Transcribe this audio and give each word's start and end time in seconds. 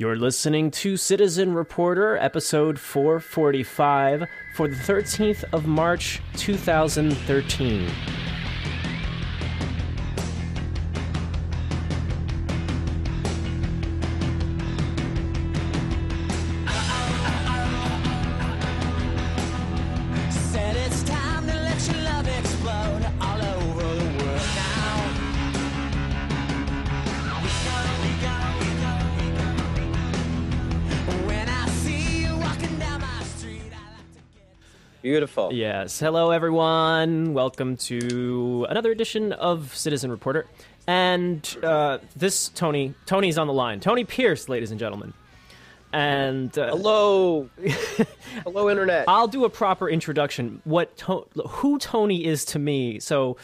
You're 0.00 0.16
listening 0.16 0.70
to 0.70 0.96
Citizen 0.96 1.52
Reporter, 1.52 2.16
episode 2.16 2.78
445, 2.78 4.26
for 4.54 4.66
the 4.66 4.74
13th 4.74 5.44
of 5.52 5.66
March, 5.66 6.22
2013. 6.38 7.86
Yes. 35.50 35.98
Hello, 35.98 36.30
everyone. 36.30 37.34
Welcome 37.34 37.76
to 37.78 38.66
another 38.68 38.92
edition 38.92 39.32
of 39.32 39.74
Citizen 39.76 40.10
Reporter. 40.10 40.46
And 40.86 41.44
uh, 41.62 41.98
this, 42.14 42.48
Tony, 42.50 42.94
Tony's 43.06 43.36
on 43.36 43.46
the 43.48 43.52
line. 43.52 43.80
Tony 43.80 44.04
Pierce, 44.04 44.48
ladies 44.48 44.70
and 44.70 44.78
gentlemen. 44.78 45.12
And 45.92 46.56
uh, 46.56 46.68
Hello. 46.68 47.50
Hello, 48.44 48.70
Internet. 48.70 49.06
I'll 49.08 49.26
do 49.26 49.44
a 49.44 49.50
proper 49.50 49.88
introduction. 49.88 50.62
What 50.64 50.96
to- 50.98 51.26
who 51.48 51.78
Tony 51.78 52.24
is 52.24 52.44
to 52.46 52.58
me. 52.60 53.00
So, 53.00 53.36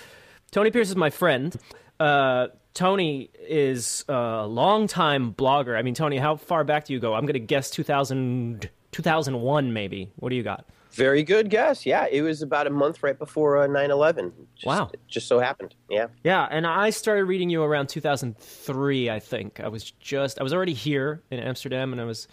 Tony 0.53 0.71
Pierce 0.71 0.89
is 0.89 0.97
my 0.97 1.11
friend. 1.11 1.57
Uh, 1.99 2.49
Tony 2.75 3.31
is 3.49 4.05
a 4.09 4.47
longtime 4.47 5.35
blogger. 5.35 5.77
I 5.77 5.83
mean, 5.83 5.95
Tony, 5.95 6.19
how 6.19 6.37
far 6.37 6.63
back 6.63 6.85
do 6.85 6.93
you 6.93 7.01
go? 7.01 7.15
I'm 7.15 7.23
going 7.25 7.33
to 7.35 7.41
guess 7.41 7.69
2000, 7.71 8.69
2001, 8.93 9.73
maybe. 9.73 10.11
What 10.17 10.29
do 10.29 10.37
you 10.37 10.45
got? 10.45 10.65
Very 10.97 11.23
good 11.23 11.51
guess. 11.51 11.85
Yeah, 11.85 12.07
it 12.11 12.23
was 12.23 12.41
about 12.43 12.67
a 12.67 12.71
month 12.71 13.03
right 13.03 13.19
before 13.19 13.59
uh, 13.59 13.69
9/11. 13.69 14.33
Wow. 14.65 14.91
It 14.93 15.01
just 15.07 15.29
so 15.29 15.39
happened. 15.39 15.75
Yeah. 15.91 16.07
Yeah, 16.25 16.49
and 16.51 16.67
I 16.67 16.91
started 16.91 17.25
reading 17.25 17.51
you 17.51 17.63
around 17.63 17.89
2003, 17.89 19.11
I 19.11 19.21
think. 19.21 19.61
I 19.61 19.69
was 19.69 19.91
just 19.91 20.41
I 20.41 20.43
was 20.43 20.55
already 20.55 20.73
here 20.73 21.23
in 21.31 21.39
Amsterdam 21.39 21.93
and 21.93 22.01
I 22.01 22.05
was 22.05 22.29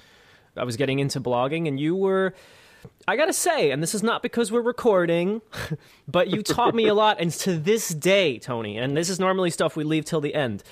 I 0.56 0.64
was 0.64 0.78
getting 0.78 1.00
into 1.00 1.20
blogging 1.20 1.68
and 1.68 1.80
you 1.80 1.96
were 1.96 2.34
I 3.08 3.16
got 3.18 3.26
to 3.26 3.34
say, 3.34 3.72
and 3.72 3.82
this 3.82 3.94
is 3.94 4.04
not 4.04 4.22
because 4.22 4.52
we're 4.52 4.62
recording, 4.62 5.42
but 6.08 6.30
you 6.30 6.42
taught 6.42 6.76
me 6.76 6.88
a 6.88 6.94
lot 6.94 7.18
and 7.20 7.32
to 7.32 7.58
this 7.58 7.90
day, 7.90 8.40
Tony, 8.40 8.78
and 8.78 8.96
this 8.96 9.10
is 9.10 9.20
normally 9.20 9.50
stuff 9.50 9.76
we 9.76 9.84
leave 9.84 10.06
till 10.06 10.22
the 10.22 10.34
end, 10.34 10.64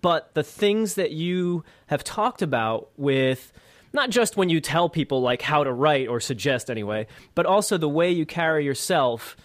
but 0.00 0.34
the 0.34 0.42
things 0.42 0.94
that 0.94 1.12
you 1.12 1.64
have 1.86 2.02
talked 2.02 2.42
about 2.42 2.88
with 2.96 3.52
not 3.96 4.10
just 4.10 4.36
when 4.36 4.48
you 4.48 4.60
tell 4.60 4.88
people 4.88 5.20
like 5.20 5.42
how 5.42 5.64
to 5.64 5.72
write 5.72 6.06
or 6.06 6.20
suggest 6.20 6.70
anyway, 6.70 7.08
but 7.34 7.46
also 7.46 7.76
the 7.78 7.88
way 7.88 8.12
you 8.12 8.24
carry 8.24 8.64
yourself 8.64 9.36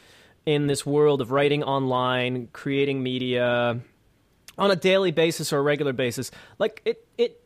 in 0.46 0.68
this 0.68 0.86
world 0.86 1.22
of 1.22 1.32
writing 1.32 1.64
online, 1.64 2.50
creating 2.54 3.02
media 3.02 3.80
on 4.58 4.72
a 4.72 4.76
daily 4.76 5.12
basis 5.12 5.52
or 5.52 5.58
a 5.58 5.62
regular 5.62 5.94
basis. 5.94 6.30
Like 6.60 6.82
it 6.86 7.08
it 7.18 7.42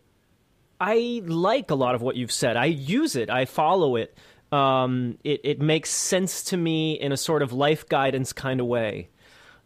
I 0.81 1.22
like 1.26 1.72
a 1.72 1.76
lot 1.76 1.95
of 1.95 2.02
what 2.02 2.16
you've 2.17 2.31
said. 2.31 2.58
I 2.58 2.66
use 2.66 3.16
it. 3.16 3.30
I 3.30 3.45
follow 3.45 3.95
it. 3.95 4.17
Um, 4.52 5.17
it 5.23 5.42
it 5.44 5.61
makes 5.61 5.92
sense 5.92 6.44
to 6.45 6.58
me 6.58 6.94
in 6.94 7.11
a 7.11 7.17
sort 7.17 7.42
of 7.42 7.53
life 7.53 7.88
guidance 7.88 8.33
kind 8.33 8.59
of 8.59 8.66
way. 8.67 9.09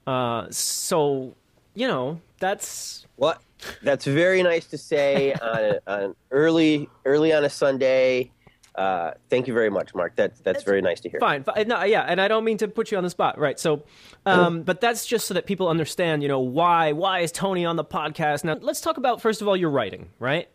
Uh, 0.06 0.48
so 0.50 1.36
you 1.73 1.88
know 1.88 2.22
that's 2.40 3.06
What? 3.16 3.42
That's 3.83 4.05
very 4.05 4.41
nice 4.43 4.65
to 4.67 4.77
say 4.77 5.33
on, 5.33 5.59
a, 5.59 5.79
on 5.88 6.15
early 6.31 6.89
early 7.05 7.33
on 7.33 7.43
a 7.43 7.49
Sunday. 7.49 8.31
Uh, 8.75 9.11
thank 9.29 9.47
you 9.47 9.53
very 9.53 9.69
much, 9.69 9.93
Mark. 9.93 10.15
That 10.15 10.41
that's 10.43 10.63
very 10.63 10.81
nice 10.81 11.02
to 11.02 11.09
hear. 11.09 11.19
fine. 11.19 11.43
Fi- 11.43 11.63
No, 11.63 11.83
yeah, 11.83 12.02
and 12.03 12.21
I 12.21 12.30
don't 12.30 12.45
mean 12.45 12.57
to 12.59 12.67
put 12.69 12.91
you 12.91 12.97
on 12.97 13.03
the 13.03 13.09
spot, 13.09 13.37
right? 13.37 13.59
So, 13.59 13.83
um, 14.25 14.64
but 14.64 14.80
that's 14.80 15.05
just 15.05 15.27
so 15.27 15.33
that 15.33 15.45
people 15.45 15.67
understand. 15.67 16.21
You 16.21 16.30
know 16.30 16.39
why? 16.39 16.93
Why 16.93 17.19
is 17.19 17.31
Tony 17.33 17.65
on 17.65 17.75
the 17.75 17.83
podcast 17.83 18.45
now? 18.45 18.55
Let's 18.61 18.80
talk 18.80 18.95
about 18.98 19.21
first 19.21 19.42
of 19.42 19.48
all 19.49 19.58
your 19.58 19.69
writing, 19.71 20.09
right? 20.19 20.48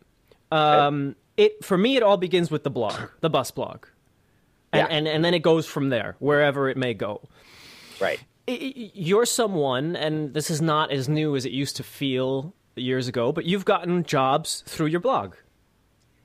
Um, 0.50 1.16
it 1.36 1.62
for 1.64 1.76
me, 1.76 1.96
it 1.96 2.02
all 2.02 2.16
begins 2.16 2.50
with 2.50 2.62
the 2.64 2.70
blog, 2.70 2.98
the 3.20 3.28
bus 3.28 3.50
blog, 3.50 3.86
and, 4.72 4.88
Yeah. 4.88 4.96
and 4.96 5.06
and 5.08 5.22
then 5.24 5.34
it 5.34 5.40
goes 5.42 5.66
from 5.66 5.90
there, 5.90 6.16
wherever 6.20 6.70
it 6.70 6.76
may 6.78 6.94
go. 6.94 7.20
Right. 8.00 8.20
You're 8.46 9.26
someone, 9.26 9.96
and 9.96 10.32
this 10.32 10.50
is 10.50 10.62
not 10.62 10.90
as 10.92 11.08
new 11.08 11.34
as 11.36 11.44
it 11.44 11.52
used 11.52 11.76
to 11.76 11.82
feel 11.82 12.54
years 12.76 13.08
ago, 13.08 13.32
but 13.32 13.44
you've 13.44 13.64
gotten 13.64 14.04
jobs 14.04 14.62
through 14.66 14.86
your 14.86 15.00
blog. 15.00 15.34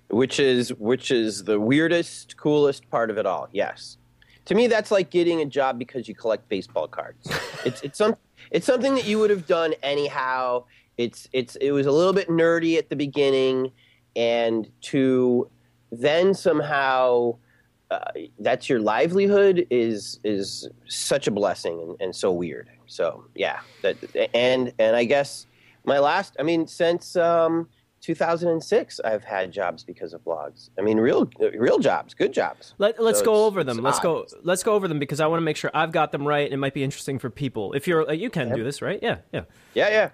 Which 0.09 0.39
is 0.39 0.73
which 0.73 1.11
is 1.11 1.43
the 1.43 1.59
weirdest, 1.59 2.35
coolest 2.35 2.89
part 2.89 3.11
of 3.11 3.17
it 3.17 3.27
all. 3.27 3.47
Yes. 3.51 3.97
To 4.45 4.55
me, 4.55 4.65
that's 4.65 4.89
like 4.89 5.11
getting 5.11 5.41
a 5.41 5.45
job 5.45 5.77
because 5.77 6.07
you 6.07 6.15
collect 6.15 6.49
baseball 6.49 6.87
cards. 6.87 7.29
it's 7.65 7.81
it's 7.81 7.97
some 7.97 8.15
it's 8.49 8.65
something 8.65 8.95
that 8.95 9.05
you 9.05 9.19
would 9.19 9.29
have 9.29 9.45
done 9.45 9.75
anyhow. 9.83 10.63
It's 10.97 11.29
it's 11.31 11.55
it 11.57 11.71
was 11.71 11.85
a 11.85 11.91
little 11.91 12.13
bit 12.13 12.27
nerdy 12.27 12.77
at 12.77 12.89
the 12.89 12.95
beginning, 12.95 13.71
and 14.15 14.67
to 14.81 15.47
then 15.91 16.33
somehow 16.33 17.37
uh, 17.91 18.11
that's 18.39 18.69
your 18.69 18.79
livelihood 18.79 19.65
is 19.69 20.19
is 20.23 20.67
such 20.87 21.27
a 21.27 21.31
blessing 21.31 21.79
and, 21.81 21.95
and 21.99 22.15
so 22.15 22.31
weird. 22.31 22.69
So 22.87 23.25
yeah, 23.35 23.59
that 23.81 23.97
and 24.33 24.73
and 24.79 24.95
I 24.95 25.03
guess 25.05 25.45
my 25.85 25.99
last 25.99 26.35
I 26.39 26.43
mean 26.43 26.67
since 26.67 27.15
um, 27.15 27.67
2006 28.01 28.99
I've 29.01 29.23
had 29.23 29.51
jobs 29.51 29.83
because 29.83 30.13
of 30.13 30.23
blogs. 30.23 30.69
I 30.77 30.81
mean 30.81 30.97
real 30.99 31.29
real 31.55 31.79
jobs, 31.79 32.13
good 32.13 32.33
jobs. 32.33 32.73
Let, 32.77 33.01
let's 33.01 33.19
So 33.19 33.25
go 33.25 33.45
over 33.45 33.63
them. 33.63 33.77
Let's 33.77 33.97
odd. 33.99 34.03
go. 34.03 34.25
Let's 34.43 34.63
go 34.63 34.73
over 34.73 34.87
them 34.87 34.99
because 34.99 35.19
I 35.19 35.27
want 35.27 35.39
to 35.41 35.45
make 35.45 35.57
sure 35.57 35.71
I've 35.73 35.91
got 35.91 36.11
them 36.11 36.27
right. 36.27 36.51
It 36.51 36.57
might 36.57 36.73
be 36.73 36.83
interesting 36.83 37.19
for 37.19 37.29
people. 37.29 37.73
If 37.73 37.87
you're, 37.87 38.09
uh, 38.09 38.13
you 38.13 38.29
can 38.29 38.53
do 38.55 38.63
this, 38.63 38.81
right? 38.81 38.99
Yeah, 39.01 39.17
yeah. 39.33 39.41
Yeah, 39.73 39.89
yeah. 39.89 40.09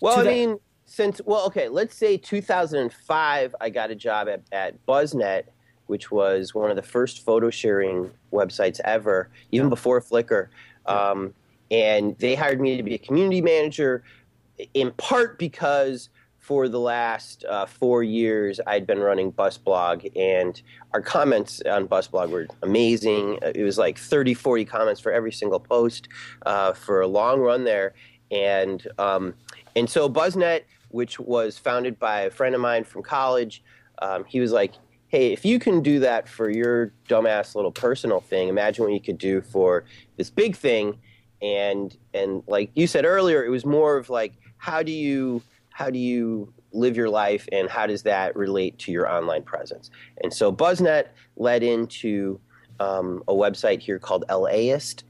Well, 0.00 0.14
To 0.14 0.20
I 0.20 0.24
that- 0.24 0.30
mean, 0.30 0.58
since 0.86 1.20
well, 1.24 1.46
okay, 1.46 1.68
let's 1.68 1.94
say 1.94 2.16
2005, 2.16 3.54
I 3.60 3.70
got 3.70 3.90
a 3.90 3.94
job 3.94 4.28
at, 4.28 4.42
at 4.50 4.84
BuzzNet, 4.86 5.44
which 5.86 6.10
was 6.10 6.54
one 6.54 6.70
of 6.70 6.76
the 6.76 6.82
first 6.82 7.24
photo 7.24 7.50
sharing 7.50 8.10
websites 8.32 8.80
ever, 8.84 9.28
even 9.52 9.68
before 9.68 10.00
Flickr. 10.00 10.48
Um, 10.86 11.34
and 11.70 12.16
they 12.18 12.34
hired 12.34 12.60
me 12.60 12.76
to 12.76 12.82
be 12.82 12.94
a 12.94 12.98
community 12.98 13.40
manager, 13.40 14.02
in 14.74 14.92
part 14.92 15.38
because 15.38 16.08
for 16.38 16.68
the 16.68 16.80
last 16.80 17.44
uh, 17.48 17.66
four 17.66 18.02
years 18.02 18.60
I'd 18.66 18.86
been 18.86 18.98
running 18.98 19.30
BusBlog, 19.30 20.10
and 20.16 20.60
our 20.92 21.02
comments 21.02 21.62
on 21.70 21.86
BusBlog 21.86 22.30
were 22.30 22.46
amazing. 22.62 23.38
Uh, 23.42 23.52
It 23.54 23.62
was 23.62 23.78
like 23.78 23.98
30, 23.98 24.34
40 24.34 24.64
comments 24.64 25.00
for 25.00 25.12
every 25.12 25.32
single 25.32 25.60
post 25.60 26.08
uh, 26.46 26.72
for 26.72 27.02
a 27.02 27.06
long 27.06 27.40
run 27.40 27.64
there. 27.64 27.94
And 28.30 28.86
um, 28.98 29.34
and 29.76 29.88
so 29.88 30.08
BuzzNet, 30.08 30.62
which 30.88 31.20
was 31.20 31.58
founded 31.58 31.98
by 31.98 32.22
a 32.22 32.30
friend 32.30 32.54
of 32.54 32.60
mine 32.60 32.84
from 32.84 33.02
college, 33.02 33.62
um, 34.02 34.24
he 34.24 34.40
was 34.40 34.52
like, 34.52 34.74
"Hey, 35.08 35.32
if 35.32 35.44
you 35.44 35.58
can 35.58 35.82
do 35.82 36.00
that 36.00 36.28
for 36.28 36.48
your 36.48 36.92
dumbass 37.08 37.54
little 37.54 37.72
personal 37.72 38.20
thing, 38.20 38.48
imagine 38.48 38.84
what 38.84 38.92
you 38.92 39.00
could 39.00 39.18
do 39.18 39.40
for 39.40 39.84
this 40.16 40.30
big 40.30 40.56
thing." 40.56 40.98
And 41.42 41.96
and 42.14 42.42
like 42.46 42.70
you 42.74 42.86
said 42.86 43.04
earlier, 43.04 43.44
it 43.44 43.50
was 43.50 43.64
more 43.64 43.96
of 43.96 44.10
like, 44.10 44.34
how 44.60 44.82
do 44.82 44.92
you 44.92 45.42
how 45.70 45.88
do 45.90 45.98
you 45.98 46.52
live 46.72 46.96
your 46.96 47.08
life, 47.08 47.48
and 47.50 47.68
how 47.68 47.86
does 47.86 48.02
that 48.02 48.36
relate 48.36 48.78
to 48.78 48.92
your 48.92 49.10
online 49.10 49.42
presence? 49.42 49.90
And 50.22 50.32
so 50.32 50.52
BuzzNet 50.52 51.06
led 51.36 51.62
into 51.62 52.38
um, 52.78 53.24
a 53.26 53.32
website 53.32 53.80
here 53.80 53.98
called 53.98 54.24
LAist, 54.28 55.04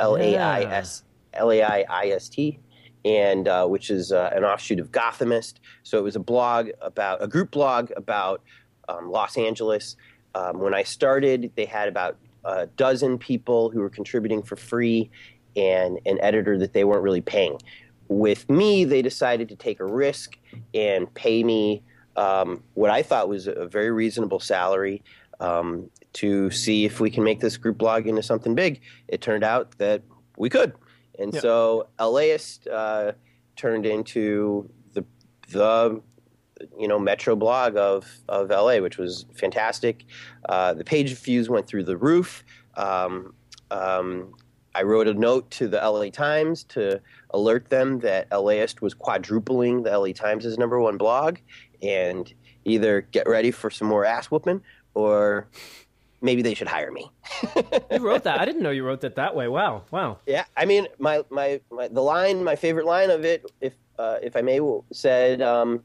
L 0.00 0.16
A 0.16 0.38
I 0.38 0.62
S 0.62 1.02
L 1.34 1.50
A 1.50 1.62
I 1.62 1.84
I 1.90 2.06
S 2.10 2.28
T, 2.28 2.60
and 3.04 3.48
uh, 3.48 3.66
which 3.66 3.90
is 3.90 4.12
uh, 4.12 4.30
an 4.32 4.44
offshoot 4.44 4.78
of 4.78 4.92
Gothamist. 4.92 5.54
So 5.82 5.98
it 5.98 6.04
was 6.04 6.16
a 6.16 6.20
blog 6.20 6.70
about 6.80 7.22
a 7.22 7.26
group 7.26 7.50
blog 7.50 7.90
about 7.96 8.42
um, 8.88 9.10
Los 9.10 9.36
Angeles. 9.36 9.96
Um, 10.34 10.60
when 10.60 10.74
I 10.74 10.84
started, 10.84 11.50
they 11.56 11.66
had 11.66 11.88
about 11.88 12.16
a 12.44 12.66
dozen 12.66 13.18
people 13.18 13.70
who 13.70 13.80
were 13.80 13.90
contributing 13.90 14.42
for 14.42 14.56
free, 14.56 15.10
and 15.56 15.98
an 16.06 16.18
editor 16.20 16.56
that 16.58 16.72
they 16.72 16.84
weren't 16.84 17.02
really 17.02 17.20
paying. 17.20 17.58
With 18.08 18.48
me, 18.50 18.84
they 18.84 19.02
decided 19.02 19.48
to 19.48 19.56
take 19.56 19.80
a 19.80 19.84
risk 19.86 20.36
and 20.74 21.12
pay 21.14 21.42
me 21.42 21.82
um, 22.16 22.62
what 22.74 22.90
I 22.90 23.02
thought 23.02 23.28
was 23.28 23.46
a 23.46 23.66
very 23.66 23.90
reasonable 23.90 24.40
salary 24.40 25.02
um, 25.40 25.90
to 26.14 26.50
see 26.50 26.84
if 26.84 27.00
we 27.00 27.10
can 27.10 27.24
make 27.24 27.40
this 27.40 27.56
group 27.56 27.78
blog 27.78 28.06
into 28.06 28.22
something 28.22 28.54
big. 28.54 28.80
It 29.08 29.20
turned 29.22 29.44
out 29.44 29.78
that 29.78 30.02
we 30.36 30.50
could. 30.50 30.74
And 31.18 31.32
Yeah. 31.32 31.40
so 31.40 31.88
LAist 31.98 32.68
uh, 32.68 33.12
turned 33.56 33.86
into 33.86 34.68
the 34.92 35.04
the 35.50 36.00
you 36.78 36.86
know 36.88 36.98
metro 36.98 37.34
blog 37.34 37.76
of 37.76 38.06
of 38.28 38.50
LA, 38.50 38.78
which 38.78 38.98
was 38.98 39.26
fantastic. 39.34 40.04
Uh, 40.48 40.74
the 40.74 40.84
page 40.84 41.14
views 41.14 41.48
went 41.48 41.66
through 41.66 41.84
the 41.84 41.96
roof. 41.96 42.44
Um, 42.76 43.34
um, 43.70 44.34
I 44.74 44.82
wrote 44.84 45.06
a 45.06 45.14
note 45.14 45.50
to 45.52 45.68
the 45.68 45.78
LA 45.78 46.08
Times 46.08 46.64
to 46.64 47.00
alert 47.32 47.68
them 47.70 48.00
that 48.00 48.28
LAist 48.30 48.82
was 48.82 48.94
quadrupling 48.94 49.82
the 49.82 49.96
LA 49.96 50.12
Times' 50.12 50.58
number 50.58 50.80
one 50.80 50.96
blog, 50.96 51.38
and 51.82 52.32
either 52.64 53.00
get 53.00 53.28
ready 53.28 53.50
for 53.50 53.70
some 53.70 53.88
more 53.88 54.04
ass 54.04 54.30
whooping 54.30 54.62
or 54.94 55.48
maybe 56.20 56.42
they 56.42 56.54
should 56.54 56.68
hire 56.68 56.90
me. 56.90 57.10
You 57.90 57.98
wrote 57.98 58.24
that. 58.24 58.40
I 58.40 58.44
didn't 58.46 58.62
know 58.62 58.70
you 58.70 58.84
wrote 58.84 59.00
that 59.02 59.16
that 59.16 59.34
way. 59.34 59.48
Wow. 59.48 59.82
Wow. 59.90 60.18
Yeah, 60.26 60.44
I 60.56 60.64
mean, 60.64 60.86
my, 60.98 61.24
my, 61.30 61.60
my 61.70 61.88
the 61.88 62.00
line, 62.00 62.42
my 62.44 62.56
favorite 62.56 62.86
line 62.86 63.10
of 63.10 63.24
it, 63.24 63.50
if 63.60 63.74
uh, 63.98 64.18
if 64.22 64.36
I 64.36 64.42
may, 64.42 64.60
said, 64.92 65.42
um, 65.42 65.82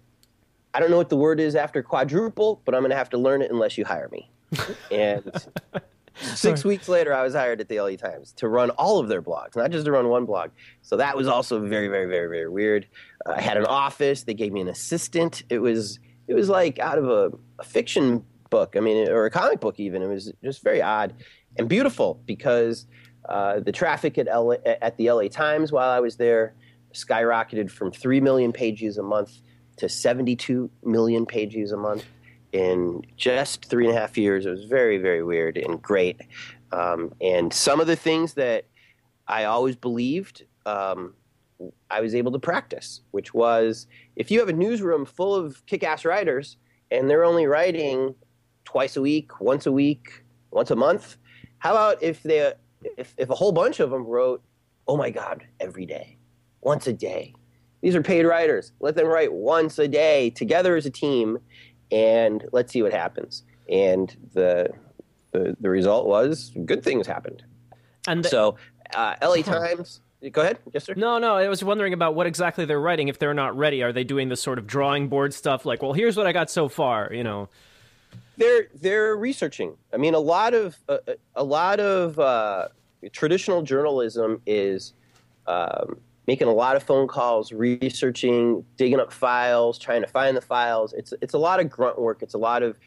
"I 0.73 0.79
don't 0.79 0.89
know 0.89 0.97
what 0.97 1.09
the 1.09 1.17
word 1.17 1.39
is 1.39 1.55
after 1.55 1.83
quadruple, 1.83 2.61
but 2.63 2.73
I'm 2.73 2.81
going 2.81 2.91
to 2.91 2.97
have 2.97 3.09
to 3.09 3.17
learn 3.17 3.41
it 3.41 3.51
unless 3.51 3.77
you 3.77 3.85
hire 3.85 4.09
me." 4.11 4.31
and 4.91 5.29
six 6.21 6.63
weeks 6.63 6.87
later, 6.87 7.13
I 7.13 7.23
was 7.23 7.33
hired 7.33 7.61
at 7.61 7.69
the 7.69 7.79
LA 7.79 7.95
Times 7.95 8.33
to 8.33 8.47
run 8.47 8.69
all 8.71 8.99
of 8.99 9.07
their 9.07 9.21
blogs, 9.21 9.55
not 9.55 9.71
just 9.71 9.85
to 9.85 9.91
run 9.91 10.07
one 10.09 10.25
blog. 10.25 10.51
So 10.81 10.97
that 10.97 11.15
was 11.15 11.27
also 11.27 11.59
very, 11.59 11.87
very, 11.87 12.05
very, 12.05 12.27
very 12.27 12.49
weird. 12.49 12.87
Uh, 13.25 13.33
I 13.37 13.41
had 13.41 13.57
an 13.57 13.65
office. 13.65 14.23
They 14.23 14.33
gave 14.33 14.53
me 14.53 14.61
an 14.61 14.67
assistant. 14.67 15.43
It 15.49 15.59
was 15.59 15.99
it 16.27 16.33
was 16.33 16.49
like 16.49 16.79
out 16.79 16.97
of 16.97 17.09
a, 17.09 17.31
a 17.59 17.63
fiction 17.63 18.25
book. 18.49 18.75
I 18.75 18.79
mean, 18.79 19.09
or 19.09 19.25
a 19.25 19.31
comic 19.31 19.59
book 19.59 19.79
even. 19.79 20.01
It 20.01 20.07
was 20.07 20.31
just 20.43 20.63
very 20.63 20.81
odd 20.81 21.13
and 21.57 21.67
beautiful 21.67 22.21
because 22.25 22.85
uh, 23.29 23.59
the 23.59 23.71
traffic 23.71 24.17
at 24.17 24.27
LA, 24.27 24.55
at 24.65 24.97
the 24.97 25.11
LA 25.11 25.27
Times 25.27 25.71
while 25.71 25.89
I 25.89 25.99
was 25.99 26.17
there 26.17 26.53
skyrocketed 26.93 27.69
from 27.69 27.91
three 27.91 28.21
million 28.21 28.51
page 28.51 28.79
views 28.79 28.97
a 28.97 29.03
month 29.03 29.41
to 29.77 29.89
72 29.89 30.69
million 30.83 31.25
page 31.25 31.51
views 31.51 31.71
a 31.71 31.77
month 31.77 32.05
in 32.51 33.01
just 33.15 33.65
three 33.65 33.87
and 33.87 33.95
a 33.95 33.99
half 33.99 34.17
years. 34.17 34.45
It 34.45 34.49
was 34.49 34.65
very, 34.65 34.97
very 34.97 35.23
weird 35.23 35.57
and 35.57 35.81
great. 35.81 36.21
Um, 36.71 37.13
and 37.21 37.53
some 37.53 37.79
of 37.79 37.87
the 37.87 37.95
things 37.95 38.33
that 38.35 38.65
I 39.27 39.45
always 39.45 39.75
believed, 39.75 40.45
um, 40.65 41.13
I 41.89 42.01
was 42.01 42.13
able 42.15 42.31
to 42.31 42.39
practice, 42.39 43.01
which 43.11 43.33
was 43.33 43.87
if 44.15 44.29
you 44.31 44.39
have 44.39 44.49
a 44.49 44.53
newsroom 44.53 45.05
full 45.05 45.33
of 45.33 45.65
kick 45.65 45.83
ass 45.83 46.05
writers 46.05 46.57
and 46.91 47.09
they're 47.09 47.23
only 47.23 47.47
writing 47.47 48.15
twice 48.63 48.95
a 48.95 49.01
week, 49.01 49.39
once 49.41 49.65
a 49.65 49.71
week, 49.71 50.23
once 50.51 50.71
a 50.71 50.75
month, 50.75 51.17
how 51.59 51.71
about 51.71 52.01
if 52.03 52.23
they 52.23 52.53
if, 52.97 53.13
if 53.17 53.29
a 53.29 53.35
whole 53.35 53.51
bunch 53.51 53.79
of 53.79 53.89
them 53.89 54.05
wrote, 54.05 54.43
oh 54.87 54.97
my 54.97 55.09
God, 55.09 55.45
every 55.59 55.85
day, 55.85 56.17
once 56.61 56.87
a 56.87 56.93
day? 56.93 57.33
These 57.81 57.95
are 57.95 58.01
paid 58.01 58.25
writers. 58.25 58.71
Let 58.79 58.95
them 58.95 59.07
write 59.07 59.31
once 59.31 59.77
a 59.79 59.87
day 59.87 60.29
together 60.31 60.75
as 60.75 60.85
a 60.85 60.89
team, 60.89 61.39
and 61.91 62.45
let's 62.51 62.71
see 62.71 62.81
what 62.83 62.93
happens. 62.93 63.43
And 63.69 64.15
the 64.33 64.69
the, 65.31 65.55
the 65.59 65.69
result 65.69 66.07
was 66.07 66.51
good 66.65 66.83
things 66.83 67.05
happened. 67.05 67.43
And 68.07 68.23
the- 68.23 68.29
So, 68.29 68.55
uh, 68.95 69.15
LA 69.21 69.41
Times. 69.41 70.01
Go 70.31 70.41
ahead, 70.41 70.57
yes 70.73 70.83
sir. 70.85 70.95
No, 70.95 71.19
no, 71.19 71.35
I 71.35 71.47
was 71.47 71.63
wondering 71.63 71.93
about 71.93 72.15
what 72.15 72.25
exactly 72.25 72.65
they're 72.65 72.81
writing 72.81 73.07
if 73.07 73.19
they're 73.19 73.35
not 73.35 73.55
ready. 73.55 73.83
Are 73.83 73.93
they 73.93 74.03
doing 74.03 74.29
this 74.29 74.41
sort 74.41 74.57
of 74.57 74.65
drawing 74.65 75.09
board 75.09 75.31
stuff 75.31 75.63
like, 75.63 75.83
well, 75.83 75.93
here's 75.93 76.17
what 76.17 76.25
I 76.25 76.31
got 76.31 76.49
so 76.49 76.67
far, 76.67 77.13
you 77.13 77.23
know? 77.23 77.49
they're 78.37 78.67
they're 78.73 79.15
researching. 79.15 79.75
I 79.93 79.97
mean, 79.97 80.13
a 80.15 80.19
lot 80.19 80.53
of 80.55 80.75
uh, 80.89 80.97
a 81.35 81.43
lot 81.43 81.79
of 81.79 82.17
uh, 82.19 82.69
traditional 83.11 83.61
journalism 83.61 84.41
is 84.45 84.93
um, 85.45 85.97
making 86.27 86.47
a 86.47 86.53
lot 86.53 86.75
of 86.75 86.83
phone 86.83 87.07
calls, 87.07 87.51
researching, 87.51 88.63
digging 88.75 88.99
up 88.99 89.11
files, 89.11 89.79
trying 89.79 90.01
to 90.01 90.07
find 90.07 90.35
the 90.35 90.41
files. 90.41 90.93
It's 90.93 91.13
it's 91.21 91.33
a 91.33 91.37
lot 91.37 91.59
of 91.59 91.69
grunt 91.69 91.99
work. 91.99 92.21
It's 92.21 92.33
a 92.33 92.37
lot 92.37 92.63
of 92.63 92.77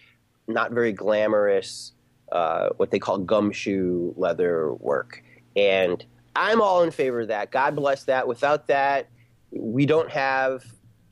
not 0.47 0.73
very 0.73 0.93
glamorous, 0.93 1.93
uh, 2.33 2.69
what 2.77 2.91
they 2.91 2.99
call 2.99 3.19
gumshoe 3.19 4.13
leather 4.17 4.75
work. 4.75 5.23
And 5.57 6.05
I'm 6.37 6.61
all 6.61 6.83
in 6.83 6.91
favor 6.91 7.23
of 7.23 7.29
that. 7.29 7.51
God 7.51 7.75
bless 7.75 8.05
that. 8.05 8.29
Without 8.29 8.67
that, 8.69 9.09
we 9.51 9.87
don't 9.87 10.11
have 10.11 10.65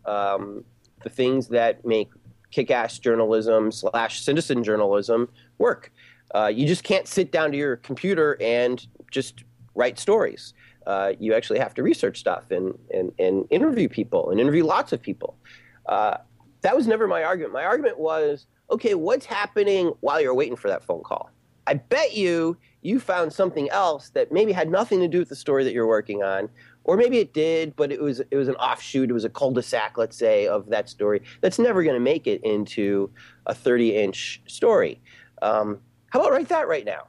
um, 0.05 0.65
the 1.03 1.11
things 1.11 1.49
that 1.49 1.85
make 1.85 2.09
kick-ass 2.51 2.99
journalism 2.99 3.71
slash 3.71 4.23
citizen 4.23 4.65
journalism 4.65 5.29
work. 5.59 5.93
Uh, 6.35 6.47
you 6.47 6.67
just 6.67 6.85
can't 6.85 7.07
sit 7.07 7.33
down 7.33 7.51
to 7.51 7.57
your 7.57 7.77
computer 7.77 8.37
and 8.41 8.87
just 9.11 9.45
write 9.75 9.99
stories. 9.99 10.55
Uh, 10.89 11.13
you 11.21 11.35
actually 11.35 11.59
have 11.59 11.75
to 11.75 11.83
research 11.83 12.19
stuff 12.19 12.51
and, 12.51 12.77
and, 12.95 13.13
and 13.19 13.47
interview 13.51 13.91
people 13.91 14.31
and 14.31 14.41
interview 14.41 14.65
lots 14.65 14.91
of 14.91 15.03
people. 15.03 15.37
Uh, 15.85 16.17
that 16.63 16.75
was 16.75 16.87
never 16.87 17.07
my 17.07 17.23
argument. 17.23 17.53
My 17.53 17.65
argument 17.65 17.99
was, 17.99 18.47
okay, 18.71 18.95
what's 18.95 19.27
happening 19.27 19.93
while 20.01 20.19
you're 20.19 20.33
waiting 20.35 20.57
for 20.57 20.69
that 20.69 20.83
phone 20.83 21.03
call? 21.03 21.31
I 21.67 21.75
bet 21.75 22.17
you 22.17 22.57
you 22.81 23.01
found 23.01 23.35
something 23.35 23.69
else 23.69 24.09
that 24.11 24.33
maybe 24.33 24.51
had 24.51 24.71
nothing 24.71 25.01
to 25.01 25.09
do 25.09 25.19
with 25.19 25.29
the 25.29 25.37
story 25.37 25.63
that 25.65 25.75
you're 25.75 25.87
working 25.87 26.23
on, 26.23 26.49
or 26.85 26.97
maybe 26.97 27.19
it 27.19 27.35
did, 27.35 27.77
but 27.77 27.93
it 27.93 28.01
was 28.01 28.21
it 28.31 28.37
was 28.37 28.49
an 28.49 28.55
offshoot. 28.55 29.11
It 29.11 29.13
was 29.13 29.27
a 29.27 29.29
cul-de-sac, 29.29 29.99
let's 29.99 30.17
say, 30.17 30.47
of 30.47 30.71
that 30.71 30.89
story 30.89 31.21
that's 31.43 31.59
never 31.59 31.83
going 31.83 31.97
to 31.97 32.01
make 32.01 32.27
it 32.27 32.43
into 32.45 33.11
a 33.45 33.53
30-inch 33.53 34.41
story. 34.47 35.03
Um, 35.43 35.81
how 36.09 36.21
about 36.21 36.33
write 36.33 36.49
that 36.49 36.67
right 36.67 36.87
now? 36.87 37.09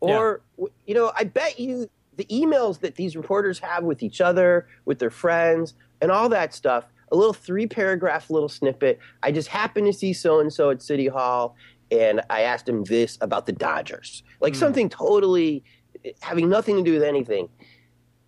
Or 0.00 0.40
w 0.56 0.72
you 0.86 0.94
know, 0.94 1.12
I 1.14 1.24
bet 1.24 1.60
you 1.60 1.90
the 2.20 2.26
emails 2.26 2.80
that 2.80 2.96
these 2.96 3.16
reporters 3.16 3.58
have 3.58 3.82
with 3.82 4.02
each 4.02 4.20
other, 4.20 4.68
with 4.84 4.98
their 4.98 5.10
friends, 5.10 5.72
and 6.02 6.10
all 6.10 6.28
that 6.28 6.52
stuff. 6.52 6.84
A 7.12 7.16
little 7.16 7.32
three-paragraph 7.32 8.28
little 8.28 8.48
snippet. 8.48 8.98
I 9.22 9.32
just 9.32 9.48
happened 9.48 9.86
to 9.86 9.92
see 9.94 10.12
so 10.12 10.38
and 10.38 10.52
so 10.52 10.68
at 10.68 10.82
City 10.82 11.06
Hall, 11.06 11.56
and 11.90 12.20
I 12.28 12.42
asked 12.42 12.68
him 12.68 12.84
this 12.84 13.16
about 13.22 13.46
the 13.46 13.52
Dodgers, 13.52 14.22
like 14.40 14.52
hmm. 14.52 14.58
something 14.58 14.88
totally 14.90 15.64
having 16.20 16.50
nothing 16.50 16.76
to 16.76 16.82
do 16.82 16.92
with 16.92 17.02
anything. 17.02 17.48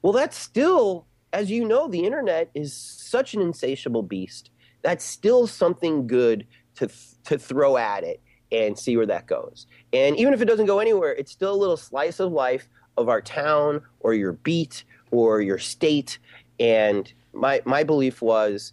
Well, 0.00 0.14
that's 0.14 0.38
still, 0.38 1.06
as 1.34 1.50
you 1.50 1.66
know, 1.66 1.86
the 1.86 2.04
internet 2.04 2.50
is 2.54 2.72
such 2.74 3.34
an 3.34 3.42
insatiable 3.42 4.02
beast. 4.02 4.50
That's 4.80 5.04
still 5.04 5.46
something 5.46 6.06
good 6.06 6.46
to 6.76 6.86
th- 6.86 7.22
to 7.24 7.38
throw 7.38 7.76
at 7.76 8.04
it 8.04 8.20
and 8.50 8.78
see 8.78 8.96
where 8.96 9.06
that 9.06 9.26
goes. 9.26 9.66
And 9.92 10.16
even 10.16 10.32
if 10.32 10.40
it 10.40 10.46
doesn't 10.46 10.66
go 10.66 10.78
anywhere, 10.78 11.12
it's 11.12 11.30
still 11.30 11.54
a 11.54 11.56
little 11.56 11.76
slice 11.76 12.20
of 12.20 12.32
life 12.32 12.68
of 12.96 13.08
our 13.08 13.20
town 13.20 13.82
or 14.00 14.14
your 14.14 14.32
beat 14.32 14.84
or 15.10 15.40
your 15.40 15.58
state. 15.58 16.18
And 16.58 17.12
my 17.32 17.62
my 17.64 17.82
belief 17.82 18.22
was 18.22 18.72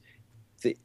that 0.63 0.77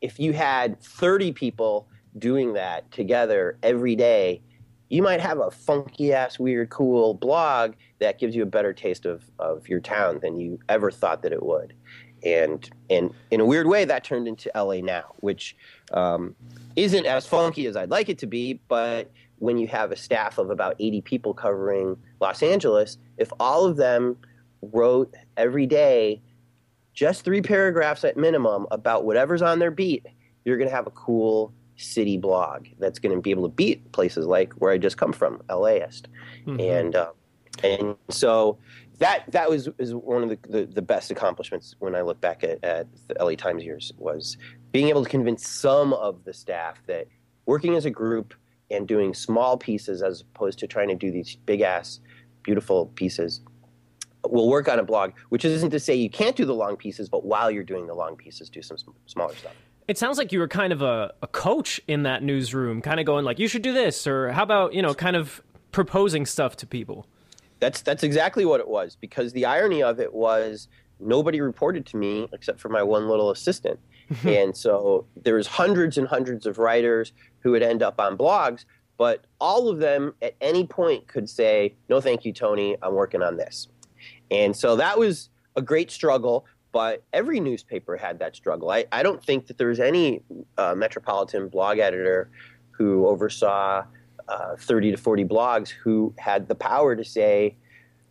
if 0.00 0.18
you 0.18 0.32
had 0.32 0.80
30 0.80 1.32
people 1.32 1.88
doing 2.18 2.54
that 2.54 2.90
together 2.90 3.58
every 3.62 3.96
day, 3.96 4.42
you 4.88 5.02
might 5.02 5.20
have 5.20 5.38
a 5.38 5.50
funky 5.50 6.12
ass, 6.12 6.38
weird, 6.38 6.68
cool 6.70 7.14
blog 7.14 7.74
that 8.00 8.18
gives 8.18 8.34
you 8.34 8.42
a 8.42 8.46
better 8.46 8.72
taste 8.72 9.06
of, 9.06 9.22
of 9.38 9.68
your 9.68 9.80
town 9.80 10.18
than 10.20 10.38
you 10.38 10.58
ever 10.68 10.90
thought 10.90 11.22
that 11.22 11.32
it 11.32 11.42
would. 11.42 11.74
And 12.22 12.68
and 12.90 13.14
in 13.30 13.40
a 13.40 13.44
weird 13.46 13.66
way, 13.66 13.86
that 13.86 14.04
turned 14.04 14.28
into 14.28 14.50
LA 14.54 14.80
now, 14.80 15.14
which 15.20 15.56
um, 15.92 16.34
isn't 16.76 17.06
as 17.06 17.26
funky 17.26 17.66
as 17.66 17.76
I'd 17.76 17.90
like 17.90 18.10
it 18.10 18.18
to 18.18 18.26
be. 18.26 18.60
But 18.68 19.10
when 19.40 19.58
you 19.58 19.66
have 19.66 19.90
a 19.90 19.96
staff 19.96 20.38
of 20.38 20.50
about 20.50 20.76
80 20.78 21.00
people 21.00 21.34
covering 21.34 21.96
Los 22.20 22.42
Angeles, 22.42 22.96
if 23.18 23.32
all 23.40 23.66
of 23.66 23.76
them 23.76 24.16
wrote 24.62 25.14
every 25.36 25.66
day 25.66 26.22
just 26.92 27.24
three 27.24 27.40
paragraphs 27.40 28.04
at 28.04 28.16
minimum 28.16 28.66
about 28.70 29.04
whatever's 29.04 29.42
on 29.42 29.58
their 29.58 29.70
beat, 29.70 30.06
you're 30.44 30.58
going 30.58 30.68
to 30.68 30.74
have 30.74 30.86
a 30.86 30.90
cool 30.90 31.52
city 31.76 32.18
blog 32.18 32.66
that's 32.78 32.98
going 32.98 33.14
to 33.14 33.20
be 33.20 33.30
able 33.30 33.44
to 33.44 33.54
beat 33.54 33.90
places 33.92 34.26
like 34.26 34.52
where 34.54 34.70
I 34.70 34.78
just 34.78 34.98
come 34.98 35.12
from, 35.12 35.42
LAist. 35.48 36.08
And 36.60 36.94
uh, 36.94 37.12
and 37.64 37.96
so 38.10 38.58
that 38.98 39.30
that 39.32 39.48
was 39.48 39.68
is 39.78 39.94
one 39.94 40.22
of 40.22 40.28
the, 40.28 40.38
the, 40.48 40.66
the 40.66 40.82
best 40.82 41.10
accomplishments 41.10 41.74
when 41.78 41.94
I 41.94 42.02
look 42.02 42.20
back 42.20 42.44
at, 42.44 42.62
at 42.62 42.86
the 43.08 43.22
LA 43.22 43.34
Times 43.34 43.64
years 43.64 43.92
was 43.96 44.36
being 44.72 44.88
able 44.88 45.02
to 45.02 45.10
convince 45.10 45.48
some 45.48 45.94
of 45.94 46.24
the 46.24 46.34
staff 46.34 46.82
that 46.86 47.08
working 47.46 47.74
as 47.76 47.86
a 47.86 47.90
group 47.90 48.34
and 48.70 48.86
doing 48.86 49.14
small 49.14 49.56
pieces 49.56 50.02
as 50.02 50.22
opposed 50.22 50.58
to 50.60 50.66
trying 50.66 50.88
to 50.88 50.94
do 50.94 51.10
these 51.10 51.36
big 51.46 51.60
ass 51.60 52.00
beautiful 52.42 52.86
pieces 52.86 53.40
will 54.28 54.48
work 54.48 54.68
on 54.68 54.78
a 54.78 54.82
blog, 54.82 55.12
which 55.30 55.44
isn't 55.44 55.70
to 55.70 55.80
say 55.80 55.94
you 55.94 56.10
can't 56.10 56.36
do 56.36 56.44
the 56.44 56.54
long 56.54 56.76
pieces, 56.76 57.08
but 57.08 57.24
while 57.24 57.50
you're 57.50 57.64
doing 57.64 57.86
the 57.86 57.94
long 57.94 58.16
pieces, 58.16 58.50
do 58.50 58.62
some 58.62 58.76
smaller 59.06 59.34
stuff. 59.34 59.54
It 59.88 59.98
sounds 59.98 60.18
like 60.18 60.30
you 60.30 60.38
were 60.38 60.48
kind 60.48 60.72
of 60.72 60.82
a, 60.82 61.12
a 61.22 61.26
coach 61.26 61.80
in 61.88 62.04
that 62.04 62.22
newsroom, 62.22 62.80
kind 62.80 63.00
of 63.00 63.06
going 63.06 63.24
like, 63.24 63.38
you 63.38 63.48
should 63.48 63.62
do 63.62 63.72
this, 63.72 64.06
or 64.06 64.30
how 64.30 64.42
about, 64.42 64.74
you 64.74 64.82
know, 64.82 64.94
kind 64.94 65.16
of 65.16 65.42
proposing 65.72 66.26
stuff 66.26 66.56
to 66.58 66.66
people. 66.66 67.06
That's 67.58 67.82
that's 67.82 68.02
exactly 68.02 68.44
what 68.44 68.60
it 68.60 68.68
was. 68.68 68.96
Because 68.96 69.32
the 69.32 69.46
irony 69.46 69.82
of 69.82 70.00
it 70.00 70.14
was 70.14 70.68
nobody 71.00 71.40
reported 71.40 71.86
to 71.86 71.96
me 71.96 72.28
except 72.32 72.60
for 72.60 72.68
my 72.68 72.82
one 72.82 73.08
little 73.08 73.30
assistant, 73.30 73.78
and 74.24 74.56
so 74.56 75.06
there 75.22 75.34
was 75.34 75.46
hundreds 75.46 75.98
and 75.98 76.06
hundreds 76.06 76.46
of 76.46 76.58
writers 76.58 77.12
who 77.40 77.52
would 77.52 77.62
end 77.62 77.82
up 77.82 78.00
on 78.00 78.16
blogs, 78.16 78.64
but 78.96 79.24
all 79.40 79.68
of 79.68 79.78
them 79.78 80.14
at 80.22 80.34
any 80.40 80.66
point 80.66 81.06
could 81.06 81.28
say, 81.28 81.74
"No, 81.88 82.00
thank 82.00 82.24
you, 82.24 82.32
Tony. 82.32 82.76
I'm 82.82 82.94
working 82.94 83.22
on 83.22 83.36
this," 83.36 83.68
and 84.30 84.56
so 84.56 84.76
that 84.76 84.98
was 84.98 85.30
a 85.56 85.62
great 85.62 85.90
struggle. 85.90 86.46
But 86.72 87.02
every 87.12 87.40
newspaper 87.40 87.96
had 87.96 88.20
that 88.20 88.36
struggle. 88.36 88.70
I, 88.70 88.84
I 88.92 89.02
don't 89.02 89.20
think 89.20 89.48
that 89.48 89.58
there 89.58 89.66
was 89.66 89.80
any 89.80 90.22
uh, 90.56 90.76
metropolitan 90.76 91.48
blog 91.48 91.78
editor 91.78 92.30
who 92.70 93.08
oversaw 93.08 93.82
uh, 94.30 94.56
30 94.56 94.92
to 94.92 94.96
40 94.96 95.24
blogs 95.24 95.68
who 95.68 96.14
had 96.16 96.48
the 96.48 96.54
power 96.54 96.94
to 96.94 97.04
say, 97.04 97.56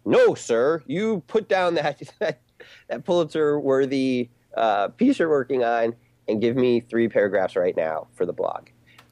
no, 0.06 0.36
sir, 0.36 0.84
you 0.86 1.24
put 1.28 1.48
down 1.48 1.76
that, 1.76 2.02
that, 2.20 2.42
that 2.88 3.06
Pulitzer 3.06 3.60
worthy 3.60 4.30
uh, 4.56 4.90
piece 4.90 5.20
you're 5.20 5.30
working 5.30 5.64
on, 5.64 5.96
and 6.28 6.42
give 6.42 6.56
me 6.56 6.80
three 6.80 7.08
paragraphs 7.08 7.56
right 7.56 7.76
now 7.76 8.08
for 8.14 8.26
the 8.26 8.34
blog. 8.34 8.68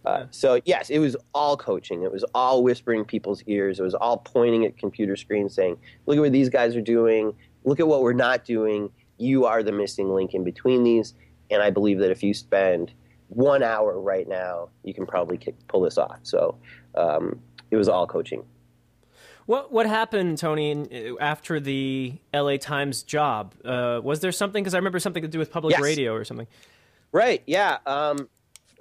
Uh, 0.06 0.26
so 0.32 0.62
yes, 0.66 0.90
it 0.90 1.00
was 1.00 1.18
all 1.34 1.58
coaching. 1.58 2.04
It 2.04 2.12
was 2.12 2.24
all 2.34 2.64
whispering 2.64 3.04
people's 3.04 3.44
ears. 3.48 3.80
It 3.80 3.84
was 3.84 3.96
all 3.96 4.18
pointing 4.18 4.66
at 4.66 4.78
computer 4.78 5.16
screens, 5.16 5.54
saying, 5.54 5.78
"Look 6.06 6.18
at 6.18 6.22
what 6.22 6.32
these 6.32 6.50
guys 6.50 6.76
are 6.76 6.82
doing. 6.82 7.36
Look 7.66 7.80
at 7.80 7.88
what 7.88 8.02
we're 8.02 8.14
not 8.14 8.46
doing. 8.46 8.90
You 9.18 9.46
are 9.46 9.64
the 9.64 9.72
missing 9.72 10.14
link 10.14 10.34
in 10.34 10.44
between 10.44 10.84
these." 10.84 11.14
And 11.50 11.62
I 11.62 11.72
believe 11.72 12.00
that 12.00 12.12
if 12.12 12.24
you 12.24 12.34
spend 12.34 12.94
one 13.30 13.64
hour 13.64 14.00
right 14.00 14.28
now, 14.28 14.70
you 14.84 14.94
can 14.94 15.06
probably 15.06 15.38
kick, 15.38 15.56
pull 15.68 15.82
this 15.82 15.98
off. 15.98 16.20
So 16.24 16.58
um, 16.96 17.40
it 17.72 17.76
was 17.76 17.90
all 17.90 18.08
coaching. 18.08 18.44
What 19.48 19.72
what 19.72 19.86
happened, 19.88 20.38
Tony, 20.38 21.16
after 21.20 21.60
the 21.60 22.14
L.A. 22.34 22.58
Times 22.58 23.02
job? 23.02 23.56
Uh, 23.64 24.02
was 24.04 24.20
there 24.20 24.32
something? 24.34 24.62
Because 24.62 24.74
I 24.74 24.78
remember 24.78 25.00
something 25.00 25.24
to 25.24 25.28
do 25.28 25.40
with 25.40 25.52
public 25.52 25.72
Yes. 25.72 25.82
radio 25.82 26.14
or 26.14 26.26
something. 26.26 26.48
Right. 27.14 27.42
Yeah. 27.48 27.78
Um, 27.86 28.28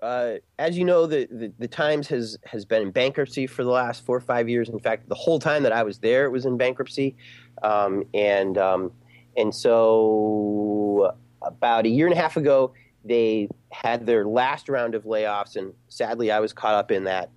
uh, 0.02 0.34
as 0.58 0.76
you 0.76 0.84
know, 0.84 1.06
the, 1.06 1.26
the 1.30 1.52
the 1.56 1.68
Times 1.68 2.08
has 2.08 2.36
has 2.44 2.64
been 2.64 2.82
in 2.82 2.90
bankruptcy 2.90 3.46
for 3.46 3.62
the 3.62 3.70
last 3.70 4.04
four 4.04 4.16
or 4.16 4.20
five 4.20 4.48
years. 4.48 4.68
In 4.68 4.80
fact, 4.80 5.08
the 5.08 5.14
whole 5.14 5.38
time 5.38 5.62
that 5.62 5.72
I 5.72 5.84
was 5.84 6.00
there, 6.00 6.24
it 6.24 6.30
was 6.32 6.44
in 6.44 6.56
bankruptcy, 6.56 7.16
um, 7.62 8.02
and 8.12 8.58
um, 8.58 8.90
and 9.36 9.54
so 9.54 11.14
about 11.42 11.86
a 11.86 11.88
year 11.88 12.06
and 12.06 12.12
a 12.12 12.20
half 12.20 12.36
ago, 12.36 12.72
they 13.04 13.48
had 13.70 14.04
their 14.04 14.26
last 14.26 14.68
round 14.68 14.96
of 14.96 15.04
layoffs, 15.04 15.54
and 15.54 15.72
sadly, 15.88 16.32
I 16.32 16.40
was 16.40 16.52
caught 16.52 16.74
up 16.74 16.90
in 16.90 17.04
that. 17.04 17.30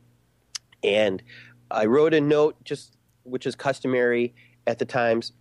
And 0.83 1.21
I 1.69 1.86
wrote 1.86 2.13
a 2.15 2.21
note, 2.21 2.55
just 2.63 2.95
which 3.29 3.45
is 3.45 3.55
customary 3.55 4.33
at 4.67 4.79
the 4.79 4.86
Times. 4.86 5.33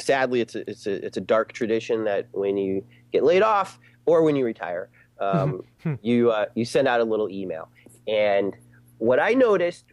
Sadly, 0.00 0.40
it's 0.40 0.54
a, 0.54 0.68
it's 0.68 0.86
a 0.86 1.04
it's 1.06 1.16
a 1.16 1.20
dark 1.20 1.52
tradition 1.52 2.04
that 2.04 2.28
when 2.32 2.56
you 2.56 2.84
get 3.12 3.24
laid 3.24 3.42
off 3.42 3.78
or 4.06 4.22
when 4.22 4.36
you 4.36 4.44
retire, 4.44 4.88
um, 5.20 5.62
you 6.02 6.30
uh, 6.30 6.46
you 6.54 6.64
send 6.64 6.88
out 6.88 7.00
a 7.00 7.04
little 7.04 7.28
email. 7.28 7.68
And 8.08 8.56
what 8.98 9.20
I 9.20 9.34
noticed, 9.34 9.84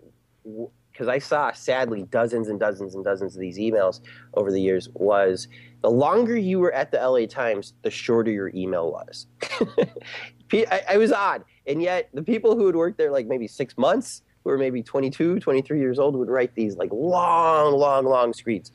because 0.91 1.07
I 1.07 1.19
saw 1.19 1.51
sadly 1.51 2.03
dozens 2.03 2.47
and 2.47 2.59
dozens 2.59 2.95
and 2.95 3.03
dozens 3.03 3.35
of 3.35 3.41
these 3.41 3.57
emails 3.57 4.01
over 4.33 4.51
the 4.51 4.61
years, 4.61 4.89
was 4.93 5.47
the 5.81 5.91
longer 5.91 6.37
you 6.37 6.59
were 6.59 6.73
at 6.73 6.91
the 6.91 6.97
LA 6.97 7.25
Times, 7.25 7.73
the 7.83 7.91
shorter 7.91 8.31
your 8.31 8.51
email 8.53 8.91
was. 8.91 9.27
I, 10.53 10.81
I 10.89 10.97
was 10.97 11.11
odd, 11.11 11.43
and 11.67 11.81
yet 11.81 12.09
the 12.13 12.23
people 12.23 12.55
who 12.55 12.65
had 12.65 12.75
worked 12.75 12.97
there 12.97 13.11
like 13.11 13.27
maybe 13.27 13.47
six 13.47 13.77
months, 13.77 14.23
who 14.43 14.49
were 14.49 14.57
maybe 14.57 14.81
22, 14.81 15.39
23 15.39 15.79
years 15.79 15.99
old, 15.99 16.15
would 16.15 16.29
write 16.29 16.55
these 16.55 16.75
like 16.75 16.91
long, 16.91 17.73
long, 17.73 18.05
long 18.05 18.33
screeds. 18.33 18.71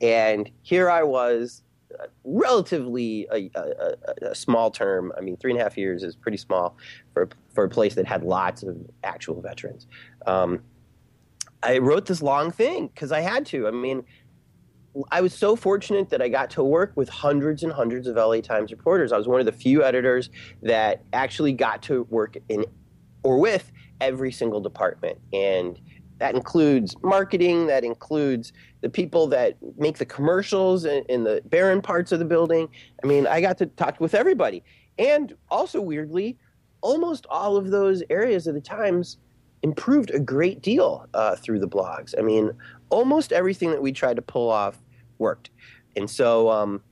And 0.00 0.50
here 0.62 0.90
I 0.90 1.02
was, 1.02 1.62
uh, 1.98 2.06
relatively 2.24 3.26
a, 3.32 3.50
a, 3.54 3.60
a, 3.62 4.30
a 4.30 4.34
small 4.34 4.70
term. 4.70 5.12
I 5.16 5.20
mean, 5.20 5.36
three 5.36 5.52
and 5.52 5.60
a 5.60 5.62
half 5.62 5.78
years 5.78 6.02
is 6.02 6.16
pretty 6.16 6.36
small 6.36 6.76
for 7.14 7.28
for 7.54 7.64
a 7.64 7.68
place 7.68 7.94
that 7.94 8.06
had 8.06 8.22
lots 8.22 8.62
of 8.62 8.76
actual 9.04 9.40
veterans. 9.40 9.86
Um, 10.26 10.62
I 11.62 11.78
wrote 11.78 12.06
this 12.06 12.22
long 12.22 12.50
thing 12.50 12.88
because 12.88 13.12
I 13.12 13.20
had 13.20 13.46
to. 13.46 13.66
I 13.66 13.70
mean, 13.70 14.04
I 15.10 15.20
was 15.20 15.34
so 15.34 15.56
fortunate 15.56 16.10
that 16.10 16.22
I 16.22 16.28
got 16.28 16.50
to 16.50 16.64
work 16.64 16.92
with 16.96 17.08
hundreds 17.08 17.62
and 17.62 17.72
hundreds 17.72 18.06
of 18.06 18.16
LA 18.16 18.40
Times 18.40 18.70
reporters. 18.70 19.12
I 19.12 19.18
was 19.18 19.28
one 19.28 19.40
of 19.40 19.46
the 19.46 19.52
few 19.52 19.84
editors 19.84 20.30
that 20.62 21.02
actually 21.12 21.52
got 21.52 21.82
to 21.84 22.02
work 22.10 22.36
in 22.48 22.64
or 23.22 23.38
with 23.38 23.70
every 24.00 24.32
single 24.32 24.60
department. 24.60 25.18
And 25.32 25.78
that 26.18 26.34
includes 26.34 26.96
marketing, 27.02 27.66
that 27.66 27.84
includes 27.84 28.52
the 28.80 28.88
people 28.88 29.26
that 29.28 29.56
make 29.76 29.98
the 29.98 30.06
commercials 30.06 30.84
in, 30.84 31.04
in 31.08 31.24
the 31.24 31.42
barren 31.46 31.82
parts 31.82 32.12
of 32.12 32.18
the 32.18 32.24
building. 32.24 32.68
I 33.02 33.06
mean, 33.06 33.26
I 33.26 33.40
got 33.40 33.58
to 33.58 33.66
talk 33.66 34.00
with 34.00 34.14
everybody. 34.14 34.62
And 34.98 35.34
also, 35.50 35.80
weirdly, 35.80 36.38
almost 36.80 37.26
all 37.28 37.56
of 37.56 37.70
those 37.70 38.02
areas 38.08 38.46
of 38.46 38.54
the 38.54 38.60
Times 38.60 39.18
improved 39.62 40.10
a 40.10 40.20
great 40.20 40.62
deal 40.62 41.06
uh, 41.12 41.36
through 41.36 41.58
the 41.58 41.68
blogs. 41.68 42.14
I 42.18 42.22
mean, 42.22 42.52
almost 42.88 43.32
everything 43.32 43.70
that 43.72 43.82
we 43.82 43.92
tried 43.92 44.16
to 44.16 44.22
pull 44.22 44.50
off 44.50 44.78
worked. 45.18 45.50
And 45.96 46.08
so 46.08 46.50
um, 46.50 46.82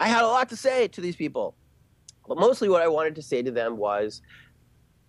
I 0.00 0.08
had 0.08 0.22
a 0.22 0.28
lot 0.28 0.48
to 0.48 0.56
say 0.56 0.88
to 0.88 1.00
these 1.00 1.16
people. 1.16 1.54
But 2.26 2.38
mostly 2.38 2.68
what 2.68 2.82
I 2.82 2.88
wanted 2.88 3.14
to 3.16 3.22
say 3.22 3.42
to 3.42 3.50
them 3.52 3.76
was 3.76 4.22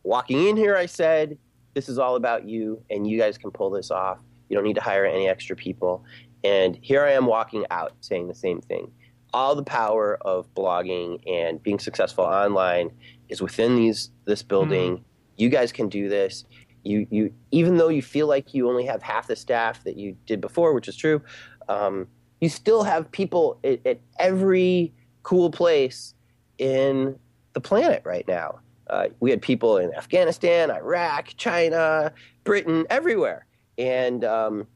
walking 0.07 0.47
in 0.47 0.55
here, 0.55 0.77
I 0.77 0.85
said, 0.85 1.37
this 1.73 1.89
is 1.89 1.99
all 1.99 2.15
about 2.15 2.47
you, 2.47 2.81
and 2.89 3.05
you 3.05 3.19
guys 3.19 3.37
can 3.37 3.51
pull 3.51 3.69
this 3.69 3.91
off. 3.91 4.17
You 4.47 4.55
don't 4.55 4.63
need 4.63 4.75
to 4.75 4.81
hire 4.81 5.05
any 5.05 5.27
extra 5.27 5.55
people. 5.55 6.03
And 6.43 6.79
here 6.81 7.03
I 7.03 7.11
am 7.11 7.25
walking 7.25 7.65
out 7.71 7.91
saying 7.99 8.29
the 8.29 8.33
same 8.33 8.61
thing. 8.61 8.89
All 9.33 9.53
the 9.53 9.63
power 9.63 10.17
of 10.21 10.51
blogging 10.55 11.19
and 11.29 11.61
being 11.61 11.77
successful 11.77 12.23
online 12.23 12.91
is 13.27 13.41
within 13.41 13.75
these 13.75 14.09
this 14.23 14.41
building. 14.41 15.03
You 15.35 15.49
guys 15.49 15.73
can 15.73 15.89
do 15.89 16.07
this. 16.07 16.45
You 16.83 17.05
you 17.11 17.33
even 17.51 17.75
though 17.75 17.89
you 17.89 18.01
feel 18.01 18.27
like 18.27 18.53
you 18.53 18.69
only 18.69 18.85
have 18.85 19.03
half 19.03 19.27
the 19.27 19.35
staff 19.35 19.83
that 19.83 19.97
you 19.97 20.15
did 20.25 20.39
before, 20.39 20.73
which 20.73 20.87
is 20.87 20.95
true, 20.95 21.21
um, 21.67 22.07
you 22.39 22.47
still 22.47 22.83
have 22.83 23.11
people 23.11 23.59
at, 23.65 23.85
at 23.85 23.99
every 24.17 24.93
cool 25.23 25.51
place 25.51 26.13
in 26.57 27.19
the 27.51 27.59
planet 27.59 28.01
right 28.05 28.25
now. 28.27 28.59
Uh, 28.89 29.08
we 29.20 29.29
had 29.29 29.41
people 29.41 29.77
in 29.77 29.94
Afghanistan, 29.94 30.72
Iraq, 30.72 31.34
China, 31.38 32.12
Britain, 32.44 32.86
everywhere, 32.89 33.46
and 33.77 34.24
um, 34.24 34.67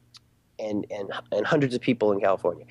and 0.60 0.86
and 0.92 1.12
and 1.32 1.46
hundreds 1.46 1.74
of 1.74 1.82
people 1.82 2.12
in 2.12 2.20
California. 2.20 2.66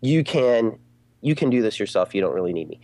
You 0.00 0.24
can 0.24 0.78
you 1.20 1.34
can 1.34 1.50
do 1.50 1.62
this 1.62 1.78
yourself. 1.78 2.14
You 2.14 2.20
don't 2.20 2.34
really 2.34 2.52
need 2.52 2.68
me. 2.68 2.80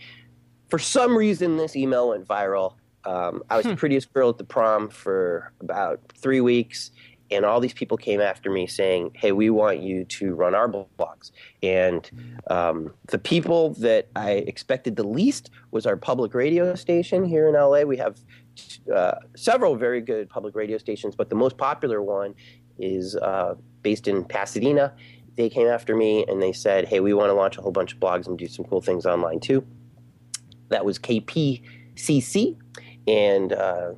For 0.69 0.79
some 0.79 1.17
reason, 1.17 1.57
this 1.57 1.75
email 1.75 2.09
went 2.09 2.27
viral. 2.27 2.75
Um, 3.05 3.43
I 3.49 3.57
was 3.57 3.65
the 3.65 3.75
prettiest 3.75 4.11
girl 4.13 4.29
at 4.29 4.37
the 4.37 4.43
prom 4.43 4.89
for 4.89 5.53
about 5.61 6.01
three 6.15 6.41
weeks, 6.41 6.91
and 7.31 7.43
all 7.45 7.59
these 7.59 7.73
people 7.73 7.97
came 7.97 8.21
after 8.21 8.51
me 8.51 8.67
saying, 8.67 9.11
"Hey, 9.15 9.31
we 9.31 9.49
want 9.49 9.79
you 9.79 10.05
to 10.05 10.33
run 10.33 10.53
our 10.53 10.69
blogs." 10.69 11.31
And 11.63 12.09
um, 12.49 12.93
the 13.07 13.17
people 13.17 13.73
that 13.75 14.09
I 14.15 14.31
expected 14.31 14.95
the 14.95 15.07
least 15.07 15.49
was 15.71 15.85
our 15.85 15.97
public 15.97 16.33
radio 16.33 16.75
station 16.75 17.25
here 17.25 17.47
in 17.47 17.55
LA. 17.55 17.81
We 17.81 17.97
have 17.97 18.19
uh, 18.93 19.15
several 19.35 19.75
very 19.75 20.01
good 20.01 20.29
public 20.29 20.55
radio 20.55 20.77
stations, 20.77 21.15
but 21.15 21.29
the 21.29 21.35
most 21.35 21.57
popular 21.57 22.01
one 22.01 22.35
is 22.77 23.15
uh, 23.15 23.55
based 23.81 24.07
in 24.07 24.23
Pasadena. 24.23 24.93
They 25.35 25.49
came 25.49 25.67
after 25.67 25.95
me 25.95 26.25
and 26.27 26.41
they 26.41 26.53
said, 26.53 26.87
"Hey, 26.87 26.99
we 26.99 27.13
want 27.13 27.29
to 27.29 27.33
launch 27.33 27.57
a 27.57 27.61
whole 27.61 27.71
bunch 27.71 27.93
of 27.93 27.99
blogs 27.99 28.27
and 28.27 28.37
do 28.37 28.47
some 28.47 28.65
cool 28.65 28.81
things 28.81 29.05
online 29.05 29.39
too." 29.39 29.65
That 30.69 30.85
was 30.85 30.99
KPCC, 30.99 32.57
and 33.07 33.53
uh, 33.53 33.91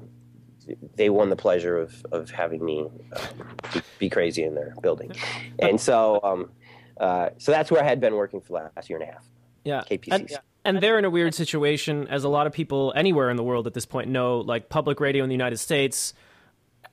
they 0.96 1.10
won 1.10 1.30
the 1.30 1.36
pleasure 1.36 1.78
of, 1.78 2.06
of 2.12 2.30
having 2.30 2.64
me 2.64 2.88
uh, 3.14 3.28
be, 3.74 3.82
be 4.00 4.10
crazy 4.10 4.44
in 4.44 4.56
their 4.56 4.74
building, 4.82 5.12
and 5.60 5.80
so 5.80 6.20
um, 6.24 6.52
uh, 7.00 7.30
so 7.38 7.52
that's 7.52 7.72
where 7.72 7.84
I 7.84 7.88
had 7.88 8.00
been 8.00 8.16
working 8.16 8.42
for 8.42 8.48
the 8.48 8.72
last 8.76 8.90
year 8.90 9.00
and 9.00 9.10
a 9.10 9.12
half. 9.12 9.26
Yeah. 9.64 9.82
KPCC. 9.90 10.12
And, 10.12 10.40
and 10.66 10.82
they're 10.82 11.00
in 11.00 11.06
a 11.06 11.10
weird 11.10 11.34
situation, 11.34 12.08
as 12.10 12.24
a 12.24 12.30
lot 12.30 12.48
of 12.48 12.54
people 12.54 12.94
anywhere 12.96 13.30
in 13.30 13.38
the 13.38 13.44
world 13.44 13.68
at 13.68 13.74
this 13.74 13.86
point 13.86 14.10
know. 14.10 14.40
Like 14.40 14.70
public 14.70 15.00
radio 15.00 15.24
in 15.24 15.30
the 15.30 15.36
United 15.36 15.58
States 15.58 16.14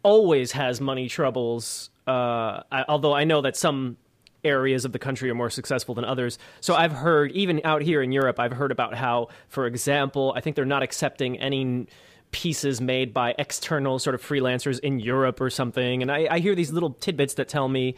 always 0.03 0.53
has 0.53 0.81
money 0.81 1.09
troubles. 1.09 1.91
Uh, 2.07 2.63
I, 2.71 2.85
although 2.89 3.15
I 3.15 3.25
know 3.25 3.41
that 3.43 3.57
some 3.57 3.97
areas 4.45 4.85
of 4.85 4.93
the 4.93 4.99
country 4.99 5.31
are 5.31 5.35
more 5.35 5.49
successful 5.49 5.95
than 5.95 6.05
others. 6.05 6.39
So 6.61 6.75
I've 6.75 6.93
heard, 6.93 7.33
even 7.33 7.63
out 7.65 7.81
here 7.81 8.03
in 8.03 8.13
Europe, 8.13 8.39
I've 8.39 8.53
heard 8.53 8.71
about 8.71 8.95
how, 8.95 9.29
for 9.49 9.67
example, 9.67 10.35
I 10.37 10.41
think 10.41 10.55
they're 10.55 10.67
not 10.67 10.83
accepting 10.83 11.39
any 11.39 11.87
pieces 12.35 12.81
made 12.81 13.15
by 13.15 13.33
external 13.39 14.01
sort 14.01 14.13
of 14.13 14.21
freelancers 14.21 14.81
in 14.81 14.99
Europe 14.99 15.41
or 15.41 15.49
something. 15.49 16.03
And 16.03 16.11
I, 16.11 16.27
I 16.29 16.39
hear 16.41 16.57
these 16.57 16.73
little 16.73 16.91
tidbits 16.91 17.35
that 17.35 17.49
tell 17.49 17.69
me 17.69 17.95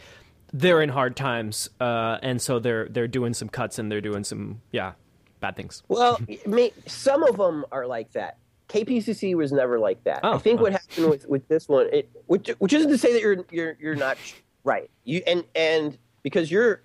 they're 0.53 0.79
in 0.79 0.89
hard 0.89 1.15
times, 1.15 1.71
uh, 1.81 2.19
and 2.21 2.39
so 2.39 2.59
they're 2.59 2.87
they're 2.87 3.07
doing 3.07 3.33
some 3.33 3.49
cuts 3.49 3.79
and 3.79 3.91
they're 3.91 3.99
doing 3.99 4.23
some 4.23 4.61
yeah 4.71 4.93
bad 5.39 5.55
things. 5.55 5.81
Well, 5.87 6.19
may, 6.45 6.71
some 6.85 7.23
of 7.23 7.37
them 7.37 7.65
are 7.71 7.87
like 7.87 8.11
that. 8.13 8.37
KPCC 8.69 9.33
was 9.33 9.51
never 9.51 9.79
like 9.79 10.03
that. 10.03 10.19
Oh, 10.21 10.35
I 10.35 10.37
think 10.37 10.59
oh. 10.59 10.63
what 10.63 10.73
happened 10.73 11.09
with, 11.09 11.27
with 11.27 11.47
this 11.47 11.67
one, 11.67 11.87
it, 11.91 12.09
which, 12.27 12.49
which 12.59 12.73
isn't 12.73 12.91
to 12.91 12.97
say 12.97 13.13
that 13.13 13.21
you're 13.21 13.43
you're 13.49 13.75
you're 13.79 13.95
not 13.95 14.17
right. 14.63 14.89
You 15.03 15.23
and 15.25 15.45
and 15.55 15.97
because 16.21 16.51
you're 16.51 16.83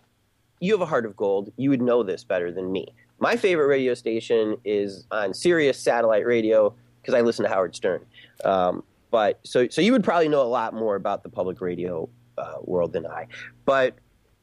you 0.58 0.72
have 0.72 0.80
a 0.80 0.86
heart 0.86 1.04
of 1.04 1.16
gold, 1.16 1.52
you 1.58 1.68
would 1.68 1.82
know 1.82 2.02
this 2.02 2.24
better 2.24 2.50
than 2.50 2.72
me. 2.72 2.86
My 3.18 3.36
favorite 3.36 3.66
radio 3.66 3.92
station 3.92 4.56
is 4.64 5.06
on 5.10 5.34
Sirius 5.34 5.78
satellite 5.78 6.24
radio 6.24 6.74
because 7.02 7.14
I 7.14 7.20
listen 7.20 7.42
to 7.44 7.50
Howard 7.50 7.74
Stern. 7.74 8.04
Um, 8.44 8.84
but 9.10 9.40
so 9.42 9.68
so 9.68 9.82
you 9.82 9.92
would 9.92 10.04
probably 10.04 10.28
know 10.28 10.40
a 10.40 10.44
lot 10.44 10.72
more 10.72 10.96
about 10.96 11.22
the 11.22 11.28
public 11.28 11.60
radio 11.60 12.08
uh, 12.38 12.54
world 12.62 12.92
than 12.92 13.06
I. 13.06 13.26
But 13.64 13.96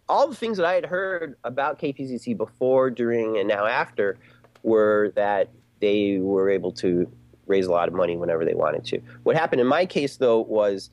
all 0.07 0.27
the 0.27 0.35
things 0.35 0.57
that 0.57 0.65
I 0.65 0.73
had 0.73 0.85
heard 0.85 1.35
about 1.43 1.79
KPCC 1.79 2.35
before, 2.35 2.89
during, 2.89 3.37
and 3.37 3.47
now 3.47 3.65
after 3.65 4.17
were 4.63 5.11
that 5.15 5.49
they 5.79 6.17
were 6.19 6.49
able 6.49 6.71
to 6.73 7.09
raise 7.49 7.65
a 7.65 7.71
lot 7.71 7.87
of 7.87 7.93
money 7.93 8.15
whenever 8.15 8.45
they 8.45 8.53
wanted 8.53 8.85
to. 8.85 9.01
What 9.23 9.35
happened 9.35 9.59
in 9.59 9.67
my 9.67 9.85
case, 9.85 10.17
though, 10.17 10.39
was 10.41 10.91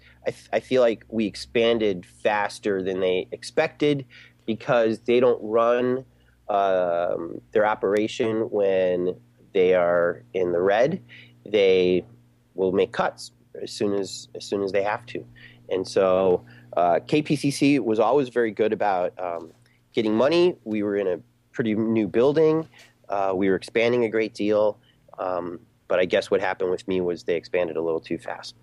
I, 0.52 0.60
feel 0.60 0.80
like 0.80 1.04
we 1.08 1.26
expanded 1.26 2.06
faster 2.06 2.82
than 2.82 3.00
they 3.00 3.28
expected 3.30 4.06
because 4.46 5.00
they 5.00 5.20
don't 5.20 5.40
run 5.42 6.04
um, 6.48 7.40
their 7.52 7.66
operation 7.66 8.48
when 8.50 9.16
they 9.52 9.74
are 9.74 10.22
in 10.32 10.52
the 10.52 10.60
red. 10.60 11.02
They 11.46 12.04
will 12.54 12.72
make 12.72 12.92
cuts 12.92 13.32
as 13.62 13.70
soon 13.70 13.94
as 13.94 14.28
as 14.34 14.44
soon 14.44 14.62
as 14.62 14.72
they 14.72 14.82
have 14.82 15.06
to. 15.06 15.24
And 15.68 15.86
so 15.86 16.44
uh, 16.76 17.00
KPCC 17.06 17.80
was 17.80 17.98
always 17.98 18.28
very 18.28 18.50
good 18.50 18.72
about 18.72 19.12
um, 19.18 19.52
getting 19.92 20.14
money. 20.14 20.56
We 20.64 20.82
were 20.82 20.96
in 20.96 21.06
a 21.06 21.18
pretty 21.52 21.74
new 21.74 22.06
building. 22.06 22.68
Uh, 23.08 23.32
we 23.34 23.48
were 23.48 23.56
expanding 23.56 24.04
a 24.04 24.08
great 24.08 24.34
deal. 24.34 24.78
Um, 25.18 25.60
but 25.88 25.98
I 25.98 26.04
guess 26.04 26.30
what 26.30 26.40
happened 26.40 26.70
with 26.70 26.86
me 26.86 27.00
was 27.00 27.24
they 27.24 27.36
expanded 27.36 27.76
a 27.76 27.82
little 27.82 28.00
too 28.00 28.18
fast. 28.18 28.54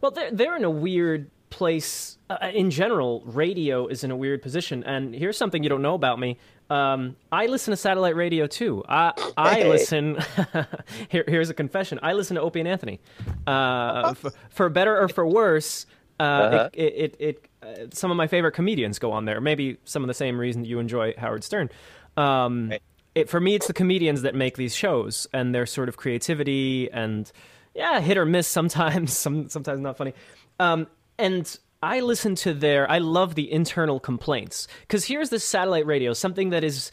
Well, 0.00 0.10
they're 0.10 0.30
they're 0.30 0.56
in 0.56 0.64
a 0.64 0.70
weird 0.70 1.30
place 1.50 2.18
uh, 2.30 2.50
in 2.52 2.70
general. 2.70 3.22
Radio 3.26 3.86
is 3.86 4.04
in 4.04 4.10
a 4.10 4.16
weird 4.16 4.42
position, 4.42 4.82
and 4.84 5.14
here's 5.14 5.36
something 5.36 5.62
you 5.62 5.68
don't 5.68 5.82
know 5.82 5.94
about 5.94 6.18
me. 6.18 6.38
Um, 6.68 7.16
I 7.30 7.46
listen 7.46 7.72
to 7.72 7.76
satellite 7.76 8.16
radio 8.16 8.46
too. 8.46 8.82
I 8.88 9.12
I 9.36 9.54
Hey. 9.60 9.68
listen. 9.68 10.18
here, 11.08 11.24
here's 11.28 11.50
a 11.50 11.54
confession. 11.54 11.98
I 12.02 12.12
listen 12.14 12.34
to 12.36 12.40
Opie 12.42 12.60
and 12.60 12.68
Anthony. 12.68 13.00
Uh, 13.46 14.14
for, 14.14 14.32
for 14.50 14.68
better 14.68 15.00
or 15.00 15.08
for 15.08 15.26
worse, 15.26 15.86
uh, 16.18 16.22
Uh-huh. 16.22 16.70
it, 16.72 16.94
it, 16.96 17.16
it, 17.20 17.48
uh, 17.62 17.66
some 17.92 18.10
of 18.10 18.16
my 18.16 18.26
favorite 18.26 18.52
comedians 18.52 18.98
go 18.98 19.12
on 19.12 19.24
there. 19.26 19.40
Maybe 19.40 19.76
some 19.84 20.02
of 20.02 20.08
the 20.08 20.14
same 20.14 20.38
reason 20.38 20.64
you 20.64 20.78
enjoy 20.78 21.14
Howard 21.18 21.44
Stern. 21.44 21.70
Um, 22.16 22.70
Right. 22.70 22.82
it, 23.14 23.28
for 23.28 23.40
me, 23.40 23.54
it's 23.54 23.66
the 23.66 23.72
comedians 23.74 24.22
that 24.22 24.34
make 24.34 24.56
these 24.56 24.74
shows 24.74 25.26
and 25.32 25.54
their 25.54 25.66
sort 25.66 25.88
of 25.88 25.96
creativity 25.96 26.90
and 26.90 27.30
yeah, 27.74 28.00
hit 28.00 28.16
or 28.16 28.24
miss 28.24 28.48
sometimes, 28.48 29.12
some 29.16 29.48
sometimes 29.50 29.80
not 29.80 29.96
funny. 29.98 30.14
Um, 30.58 30.86
and 31.18 31.58
I 31.86 32.00
listen 32.00 32.34
to 32.36 32.52
their, 32.52 32.90
I 32.90 32.98
love 32.98 33.36
the 33.36 33.50
internal 33.50 34.00
complaints 34.00 34.66
because 34.80 35.04
here's 35.04 35.30
this 35.30 35.44
satellite 35.44 35.86
radio, 35.86 36.12
something 36.14 36.50
that 36.50 36.64
is 36.64 36.90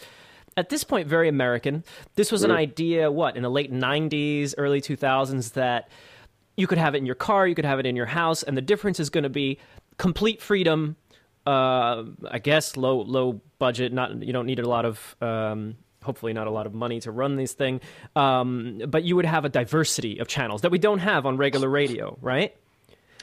at 0.56 0.70
this 0.70 0.84
point 0.84 1.08
very 1.08 1.28
American. 1.28 1.84
This 2.14 2.32
was 2.32 2.44
an 2.44 2.52
idea, 2.52 3.12
what 3.12 3.36
in 3.36 3.42
the 3.42 3.50
late 3.50 3.74
'90s, 3.74 4.54
early 4.56 4.82
2000s, 4.82 5.54
that 5.54 5.90
you 6.56 6.68
could 6.68 6.78
have 6.78 6.94
it 6.94 7.00
in 7.00 7.08
your 7.08 7.16
car, 7.16 7.48
you 7.48 7.56
could 7.56 7.66
have 7.66 7.80
it 7.80 7.88
in 7.88 7.96
your 7.96 8.06
house, 8.06 8.44
and 8.44 8.56
the 8.56 8.62
difference 8.62 9.00
is 9.00 9.10
going 9.10 9.24
to 9.24 9.32
be 9.32 9.58
complete 9.98 10.44
freedom. 10.44 10.96
Uh, 11.48 12.04
I 12.30 12.38
guess 12.38 12.78
low 12.78 13.02
low 13.02 13.42
budget. 13.58 13.92
Not 13.92 14.22
you 14.22 14.32
don't 14.32 14.46
need 14.46 14.60
a 14.60 14.70
lot 14.70 14.86
of. 14.86 15.16
Um, 15.20 15.76
hopefully 16.04 16.34
not 16.34 16.48
a 16.48 16.52
lot 16.52 16.66
of 16.66 16.74
money 16.74 17.00
to 17.00 17.12
run 17.12 17.38
these 17.38 17.54
thing, 17.54 17.80
um, 18.16 18.82
but 18.90 19.04
you 19.04 19.16
would 19.16 19.26
have 19.26 19.46
a 19.46 19.50
diversity 19.50 20.20
of 20.20 20.28
channels 20.28 20.62
that 20.62 20.70
we 20.70 20.78
don't 20.78 21.00
have 21.00 21.26
on 21.26 21.38
regular 21.38 21.70
radio, 21.70 22.18
right? 22.22 22.54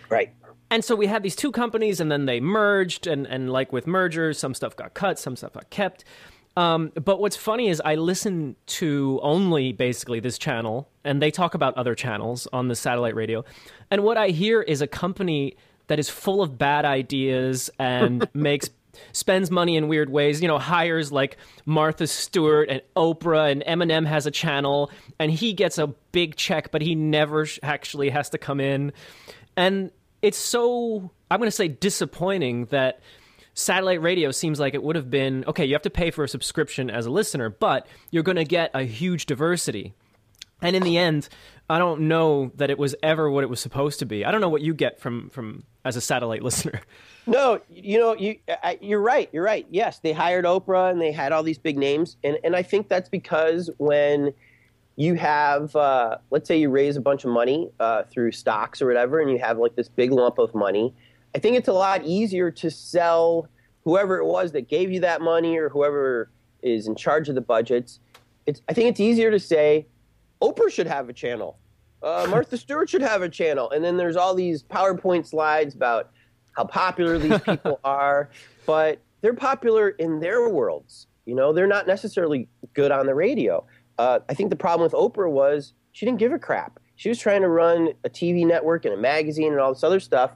Right. 0.08 0.32
And 0.70 0.84
so 0.84 0.94
we 0.94 1.06
had 1.06 1.22
these 1.22 1.36
two 1.36 1.50
companies, 1.50 2.00
and 2.00 2.10
then 2.10 2.26
they 2.26 2.40
merged, 2.40 3.06
and, 3.06 3.26
and 3.26 3.50
like 3.50 3.72
with 3.72 3.86
mergers, 3.86 4.38
some 4.38 4.54
stuff 4.54 4.76
got 4.76 4.94
cut, 4.94 5.18
some 5.18 5.36
stuff 5.36 5.52
got 5.52 5.68
kept. 5.70 6.04
Um, 6.56 6.92
but 6.94 7.20
what's 7.20 7.36
funny 7.36 7.68
is 7.68 7.80
I 7.84 7.94
listen 7.94 8.56
to 8.66 9.20
only 9.22 9.72
basically 9.72 10.20
this 10.20 10.38
channel, 10.38 10.88
and 11.04 11.20
they 11.20 11.30
talk 11.30 11.54
about 11.54 11.76
other 11.76 11.94
channels 11.94 12.46
on 12.52 12.68
the 12.68 12.74
satellite 12.74 13.14
radio. 13.14 13.44
And 13.90 14.02
what 14.02 14.16
I 14.16 14.28
hear 14.28 14.62
is 14.62 14.82
a 14.82 14.86
company 14.86 15.56
that 15.86 15.98
is 15.98 16.08
full 16.08 16.42
of 16.42 16.56
bad 16.58 16.84
ideas 16.84 17.70
and 17.78 18.28
makes 18.34 18.70
spends 19.12 19.50
money 19.50 19.76
in 19.76 19.88
weird 19.88 20.10
ways. 20.10 20.42
You 20.42 20.48
know, 20.48 20.58
hires 20.58 21.10
like 21.10 21.36
Martha 21.66 22.06
Stewart 22.06 22.68
and 22.68 22.82
Oprah, 22.96 23.50
and 23.50 23.62
Eminem 23.64 24.06
has 24.06 24.26
a 24.26 24.30
channel, 24.30 24.90
and 25.18 25.30
he 25.30 25.52
gets 25.52 25.78
a 25.78 25.88
big 26.12 26.36
check, 26.36 26.70
but 26.70 26.82
he 26.82 26.94
never 26.94 27.46
sh- 27.46 27.58
actually 27.62 28.10
has 28.10 28.30
to 28.30 28.38
come 28.38 28.60
in. 28.60 28.92
And 29.56 29.90
it's 30.22 30.38
so 30.38 31.10
I'm 31.30 31.38
going 31.38 31.48
to 31.48 31.56
say 31.56 31.68
disappointing 31.68 32.66
that 32.66 33.00
satellite 33.54 34.02
radio 34.02 34.30
seems 34.30 34.58
like 34.58 34.74
it 34.74 34.82
would 34.82 34.96
have 34.96 35.10
been 35.10 35.44
okay. 35.46 35.64
You 35.64 35.74
have 35.74 35.82
to 35.82 35.90
pay 35.90 36.10
for 36.10 36.24
a 36.24 36.28
subscription 36.28 36.90
as 36.90 37.06
a 37.06 37.10
listener, 37.10 37.50
but 37.50 37.86
you're 38.10 38.22
going 38.22 38.36
to 38.36 38.44
get 38.44 38.70
a 38.74 38.82
huge 38.82 39.26
diversity. 39.26 39.94
And 40.62 40.76
in 40.76 40.82
the 40.82 40.98
end, 40.98 41.28
I 41.70 41.78
don't 41.78 42.02
know 42.02 42.52
that 42.56 42.68
it 42.68 42.78
was 42.78 42.94
ever 43.02 43.30
what 43.30 43.44
it 43.44 43.48
was 43.48 43.60
supposed 43.60 44.00
to 44.00 44.06
be. 44.06 44.24
I 44.24 44.30
don't 44.30 44.40
know 44.40 44.48
what 44.48 44.62
you 44.62 44.74
get 44.74 45.00
from 45.00 45.30
from 45.30 45.64
as 45.84 45.96
a 45.96 46.00
satellite 46.00 46.42
listener. 46.42 46.80
No, 47.26 47.60
you 47.68 47.98
know, 47.98 48.14
you 48.16 48.38
I, 48.62 48.78
you're 48.80 49.00
right. 49.00 49.28
You're 49.32 49.44
right. 49.44 49.66
Yes, 49.70 50.00
they 50.00 50.12
hired 50.12 50.44
Oprah 50.44 50.90
and 50.90 51.00
they 51.00 51.12
had 51.12 51.32
all 51.32 51.42
these 51.42 51.58
big 51.58 51.78
names, 51.78 52.16
and 52.24 52.38
and 52.44 52.56
I 52.56 52.62
think 52.62 52.88
that's 52.88 53.08
because 53.08 53.70
when 53.78 54.34
you 55.00 55.14
have, 55.14 55.74
uh, 55.74 56.18
let's 56.30 56.46
say, 56.46 56.58
you 56.58 56.68
raise 56.68 56.94
a 56.98 57.00
bunch 57.00 57.24
of 57.24 57.30
money 57.30 57.70
uh, 57.80 58.02
through 58.02 58.32
stocks 58.32 58.82
or 58.82 58.86
whatever, 58.86 59.18
and 59.18 59.30
you 59.30 59.38
have 59.38 59.56
like 59.56 59.74
this 59.74 59.88
big 59.88 60.12
lump 60.12 60.36
of 60.36 60.54
money, 60.54 60.94
I 61.34 61.38
think 61.38 61.56
it's 61.56 61.68
a 61.68 61.72
lot 61.72 62.04
easier 62.04 62.50
to 62.50 62.70
sell 62.70 63.48
whoever 63.84 64.18
it 64.18 64.26
was 64.26 64.52
that 64.52 64.68
gave 64.68 64.92
you 64.92 65.00
that 65.00 65.22
money 65.22 65.56
or 65.56 65.70
whoever 65.70 66.30
is 66.62 66.86
in 66.86 66.96
charge 66.96 67.30
of 67.30 67.34
the 67.34 67.40
budgets. 67.40 67.98
It's 68.44 68.60
I 68.68 68.74
think 68.74 68.90
it's 68.90 69.00
easier 69.00 69.30
to 69.30 69.40
say 69.40 69.86
Oprah 70.42 70.70
should 70.70 70.86
have 70.86 71.08
a 71.08 71.14
channel. 71.14 71.58
Uh, 72.02 72.26
Martha 72.28 72.56
Stewart 72.58 72.90
should 72.90 73.00
have 73.00 73.22
a 73.22 73.28
channel. 73.30 73.70
And 73.70 73.82
then 73.82 73.96
there's 73.96 74.16
all 74.16 74.34
these 74.34 74.62
PowerPoint 74.62 75.26
slides 75.26 75.74
about 75.74 76.10
how 76.52 76.64
popular 76.64 77.16
these 77.16 77.40
people 77.46 77.80
are, 77.84 78.28
but 78.66 79.00
they're 79.22 79.32
popular 79.32 79.88
in 79.88 80.20
their 80.20 80.46
worlds. 80.50 81.06
You 81.24 81.36
know, 81.36 81.54
they're 81.54 81.66
not 81.66 81.86
necessarily 81.86 82.48
good 82.74 82.90
on 82.90 83.06
the 83.06 83.14
radio. 83.14 83.64
Uh, 84.00 84.20
I 84.30 84.32
think 84.34 84.48
the 84.48 84.56
problem 84.56 84.82
with 84.82 84.94
Oprah 84.94 85.30
was 85.30 85.74
she 85.92 86.06
didn't 86.06 86.20
give 86.20 86.32
a 86.32 86.38
crap. 86.38 86.80
She 86.96 87.10
was 87.10 87.18
trying 87.18 87.42
to 87.42 87.50
run 87.50 87.90
a 88.02 88.08
TV 88.08 88.46
network 88.46 88.86
and 88.86 88.94
a 88.94 88.96
magazine 88.96 89.52
and 89.52 89.60
all 89.60 89.74
this 89.74 89.84
other 89.84 90.00
stuff. 90.00 90.30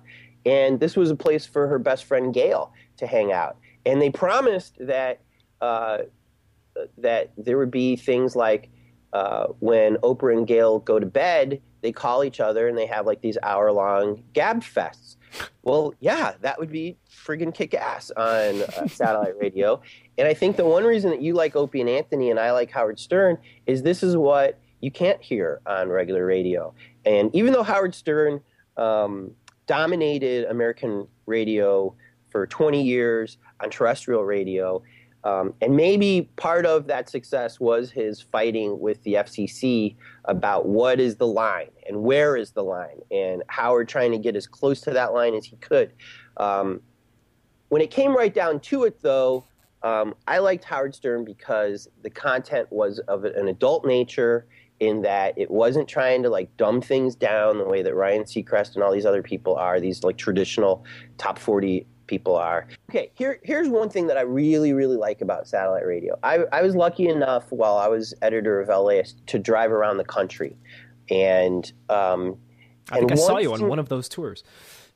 And 0.44 0.80
this 0.80 0.96
was 0.96 1.10
a 1.10 1.16
place 1.16 1.46
for 1.46 1.66
her 1.66 1.78
best 1.78 2.04
friend 2.04 2.34
Gayle 2.34 2.74
to 2.98 3.06
hang 3.06 3.32
out. 3.32 3.56
And 3.86 4.02
they 4.02 4.10
promised 4.10 4.76
that 4.80 5.22
uh, 5.62 6.00
that 6.98 7.32
there 7.38 7.56
would 7.56 7.70
be 7.70 7.96
things 7.96 8.36
like 8.36 8.68
uh, 9.14 9.46
when 9.60 9.96
Oprah 9.96 10.36
and 10.36 10.46
Gayle 10.46 10.80
go 10.80 10.98
to 10.98 11.06
bed, 11.06 11.62
they 11.80 11.90
call 11.90 12.22
each 12.22 12.40
other 12.40 12.68
and 12.68 12.76
they 12.76 12.86
have 12.86 13.06
like 13.06 13.22
these 13.22 13.38
hour 13.42 13.72
long 13.72 14.24
gab 14.34 14.60
fests. 14.60 15.16
Well, 15.62 15.94
yeah, 16.00 16.34
that 16.42 16.58
would 16.58 16.70
be 16.70 16.98
friggin' 17.24 17.54
kick 17.54 17.74
ass 17.74 18.10
on 18.16 18.62
uh, 18.62 18.86
satellite 18.88 19.38
radio. 19.38 19.80
And 20.18 20.28
I 20.28 20.34
think 20.34 20.56
the 20.56 20.64
one 20.64 20.84
reason 20.84 21.10
that 21.10 21.22
you 21.22 21.34
like 21.34 21.56
Opie 21.56 21.80
and 21.80 21.88
Anthony 21.88 22.30
and 22.30 22.38
I 22.38 22.52
like 22.52 22.70
Howard 22.70 22.98
Stern 22.98 23.38
is 23.66 23.82
this 23.82 24.02
is 24.02 24.16
what 24.16 24.60
you 24.80 24.90
can't 24.90 25.22
hear 25.22 25.60
on 25.66 25.88
regular 25.88 26.26
radio. 26.26 26.74
And 27.04 27.34
even 27.34 27.52
though 27.52 27.62
Howard 27.62 27.94
Stern 27.94 28.40
um, 28.76 29.32
dominated 29.66 30.44
American 30.46 31.06
radio 31.26 31.94
for 32.30 32.46
20 32.46 32.82
years 32.82 33.38
on 33.60 33.70
terrestrial 33.70 34.24
radio, 34.24 34.82
um, 35.24 35.54
and 35.62 35.74
maybe 35.74 36.28
part 36.36 36.66
of 36.66 36.86
that 36.88 37.08
success 37.08 37.58
was 37.58 37.90
his 37.90 38.20
fighting 38.20 38.78
with 38.78 39.02
the 39.04 39.14
FCC 39.14 39.96
about 40.26 40.66
what 40.66 41.00
is 41.00 41.16
the 41.16 41.26
line 41.26 41.70
and 41.88 42.02
where 42.02 42.36
is 42.36 42.50
the 42.50 42.62
line, 42.62 43.00
and 43.10 43.42
Howard 43.48 43.88
trying 43.88 44.12
to 44.12 44.18
get 44.18 44.36
as 44.36 44.46
close 44.46 44.82
to 44.82 44.90
that 44.90 45.14
line 45.14 45.34
as 45.34 45.46
he 45.46 45.56
could. 45.56 45.92
Um, 46.36 46.82
when 47.74 47.82
it 47.82 47.90
came 47.90 48.16
right 48.16 48.32
down 48.32 48.60
to 48.60 48.84
it, 48.84 49.02
though, 49.02 49.42
um, 49.82 50.14
I 50.28 50.38
liked 50.38 50.62
Howard 50.62 50.94
Stern 50.94 51.24
because 51.24 51.88
the 52.02 52.08
content 52.08 52.70
was 52.70 53.00
of 53.08 53.24
an 53.24 53.48
adult 53.48 53.84
nature 53.84 54.46
in 54.78 55.02
that 55.02 55.36
it 55.36 55.50
wasn't 55.50 55.88
trying 55.88 56.22
to 56.22 56.30
like 56.30 56.56
dumb 56.56 56.80
things 56.80 57.16
down 57.16 57.58
the 57.58 57.64
way 57.64 57.82
that 57.82 57.92
Ryan 57.92 58.22
Seacrest 58.22 58.76
and 58.76 58.84
all 58.84 58.92
these 58.92 59.04
other 59.04 59.24
people 59.24 59.56
are, 59.56 59.80
these 59.80 60.04
like 60.04 60.16
traditional 60.16 60.84
top 61.18 61.36
40 61.36 61.84
people 62.06 62.36
are. 62.36 62.68
Okay, 62.90 63.10
here, 63.14 63.40
here's 63.42 63.68
one 63.68 63.90
thing 63.90 64.06
that 64.06 64.16
I 64.16 64.20
really, 64.20 64.72
really 64.72 64.96
like 64.96 65.20
about 65.20 65.48
satellite 65.48 65.84
radio. 65.84 66.16
I, 66.22 66.44
I 66.52 66.62
was 66.62 66.76
lucky 66.76 67.08
enough 67.08 67.50
while 67.50 67.76
I 67.76 67.88
was 67.88 68.14
editor 68.22 68.60
of 68.60 68.68
LAist 68.68 69.26
to 69.26 69.40
drive 69.40 69.72
around 69.72 69.96
the 69.96 70.04
country. 70.04 70.56
And, 71.10 71.72
um, 71.88 72.36
I 72.92 73.00
think 73.00 73.10
I 73.10 73.16
saw 73.16 73.38
you 73.38 73.52
on 73.52 73.66
one 73.66 73.80
of 73.80 73.88
those 73.88 74.08
tours. 74.08 74.44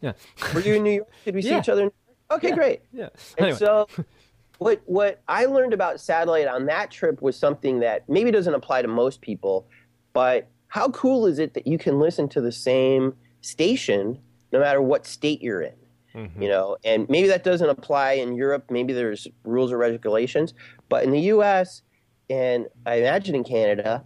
Yeah, 0.00 0.12
Were 0.54 0.60
you 0.60 0.74
in 0.74 0.84
New 0.84 0.92
York? 0.92 1.08
Did 1.24 1.34
we 1.34 1.42
see 1.42 1.48
Yeah. 1.50 1.58
each 1.58 1.68
other? 1.68 1.90
Okay, 2.30 2.48
Yeah. 2.48 2.54
great. 2.54 2.80
yeah. 2.92 3.08
And 3.38 3.46
Anyway, 3.46 3.58
so, 3.58 3.86
what 4.58 4.80
what 4.86 5.22
I 5.28 5.44
learned 5.46 5.72
about 5.72 6.00
satellite 6.00 6.46
on 6.48 6.66
that 6.66 6.90
trip 6.90 7.22
was 7.22 7.36
something 7.36 7.80
that 7.80 8.08
maybe 8.08 8.30
doesn't 8.30 8.54
apply 8.54 8.82
to 8.82 8.88
most 8.88 9.20
people, 9.20 9.66
but 10.12 10.48
how 10.68 10.88
cool 10.90 11.26
is 11.26 11.38
it 11.38 11.54
that 11.54 11.66
you 11.66 11.78
can 11.78 11.98
listen 11.98 12.28
to 12.30 12.40
the 12.40 12.52
same 12.52 13.14
station 13.40 14.18
no 14.52 14.58
matter 14.60 14.82
what 14.82 15.06
state 15.06 15.40
you're 15.42 15.62
in? 15.62 15.74
Mm-hmm. 16.14 16.42
You 16.42 16.48
know, 16.48 16.76
and 16.84 17.08
maybe 17.08 17.28
that 17.28 17.44
doesn't 17.44 17.68
apply 17.68 18.12
in 18.12 18.34
Europe. 18.34 18.64
Maybe 18.70 18.92
there's 18.92 19.28
rules 19.44 19.70
or 19.72 19.78
regulations, 19.78 20.52
but 20.88 21.04
in 21.04 21.10
the 21.12 21.20
U.S. 21.20 21.82
and 22.28 22.66
I 22.86 22.96
imagine 22.96 23.34
in 23.34 23.44
Canada, 23.44 24.02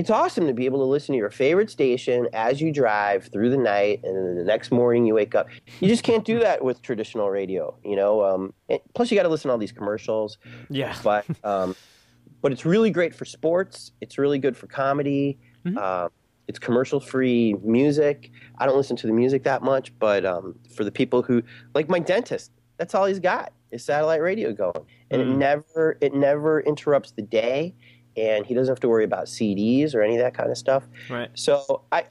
it's 0.00 0.08
awesome 0.10 0.46
to 0.46 0.54
be 0.54 0.64
able 0.64 0.78
to 0.78 0.84
listen 0.84 1.12
to 1.12 1.18
your 1.18 1.30
favorite 1.30 1.68
station 1.70 2.26
as 2.32 2.60
you 2.60 2.72
drive 2.72 3.28
through 3.32 3.50
the 3.50 3.56
night, 3.58 4.00
and 4.02 4.16
then 4.16 4.34
the 4.36 4.44
next 4.44 4.70
morning 4.72 5.04
you 5.04 5.14
wake 5.14 5.34
up. 5.34 5.46
You 5.80 5.88
just 5.88 6.02
can't 6.02 6.24
do 6.24 6.38
that 6.38 6.64
with 6.64 6.80
traditional 6.80 7.28
radio, 7.30 7.76
you 7.84 7.96
know. 7.96 8.24
Um, 8.24 8.54
plus, 8.94 9.10
you 9.10 9.16
got 9.16 9.24
to 9.24 9.28
listen 9.28 9.48
to 9.48 9.52
all 9.52 9.58
these 9.58 9.72
commercials. 9.72 10.38
yeah. 10.70 10.96
But 11.04 11.24
um, 11.44 11.76
but 12.40 12.50
it's 12.52 12.64
really 12.64 12.90
great 12.90 13.14
for 13.14 13.26
sports. 13.26 13.92
It's 14.00 14.16
really 14.16 14.38
good 14.38 14.56
for 14.56 14.66
comedy. 14.66 15.38
Mhm. 15.66 15.76
Um, 15.76 16.10
it's 16.48 16.58
commercial-free 16.58 17.54
music. 17.62 18.30
I 18.58 18.66
don't 18.66 18.76
listen 18.76 18.96
to 18.96 19.06
the 19.06 19.12
music 19.12 19.44
that 19.44 19.62
much, 19.62 19.92
but 19.98 20.24
um, 20.24 20.58
for 20.74 20.82
the 20.82 20.90
people 20.90 21.22
who 21.22 21.42
like 21.74 21.88
my 21.90 21.98
dentist, 21.98 22.50
that's 22.78 22.94
all 22.94 23.04
he's 23.04 23.20
got 23.20 23.52
is 23.70 23.84
satellite 23.84 24.22
radio 24.22 24.52
going, 24.52 24.84
and 25.10 25.20
Mm. 25.22 25.30
it 25.32 25.36
never 25.36 25.98
it 26.00 26.14
never 26.14 26.60
interrupts 26.62 27.10
the 27.12 27.22
day. 27.22 27.74
And 28.20 28.46
he 28.46 28.54
doesn't 28.54 28.70
have 28.70 28.80
to 28.80 28.88
worry 28.88 29.04
about 29.04 29.26
CDs 29.26 29.94
or 29.94 30.02
any 30.02 30.16
of 30.16 30.22
that 30.22 30.34
kind 30.34 30.50
of 30.50 30.58
stuff. 30.58 30.84
Right. 31.08 31.30
So 31.34 31.82
I, 31.90 32.06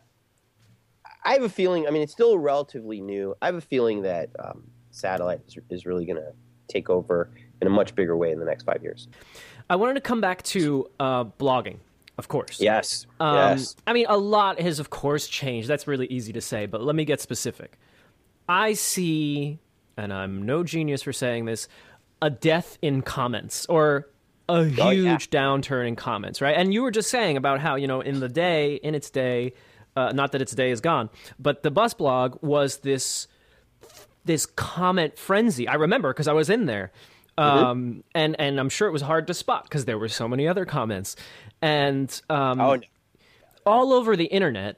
I 1.24 1.34
have 1.34 1.43
a 1.43 1.50
feeling. 1.50 1.88
I 1.88 1.91
mean, 1.91 2.02
it's 2.02 2.13
still 2.13 2.38
relatively 2.38 3.02
new. 3.02 3.36
I 3.41 3.48
have 3.48 3.56
a 3.56 3.62
feeling 3.62 4.02
that 4.04 4.30
um, 4.39 4.63
satellite 4.91 5.41
is, 5.48 5.58
is 5.69 5.86
really 5.86 6.06
going 6.06 6.17
to 6.17 6.32
take 6.67 6.89
over 6.89 7.32
in 7.62 7.67
a 7.67 7.69
much 7.69 7.95
bigger 7.95 8.15
way 8.15 8.32
in 8.32 8.39
the 8.39 8.45
next 8.45 8.63
five 8.63 8.82
years. 8.82 9.08
I 9.69 9.76
wanted 9.76 9.95
to 9.95 10.02
come 10.02 10.22
back 10.22 10.41
to 10.43 10.89
uh, 11.00 11.26
blogging, 11.26 11.78
of 12.17 12.28
course. 12.28 12.60
Yes. 12.60 13.06
Um, 13.19 13.36
yes. 13.36 13.76
I 13.86 13.93
mean, 13.93 14.06
a 14.10 14.17
lot 14.17 14.60
has, 14.60 14.80
of 14.80 14.89
course, 14.89 15.28
changed. 15.28 15.67
That's 15.67 15.88
really 15.88 16.08
easy 16.08 16.34
to 16.34 16.41
say, 16.41 16.65
but 16.65 16.82
let 16.82 16.95
me 16.95 17.06
get 17.06 17.22
specific. 17.22 17.78
I 18.48 18.74
see, 18.74 19.60
and 19.98 20.12
I'm 20.12 20.43
no 20.43 20.63
genius 20.63 21.04
for 21.04 21.13
saying 21.13 21.45
this, 21.45 21.67
a 22.22 22.30
death 22.30 22.78
in 22.82 23.02
comments 23.02 23.65
or 23.67 24.08
a 24.49 24.65
huge 24.65 24.79
Oh, 24.79 24.89
yeah. 24.89 25.15
downturn 25.17 25.88
in 25.88 25.95
comments, 25.95 26.41
right? 26.41 26.55
And 26.57 26.73
you 26.73 26.81
were 26.83 26.91
just 26.91 27.09
saying 27.09 27.38
about 27.38 27.59
how, 27.62 27.75
you 27.75 27.88
know, 27.88 28.01
in 28.01 28.19
the 28.19 28.27
day, 28.29 28.75
in 28.75 28.95
its 28.95 29.09
day, 29.09 29.53
uh, 29.95 30.12
not 30.12 30.31
that 30.33 30.41
its 30.41 30.53
day 30.53 30.71
is 30.71 30.81
gone, 30.81 31.09
but 31.39 31.63
the 31.63 31.71
bus 31.71 31.93
blog 31.93 32.38
was 32.41 32.77
this 32.79 33.27
this 34.25 34.45
comment 34.45 35.17
frenzy. 35.17 35.67
I 35.67 35.75
remember 35.75 36.12
because 36.13 36.27
I 36.27 36.33
was 36.33 36.49
in 36.49 36.65
there. 36.65 36.91
Um, 37.38 38.03
and, 38.13 38.35
and 38.38 38.59
I'm 38.59 38.67
sure 38.67 38.88
it 38.89 38.91
was 38.91 39.01
hard 39.01 39.25
to 39.27 39.33
spot 39.33 39.63
because 39.63 39.85
there 39.85 39.97
were 39.97 40.09
so 40.09 40.27
many 40.27 40.45
other 40.45 40.65
comments. 40.65 41.15
And 41.62 42.09
um, 42.29 42.59
Oh, 42.59 42.75
no. 42.75 42.81
all 43.65 43.93
over 43.93 44.17
the 44.17 44.25
internet, 44.25 44.75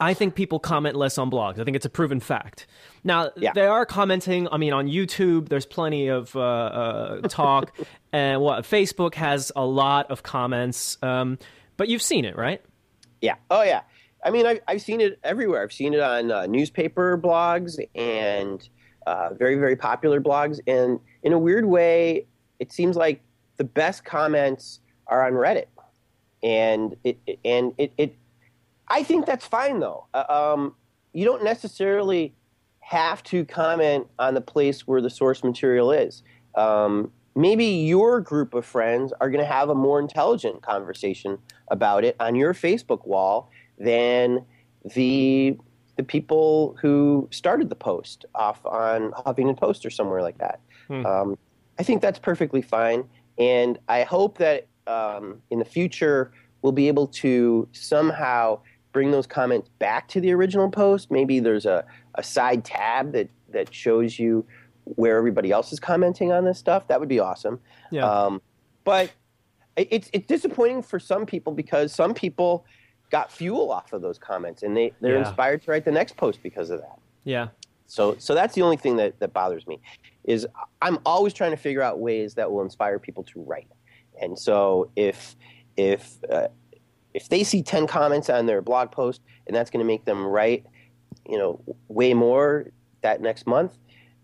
I 0.00 0.14
think 0.14 0.34
people 0.34 0.58
comment 0.58 0.96
less 0.96 1.18
on 1.18 1.30
blogs. 1.30 1.58
I 1.58 1.64
think 1.64 1.76
it's 1.76 1.86
a 1.86 1.90
proven 1.90 2.20
fact. 2.20 2.66
Now, 3.04 3.30
Yeah. 3.36 3.52
they 3.54 3.66
are 3.66 3.86
commenting. 3.86 4.48
I 4.50 4.56
mean, 4.58 4.72
on 4.72 4.88
YouTube, 4.88 5.48
there's 5.48 5.66
plenty 5.66 6.08
of 6.08 6.34
uh, 6.36 6.40
uh, 6.40 7.20
talk, 7.28 7.74
and 8.12 8.40
what 8.40 8.64
Facebook 8.64 9.14
has 9.14 9.52
a 9.56 9.64
lot 9.64 10.10
of 10.10 10.22
comments. 10.22 10.98
Um, 11.02 11.38
but 11.76 11.88
you've 11.88 12.02
seen 12.02 12.24
it, 12.24 12.36
right? 12.36 12.60
Yeah. 13.20 13.36
Oh, 13.50 13.62
yeah. 13.62 13.82
I 14.24 14.30
mean, 14.30 14.46
I've, 14.46 14.60
I've 14.66 14.82
seen 14.82 15.00
it 15.00 15.18
everywhere. 15.22 15.62
I've 15.62 15.72
seen 15.72 15.94
it 15.94 16.00
on 16.00 16.30
uh, 16.30 16.46
newspaper 16.46 17.16
blogs 17.18 17.78
and 17.94 18.68
uh, 19.06 19.30
very, 19.34 19.54
very 19.56 19.76
popular 19.76 20.20
blogs. 20.20 20.58
And 20.66 20.98
in 21.22 21.32
a 21.32 21.38
weird 21.38 21.64
way, 21.64 22.26
it 22.58 22.72
seems 22.72 22.96
like 22.96 23.22
the 23.56 23.64
best 23.64 24.04
comments 24.04 24.80
are 25.06 25.24
on 25.26 25.32
Reddit. 25.34 25.66
And 26.42 26.96
it, 27.04 27.18
it- 27.26 27.38
and 27.44 27.72
it, 27.78 27.92
it, 27.96 28.16
I 28.88 29.02
think 29.02 29.26
that's 29.26 29.46
fine 29.46 29.80
though. 29.80 30.06
Uh, 30.14 30.24
um, 30.28 30.74
you 31.12 31.24
don't 31.24 31.42
necessarily 31.42 32.34
have 32.80 33.22
to 33.24 33.44
comment 33.44 34.06
on 34.18 34.34
the 34.34 34.40
place 34.40 34.86
where 34.86 35.00
the 35.00 35.10
source 35.10 35.42
material 35.42 35.90
is. 35.90 36.22
Um, 36.54 37.10
maybe 37.34 37.64
your 37.64 38.20
group 38.20 38.54
of 38.54 38.64
friends 38.64 39.12
are 39.20 39.28
going 39.28 39.44
to 39.44 39.50
have 39.50 39.68
a 39.68 39.74
more 39.74 39.98
intelligent 39.98 40.62
conversation 40.62 41.38
about 41.68 42.04
it 42.04 42.16
on 42.20 42.34
your 42.34 42.54
Facebook 42.54 43.06
wall 43.06 43.50
than 43.78 44.44
the 44.94 45.58
the 45.96 46.02
people 46.02 46.76
who 46.80 47.26
started 47.32 47.70
the 47.70 47.74
post 47.74 48.26
off 48.34 48.64
on 48.66 49.12
Huffington 49.12 49.56
Post 49.56 49.86
or 49.86 49.90
somewhere 49.90 50.20
like 50.20 50.36
that. 50.38 50.60
Hmm. 50.88 51.06
Um, 51.06 51.38
I 51.78 51.82
think 51.82 52.02
that's 52.02 52.18
perfectly 52.18 52.60
fine, 52.60 53.04
and 53.38 53.78
I 53.88 54.02
hope 54.02 54.38
that 54.38 54.66
um, 54.86 55.40
in 55.50 55.58
the 55.58 55.64
future 55.64 56.32
we'll 56.62 56.72
be 56.72 56.88
able 56.88 57.06
to 57.06 57.68
somehow 57.72 58.60
bring 58.96 59.10
those 59.10 59.26
comments 59.26 59.68
back 59.78 60.08
to 60.08 60.22
the 60.22 60.32
original 60.32 60.70
post. 60.70 61.10
Maybe 61.10 61.38
there's 61.38 61.66
a, 61.66 61.84
a 62.14 62.22
side 62.22 62.64
tab 62.64 63.12
that 63.12 63.28
that 63.50 63.72
shows 63.74 64.18
you 64.18 64.46
where 64.84 65.18
everybody 65.18 65.50
else 65.52 65.70
is 65.70 65.78
commenting 65.78 66.32
on 66.32 66.46
this 66.46 66.58
stuff. 66.58 66.88
That 66.88 66.98
would 66.98 67.08
be 67.10 67.20
awesome. 67.20 67.60
Yeah. 67.90 68.10
Um, 68.10 68.40
but 68.84 69.10
it's 69.76 70.08
it's 70.14 70.26
disappointing 70.26 70.80
for 70.80 70.98
some 70.98 71.26
people 71.26 71.52
because 71.52 71.92
some 71.92 72.14
people 72.14 72.64
got 73.10 73.30
fuel 73.30 73.70
off 73.70 73.92
of 73.92 74.00
those 74.00 74.18
comments 74.18 74.62
and 74.62 74.74
they 74.74 74.94
they're 75.02 75.18
Yeah. 75.18 75.28
inspired 75.28 75.60
to 75.64 75.70
write 75.72 75.84
the 75.84 75.92
next 75.92 76.16
post 76.16 76.42
because 76.42 76.70
of 76.70 76.80
that. 76.80 76.98
yeah. 77.24 77.48
So 77.86 78.16
so 78.18 78.34
that's 78.34 78.54
the 78.54 78.62
only 78.62 78.78
thing 78.78 78.96
that 78.96 79.20
that 79.20 79.34
bothers 79.34 79.66
me 79.66 79.78
is 80.24 80.46
I'm 80.80 80.98
always 81.04 81.34
trying 81.34 81.50
to 81.50 81.58
figure 81.58 81.82
out 81.82 81.98
ways 82.00 82.32
that 82.36 82.50
will 82.50 82.62
inspire 82.62 82.98
people 82.98 83.24
to 83.24 83.42
write. 83.42 83.68
And 84.22 84.38
so 84.38 84.90
if 84.96 85.36
if 85.76 86.16
uh, 86.30 86.48
if 87.16 87.30
they 87.30 87.42
see 87.42 87.62
10 87.62 87.86
comments 87.86 88.28
on 88.28 88.44
their 88.44 88.60
blog 88.60 88.92
post 88.92 89.22
and 89.46 89.56
that's 89.56 89.70
going 89.70 89.80
to 89.82 89.86
make 89.86 90.04
them 90.04 90.22
write, 90.22 90.66
you 91.26 91.38
know, 91.38 91.58
way 91.88 92.12
more 92.12 92.70
that 93.00 93.22
next 93.22 93.46
month, 93.46 93.78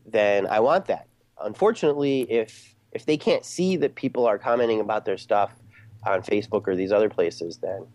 then 0.05 0.47
I 0.47 0.61
want 0.61 0.85
that. 0.87 1.07
Unfortunately, 1.43 2.31
if 2.31 2.75
if 2.93 3.07
they 3.07 3.17
can't 3.17 3.47
see 3.47 3.77
that 3.77 3.95
people 3.95 4.27
are 4.27 4.39
commenting 4.39 4.81
about 4.81 5.07
their 5.07 5.17
stuff 5.17 5.53
on 6.07 6.21
Facebook 6.21 6.69
or 6.69 6.77
these 6.77 6.93
other 6.93 7.09
places, 7.09 7.57
then 7.57 7.87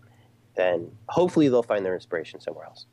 then 0.55 0.91
hopefully 1.07 1.47
they'll 1.47 1.61
find 1.61 1.85
their 1.85 1.93
inspiration 1.93 2.41
somewhere 2.41 2.65
else. 2.65 2.87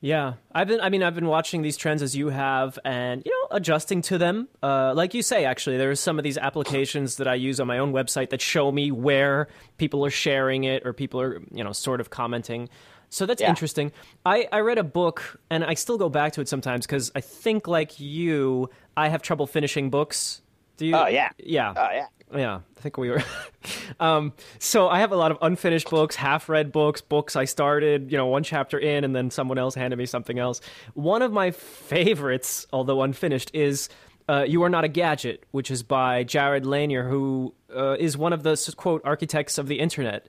Yeah, 0.00 0.34
I've 0.52 0.68
been. 0.68 0.80
I 0.80 0.90
mean, 0.90 1.02
I've 1.02 1.16
been 1.16 1.26
watching 1.26 1.62
these 1.62 1.76
trends 1.76 2.02
as 2.02 2.14
you 2.14 2.28
have, 2.28 2.78
and 2.84 3.20
you 3.26 3.32
know, 3.32 3.56
adjusting 3.56 4.00
to 4.02 4.16
them. 4.18 4.46
Uh, 4.62 4.94
like 4.94 5.12
you 5.12 5.22
say, 5.22 5.44
actually, 5.44 5.76
there 5.76 5.90
are 5.90 5.96
some 5.96 6.18
of 6.18 6.22
these 6.22 6.38
applications 6.38 7.16
that 7.16 7.26
I 7.26 7.34
use 7.34 7.58
on 7.58 7.66
my 7.66 7.78
own 7.78 7.92
website 7.92 8.30
that 8.30 8.40
show 8.40 8.70
me 8.70 8.92
where 8.92 9.48
people 9.76 10.04
are 10.04 10.10
sharing 10.10 10.62
it 10.64 10.86
or 10.86 10.92
people 10.92 11.20
are, 11.20 11.42
you 11.50 11.64
know, 11.64 11.72
sort 11.72 12.00
of 12.00 12.10
commenting. 12.10 12.68
So 13.10 13.26
that's 13.26 13.40
Yeah. 13.40 13.48
interesting. 13.48 13.90
I, 14.24 14.46
I 14.52 14.60
read 14.60 14.78
a 14.78 14.84
book, 14.84 15.40
and 15.50 15.64
I 15.64 15.74
still 15.74 15.98
go 15.98 16.08
back 16.08 16.32
to 16.34 16.42
it 16.42 16.48
sometimes 16.48 16.86
because 16.86 17.10
I 17.16 17.20
think, 17.20 17.66
like 17.66 17.98
you, 17.98 18.70
I 18.96 19.08
have 19.08 19.22
trouble 19.22 19.48
finishing 19.48 19.90
books. 19.90 20.42
Do 20.76 20.86
you? 20.86 20.94
Oh 20.94 21.08
yeah. 21.08 21.30
Yeah. 21.38 21.74
Oh 21.76 21.88
yeah. 21.92 22.06
Yeah, 22.34 22.60
I 22.76 22.80
think 22.80 22.98
we 22.98 23.10
were. 23.10 23.22
um, 24.00 24.32
so 24.58 24.88
I 24.88 25.00
have 25.00 25.12
a 25.12 25.16
lot 25.16 25.30
of 25.30 25.38
unfinished 25.40 25.88
books, 25.88 26.16
half-read 26.16 26.72
books, 26.72 27.00
books 27.00 27.36
I 27.36 27.46
started, 27.46 28.10
you 28.12 28.18
know, 28.18 28.26
one 28.26 28.42
chapter 28.42 28.78
in, 28.78 29.04
and 29.04 29.16
then 29.16 29.30
someone 29.30 29.58
else 29.58 29.74
handed 29.74 29.96
me 29.96 30.06
something 30.06 30.38
else. 30.38 30.60
One 30.94 31.22
of 31.22 31.32
my 31.32 31.50
favorites, 31.50 32.66
although 32.72 33.02
unfinished, 33.02 33.50
is 33.54 33.88
uh, 34.28 34.44
"You 34.46 34.62
Are 34.64 34.68
Not 34.68 34.84
a 34.84 34.88
Gadget," 34.88 35.44
which 35.52 35.70
is 35.70 35.82
by 35.82 36.24
Jaron 36.24 36.66
Lanier, 36.66 37.08
who 37.08 37.54
uh, 37.74 37.96
is 37.98 38.16
one 38.16 38.32
of 38.32 38.42
the 38.42 38.74
quote 38.76 39.00
architects 39.04 39.56
of 39.56 39.68
the 39.68 39.78
internet. 39.78 40.28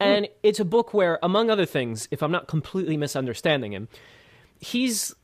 And 0.00 0.28
it's 0.42 0.60
a 0.60 0.64
book 0.64 0.92
where, 0.92 1.18
among 1.22 1.50
other 1.50 1.64
things, 1.64 2.08
if 2.10 2.22
I'm 2.22 2.32
not 2.32 2.48
completely 2.48 2.96
misunderstanding 2.96 3.72
him, 3.72 3.88
he's 4.58 5.14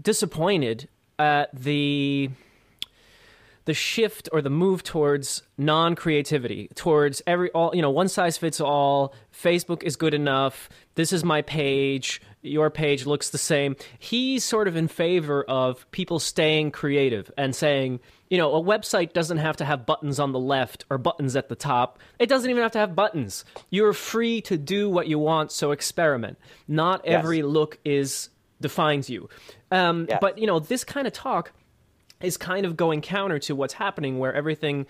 disappointed 0.00 0.88
at 1.18 1.54
the 1.54 2.30
the 3.66 3.74
shift 3.74 4.28
or 4.32 4.40
the 4.40 4.50
move 4.50 4.82
towards 4.82 5.42
non-creativity 5.58 6.68
towards 6.74 7.22
every 7.26 7.50
all 7.52 7.70
you 7.74 7.82
know 7.82 7.90
one 7.90 8.08
size 8.08 8.36
fits 8.38 8.60
all 8.60 9.14
facebook 9.32 9.82
is 9.82 9.96
good 9.96 10.14
enough 10.14 10.68
this 10.94 11.12
is 11.12 11.22
my 11.24 11.42
page 11.42 12.20
your 12.42 12.70
page 12.70 13.06
looks 13.06 13.30
the 13.30 13.38
same. 13.38 13.74
He's 13.98 14.44
sort 14.44 14.68
of 14.68 14.76
in 14.76 14.86
favor 14.86 15.42
of 15.48 15.90
people 15.90 16.20
staying 16.20 16.70
creative 16.70 17.28
and 17.36 17.56
saying 17.56 17.98
you 18.30 18.38
know 18.38 18.54
a 18.54 18.62
website 18.62 19.12
doesn't 19.12 19.38
have 19.38 19.56
to 19.56 19.64
have 19.64 19.84
buttons 19.84 20.20
on 20.20 20.30
the 20.30 20.38
left 20.38 20.84
or 20.88 20.96
buttons 20.96 21.34
at 21.34 21.48
the 21.48 21.56
top. 21.56 21.98
It 22.20 22.28
doesn't 22.28 22.48
even 22.48 22.62
have 22.62 22.70
to 22.72 22.78
have 22.78 22.94
buttons. 22.94 23.44
You're 23.70 23.92
free 23.92 24.40
to 24.42 24.56
do 24.56 24.88
what 24.88 25.08
you 25.08 25.18
want 25.18 25.50
so 25.50 25.72
experiment. 25.72 26.38
Not 26.68 27.00
Yes. 27.04 27.14
every 27.18 27.42
look 27.42 27.78
is 27.84 28.28
defines 28.60 29.10
you. 29.10 29.28
Um, 29.72 30.06
Yes. 30.08 30.18
but 30.20 30.38
you 30.38 30.46
know 30.46 30.60
this 30.60 30.84
kind 30.84 31.08
of 31.08 31.12
talk 31.12 31.50
is 32.20 32.36
kind 32.36 32.64
of 32.64 32.76
going 32.76 33.00
counter 33.00 33.38
to 33.38 33.54
what's 33.54 33.74
happening 33.74 34.18
where 34.18 34.32
everything 34.32 34.86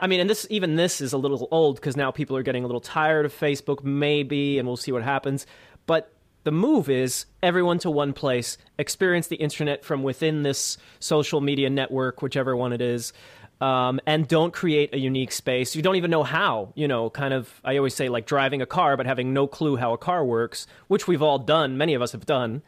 I 0.00 0.06
mean 0.06 0.20
and 0.20 0.28
this 0.28 0.46
even 0.50 0.76
this 0.76 1.00
is 1.00 1.12
a 1.12 1.18
little 1.18 1.48
old 1.50 1.76
because 1.76 1.96
now 1.96 2.10
people 2.10 2.36
are 2.36 2.42
getting 2.42 2.64
a 2.64 2.66
little 2.66 2.80
tired 2.80 3.24
of 3.24 3.32
Facebook 3.32 3.82
maybe 3.82 4.58
and 4.58 4.66
we'll 4.68 4.76
see 4.76 4.92
what 4.92 5.02
happens. 5.02 5.46
But 5.86 6.12
the 6.44 6.52
move 6.52 6.88
is 6.88 7.26
everyone 7.42 7.78
to 7.80 7.90
one 7.90 8.12
place 8.12 8.58
experience 8.78 9.28
the 9.28 9.36
internet 9.36 9.84
from 9.84 10.02
within 10.02 10.42
this 10.42 10.76
social 11.00 11.40
media 11.40 11.70
network 11.70 12.22
whichever 12.22 12.54
one 12.56 12.72
it 12.72 12.80
is 12.80 13.12
um, 13.60 14.00
and 14.06 14.28
don't 14.28 14.52
create 14.52 14.92
a 14.94 14.98
unique 14.98 15.32
space. 15.32 15.74
You 15.74 15.80
don't 15.80 15.96
even 15.96 16.10
know 16.10 16.22
how 16.22 16.72
you 16.74 16.86
know 16.86 17.08
kind 17.08 17.32
of 17.32 17.60
i 17.64 17.78
always 17.78 17.94
say 17.94 18.08
like 18.10 18.26
driving 18.26 18.60
a 18.60 18.66
car 18.66 18.96
but 18.96 19.06
having 19.06 19.32
no 19.32 19.46
clue 19.46 19.76
how 19.76 19.94
a 19.94 19.98
car 19.98 20.24
works 20.24 20.66
which 20.88 21.08
we've 21.08 21.22
all 21.22 21.38
done 21.38 21.78
many 21.78 21.94
of 21.94 22.02
us 22.02 22.12
have 22.12 22.26
done 22.26 22.62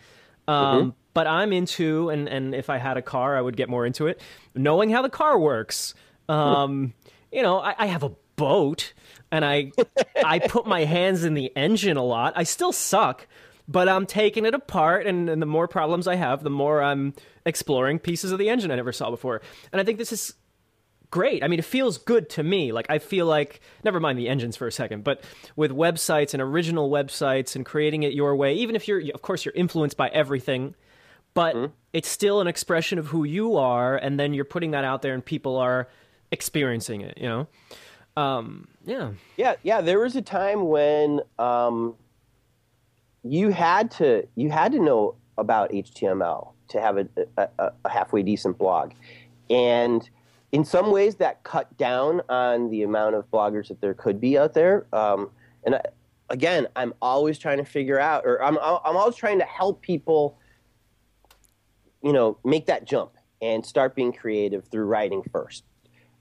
um, 0.46 0.94
But 1.18 1.26
I'm 1.26 1.52
into, 1.52 2.10
and, 2.10 2.28
and 2.28 2.54
if 2.54 2.70
I 2.70 2.78
had 2.78 2.96
a 2.96 3.02
car, 3.02 3.36
I 3.36 3.40
would 3.40 3.56
get 3.56 3.68
more 3.68 3.84
into 3.84 4.06
it, 4.06 4.20
knowing 4.54 4.88
how 4.88 5.02
the 5.02 5.10
car 5.10 5.36
works. 5.36 5.92
Um, 6.28 6.94
you 7.32 7.42
know, 7.42 7.58
I, 7.58 7.74
I 7.76 7.86
have 7.86 8.04
a 8.04 8.10
boat, 8.36 8.92
and 9.32 9.44
I 9.44 9.72
I 10.24 10.38
put 10.38 10.68
my 10.68 10.84
hands 10.84 11.24
in 11.24 11.34
the 11.34 11.50
engine 11.56 11.96
a 11.96 12.04
lot. 12.04 12.34
I 12.36 12.44
still 12.44 12.70
suck, 12.70 13.26
but 13.66 13.88
I'm 13.88 14.06
taking 14.06 14.46
it 14.46 14.54
apart, 14.54 15.08
and, 15.08 15.28
and 15.28 15.42
the 15.42 15.46
more 15.46 15.66
problems 15.66 16.06
I 16.06 16.14
have, 16.14 16.44
the 16.44 16.50
more 16.50 16.80
I'm 16.80 17.14
exploring 17.44 17.98
pieces 17.98 18.30
of 18.30 18.38
the 18.38 18.48
engine 18.48 18.70
I 18.70 18.76
never 18.76 18.92
saw 18.92 19.10
before. 19.10 19.42
And 19.72 19.80
I 19.80 19.84
think 19.84 19.98
this 19.98 20.12
is 20.12 20.34
great. 21.10 21.42
I 21.42 21.48
mean, 21.48 21.58
it 21.58 21.64
feels 21.64 21.98
good 21.98 22.30
to 22.30 22.44
me. 22.44 22.70
Like 22.70 22.86
I 22.90 23.00
feel 23.00 23.26
like 23.26 23.60
never 23.82 23.98
mind 23.98 24.20
the 24.20 24.28
engines 24.28 24.56
for 24.56 24.68
a 24.68 24.72
second, 24.72 25.02
but 25.02 25.24
with 25.56 25.72
websites 25.72 26.32
and 26.32 26.40
original 26.40 26.88
websites 26.88 27.56
and 27.56 27.66
creating 27.66 28.04
it 28.04 28.12
your 28.12 28.36
way, 28.36 28.54
even 28.54 28.76
if 28.76 28.86
you're 28.86 29.02
of 29.12 29.22
course 29.22 29.44
you're 29.44 29.54
influenced 29.56 29.96
by 29.96 30.10
everything, 30.10 30.76
but 31.38 31.70
it's 31.92 32.08
still 32.08 32.40
an 32.40 32.48
expression 32.48 32.98
of 32.98 33.06
who 33.06 33.22
you 33.22 33.56
are 33.56 33.96
and 33.96 34.18
then 34.18 34.34
you're 34.34 34.44
putting 34.44 34.72
that 34.72 34.82
out 34.82 35.02
there 35.02 35.14
and 35.14 35.24
people 35.24 35.56
are 35.56 35.88
experiencing 36.32 37.00
it, 37.00 37.16
you 37.16 37.28
know. 37.28 37.46
Um, 38.20 38.66
yeah. 38.84 39.12
Yeah, 39.36 39.54
yeah. 39.62 39.80
There 39.80 40.00
was 40.00 40.16
a 40.16 40.22
time 40.22 40.66
when 40.66 41.20
um, 41.38 41.94
you 43.22 43.50
had 43.50 43.92
to 43.92 44.26
you 44.34 44.50
had 44.50 44.72
to 44.72 44.80
know 44.80 45.14
about 45.36 45.70
HTML 45.70 46.54
to 46.70 46.80
have 46.80 46.98
a, 46.98 47.08
a, 47.36 47.72
a 47.84 47.88
halfway 47.88 48.24
decent 48.24 48.58
blog, 48.58 48.90
and 49.48 50.10
in 50.50 50.64
some 50.64 50.90
ways 50.90 51.14
that 51.16 51.44
cut 51.44 51.74
down 51.76 52.20
on 52.28 52.70
the 52.70 52.82
amount 52.82 53.14
of 53.14 53.30
bloggers 53.30 53.68
that 53.68 53.80
there 53.80 53.94
could 53.94 54.20
be 54.20 54.36
out 54.36 54.54
there. 54.54 54.86
Um, 54.92 55.30
and 55.62 55.76
I, 55.76 55.82
again, 56.30 56.66
I'm 56.74 56.94
always 57.00 57.38
trying 57.38 57.58
to 57.58 57.64
figure 57.64 58.00
out, 58.00 58.24
or 58.26 58.42
I'm 58.42 58.58
I'm 58.58 58.96
always 58.96 59.14
trying 59.14 59.38
to 59.38 59.44
help 59.44 59.80
people, 59.82 60.37
you 62.02 62.12
know, 62.12 62.38
make 62.44 62.66
that 62.66 62.84
jump 62.84 63.12
and 63.40 63.64
start 63.64 63.94
being 63.94 64.12
creative 64.12 64.66
through 64.66 64.84
writing 64.84 65.22
first. 65.32 65.64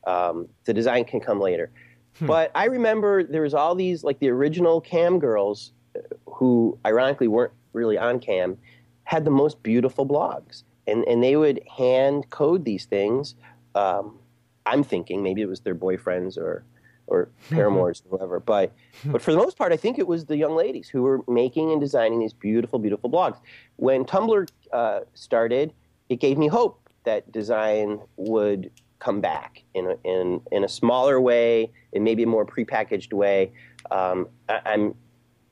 Um, 0.06 0.48
the 0.66 0.74
design 0.74 1.06
can 1.06 1.20
come 1.20 1.40
later. 1.40 1.72
But 2.20 2.52
I 2.56 2.66
remember 2.66 3.24
there 3.24 3.44
was 3.44 3.54
all 3.54 3.76
these 3.76 4.04
like 4.04 4.20
the 4.20 4.30
original 4.30 4.82
cam 4.82 5.20
girls 5.20 5.72
uh, 5.96 6.02
who 6.26 6.78
ironically 6.86 7.28
weren't 7.28 7.54
really 7.74 7.98
on 7.98 8.20
cam 8.20 8.58
had 9.04 9.24
the 9.24 9.32
most 9.32 9.62
beautiful 9.64 10.06
blogs 10.06 10.64
and 10.88 11.04
and 11.08 11.24
they 11.24 11.36
would 11.36 11.62
hand 11.78 12.30
code 12.30 12.66
these 12.66 12.86
things 12.86 13.36
um, 13.76 14.18
i'm 14.66 14.84
thinking 14.84 15.22
maybe 15.22 15.42
it 15.42 15.48
was 15.48 15.62
their 15.62 15.76
boyfriends 15.76 16.38
or 16.38 16.64
or 17.08 17.30
paramours 17.50 18.04
or 18.10 18.18
whoever. 18.18 18.40
But 18.40 18.72
but 19.06 19.22
for 19.22 19.32
the 19.32 19.38
most 19.38 19.58
part 19.58 19.72
i 19.72 19.78
think 19.78 19.98
it 19.98 20.08
was 20.08 20.26
the 20.26 20.38
young 20.38 20.56
ladies 20.56 20.90
who 20.90 21.02
were 21.04 21.22
making 21.28 21.72
and 21.72 21.82
designing 21.82 22.20
these 22.20 22.34
beautiful 22.34 22.80
beautiful 22.80 23.10
blogs. 23.10 23.38
When 23.78 24.06
tumblr 24.06 24.50
uh, 24.74 25.00
started 25.14 25.74
it 26.10 26.20
gave 26.20 26.38
me 26.38 26.48
hope 26.48 26.90
that 27.04 27.32
design 27.32 28.00
would 28.18 28.72
come 29.00 29.22
back 29.22 29.64
in 29.74 29.88
a, 29.88 29.96
in 30.04 30.42
in 30.52 30.64
a 30.64 30.68
smaller 30.68 31.20
way, 31.22 31.72
in 31.94 32.04
maybe 32.04 32.24
a 32.24 32.28
more 32.28 32.46
prepackaged 32.46 33.14
way. 33.14 33.52
Um, 33.92 34.28
I, 34.50 34.62
I'm 34.66 34.96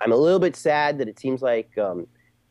I'm 0.02 0.12
a 0.12 0.18
little 0.18 0.39
bit 0.39 0.56
sad 0.56 0.98
that 1.00 1.08
it 1.08 1.20
seems 1.20 1.41
like 1.41 1.78
um, 1.78 2.08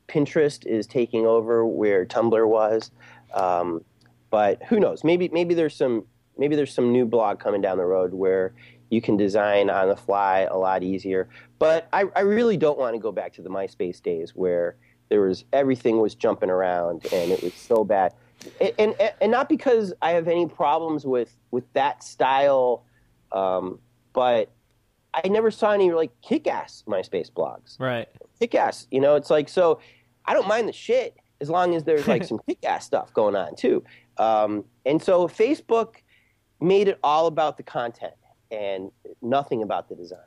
Pinterest 0.09 0.67
is 0.67 0.87
taking 0.87 1.27
over 1.27 1.67
where 1.67 2.05
Tumblr 2.07 2.47
was, 2.49 2.90
um, 3.35 3.85
but 4.31 4.62
who 4.64 4.81
knows? 4.81 5.05
Maybe 5.05 5.29
maybe 5.29 5.55
there's 5.55 5.77
some 5.77 6.05
maybe 6.37 6.57
there's 6.57 6.75
some 6.75 6.93
new 6.93 7.07
blog 7.07 7.38
coming 7.38 7.61
down 7.61 7.79
the 7.79 7.85
road 7.85 8.14
where 8.14 8.53
you 8.95 9.03
can 9.03 9.17
design 9.17 9.71
on 9.71 9.89
the 9.89 9.97
fly 9.97 10.41
a 10.51 10.57
lot 10.57 10.83
easier. 10.83 11.29
But 11.59 11.89
I, 11.93 12.05
I 12.15 12.21
really 12.21 12.57
don't 12.57 12.79
want 12.79 12.95
to 12.95 13.01
go 13.01 13.13
back 13.13 13.33
to 13.35 13.43
the 13.43 13.51
MySpace 13.51 14.03
days 14.03 14.33
where 14.35 14.77
there 15.09 15.21
was 15.21 15.45
everything 15.53 16.01
was 16.01 16.15
jumping 16.15 16.51
around 16.51 17.07
and 17.13 17.31
it 17.31 17.43
was 17.43 17.55
so 17.55 17.85
bad 17.85 18.15
and, 18.61 18.95
and 19.01 19.13
and 19.21 19.31
not 19.31 19.49
because 19.49 19.93
I 20.03 20.13
have 20.13 20.29
any 20.29 20.47
problems 20.47 21.05
with 21.07 21.35
with 21.51 21.71
that 21.73 22.03
style, 22.03 22.85
um, 23.33 23.79
but 24.13 24.51
I 25.13 25.29
never 25.29 25.51
saw 25.51 25.73
any 25.73 25.93
like 25.93 26.11
kick-ass 26.23 26.85
MySpace 26.87 27.31
blogs. 27.31 27.79
Right. 27.79 28.09
Kick-ass, 28.41 28.87
you 28.91 29.01
know, 29.01 29.17
it's 29.17 29.31
like 29.31 29.49
so. 29.49 29.81
I 30.27 30.33
don't 30.33 30.49
mind 30.49 30.69
the 30.69 30.73
shit 30.73 31.17
as 31.41 31.51
long 31.51 31.75
as 31.75 31.85
there's 31.85 32.09
like 32.09 32.25
some 32.29 32.41
kick-ass 32.49 32.85
stuff 32.85 33.13
going 33.13 33.37
on 33.37 33.57
too. 33.57 33.85
Um, 34.17 34.65
and 34.87 35.03
so 35.03 35.29
Facebook 35.29 35.97
made 36.61 36.89
it 36.89 36.99
all 37.03 37.27
about 37.27 37.57
the 37.57 37.63
content 37.63 38.15
and 38.55 38.90
nothing 39.23 39.62
about 39.62 39.88
the 39.88 39.95
design. 39.95 40.21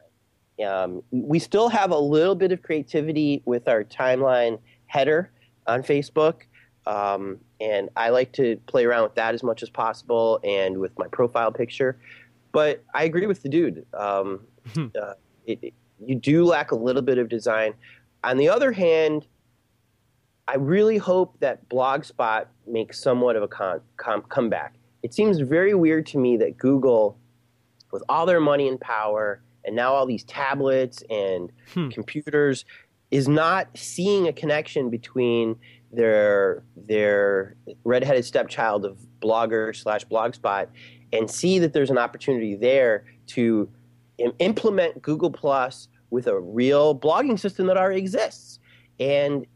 Um, 0.66 1.04
we 1.12 1.40
still 1.40 1.70
have 1.70 1.92
a 1.92 1.98
little 2.00 2.36
bit 2.36 2.52
of 2.52 2.62
creativity 2.64 3.42
with 3.46 3.68
our 3.68 3.84
timeline 3.84 4.60
header 4.88 5.32
on 5.68 5.84
Facebook. 5.84 6.42
Um, 6.86 7.40
and 7.60 7.90
I 7.96 8.10
like 8.10 8.32
to 8.34 8.58
play 8.66 8.86
around 8.86 9.04
with 9.04 9.16
that 9.16 9.34
as 9.36 9.44
much 9.44 9.62
as 9.62 9.70
possible 9.70 10.40
and 10.44 10.78
with 10.80 10.98
my 10.98 11.08
profile 11.08 11.52
picture. 11.52 11.98
But 12.52 12.84
I 12.96 13.04
agree 13.04 13.28
with 13.28 13.44
the 13.44 13.50
dude. 13.50 13.86
Um, 13.94 14.42
uh, 14.78 15.14
it, 15.46 15.60
it- 15.62 15.74
you 16.00 16.14
do 16.14 16.46
lack 16.46 16.70
a 16.72 16.76
little 16.76 17.02
bit 17.02 17.18
of 17.18 17.28
design. 17.28 17.74
On 18.24 18.38
the 18.38 18.50
other 18.50 18.72
hand, 18.72 19.26
I 20.48 20.56
really 20.56 20.98
hope 20.98 21.40
that 21.40 21.68
Blogspot 21.70 22.46
makes 22.68 23.02
somewhat 23.02 23.36
of 23.36 23.42
a 23.42 23.48
com- 23.48 24.22
comeback. 24.30 24.76
It 25.02 25.14
seems 25.16 25.40
very 25.40 25.74
weird 25.74 26.06
to 26.08 26.20
me 26.20 26.38
that 26.38 26.56
Google, 26.58 27.18
with 27.98 28.04
all 28.10 28.28
their 28.28 28.40
money 28.40 28.68
and 28.68 28.80
power, 28.80 29.42
and 29.66 29.76
now 29.76 29.92
all 29.92 30.06
these 30.06 30.24
tablets 30.26 31.04
and 31.10 31.52
hmm. 31.74 31.90
computers, 31.90 32.64
is 33.10 33.28
not 33.28 33.68
seeing 33.76 34.28
a 34.28 34.34
connection 34.34 34.92
between 34.92 35.56
their 35.92 36.64
their 36.76 37.56
redheaded 37.84 38.24
stepchild 38.24 38.86
of 38.86 39.00
blogger 39.20 39.76
slash 39.76 40.06
blogspot 40.06 40.68
and 41.12 41.32
see 41.32 41.58
that 41.58 41.74
there's 41.74 41.90
an 41.90 41.98
opportunity 41.98 42.56
there 42.56 43.06
to 43.26 43.68
im- 44.20 44.34
implement 44.38 45.02
Google 45.02 45.32
Plus 45.32 45.88
with 46.12 46.28
a 46.28 46.40
real 46.40 46.94
blogging 46.96 47.40
system 47.40 47.66
that 47.66 47.78
already 47.78 48.00
exists. 48.00 48.60
And 49.00 49.48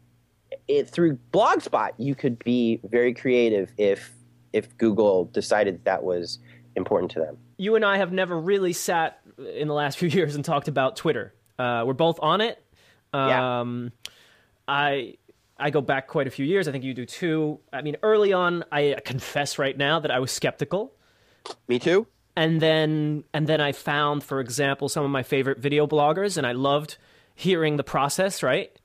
it, 0.66 0.88
through 0.88 1.16
Blogspot, 1.32 1.90
you 1.98 2.16
could 2.16 2.38
be 2.40 2.80
very 2.84 3.14
creative 3.14 3.70
if 3.78 4.10
if 4.52 4.76
Google 4.78 5.26
decided 5.26 5.84
that 5.84 6.02
was 6.02 6.40
important 6.74 7.10
to 7.12 7.20
them. 7.20 7.38
You 7.62 7.76
and 7.76 7.84
I 7.84 7.98
have 7.98 8.12
never 8.12 8.36
really 8.38 8.72
sat 8.72 9.20
in 9.38 9.68
the 9.68 9.74
last 9.74 9.96
few 10.00 10.08
years 10.08 10.34
and 10.34 10.44
talked 10.44 10.66
about 10.66 10.96
Twitter. 10.96 11.32
Uh, 11.58 11.84
we're 11.86 11.92
both 11.92 12.18
on 12.20 12.40
it. 12.40 12.60
Yeah. 13.14 13.60
Um, 13.60 13.92
I 14.66 15.14
I 15.58 15.70
go 15.70 15.80
back 15.80 16.08
quite 16.08 16.26
a 16.26 16.30
few 16.30 16.44
years. 16.44 16.66
I 16.66 16.72
think 16.72 16.82
you 16.82 16.92
do 16.92 17.06
too. 17.06 17.60
I 17.72 17.82
mean, 17.82 17.96
early 18.02 18.32
on, 18.32 18.64
I 18.72 18.96
confess 19.04 19.58
right 19.58 19.76
now 19.76 20.00
that 20.00 20.10
I 20.10 20.18
was 20.18 20.32
skeptical. 20.32 20.92
Me 21.68 21.78
too. 21.78 22.06
and 22.36 22.60
then 22.60 23.22
and 23.32 23.46
then 23.46 23.60
I 23.60 23.70
found, 23.72 24.24
for 24.24 24.40
example, 24.40 24.88
some 24.88 25.04
of 25.04 25.10
my 25.10 25.22
favorite 25.22 25.58
video 25.58 25.86
bloggers, 25.86 26.36
and 26.36 26.46
I 26.46 26.52
loved 26.52 26.96
hearing 27.36 27.76
the 27.76 27.84
process, 27.84 28.42
right? 28.42 28.76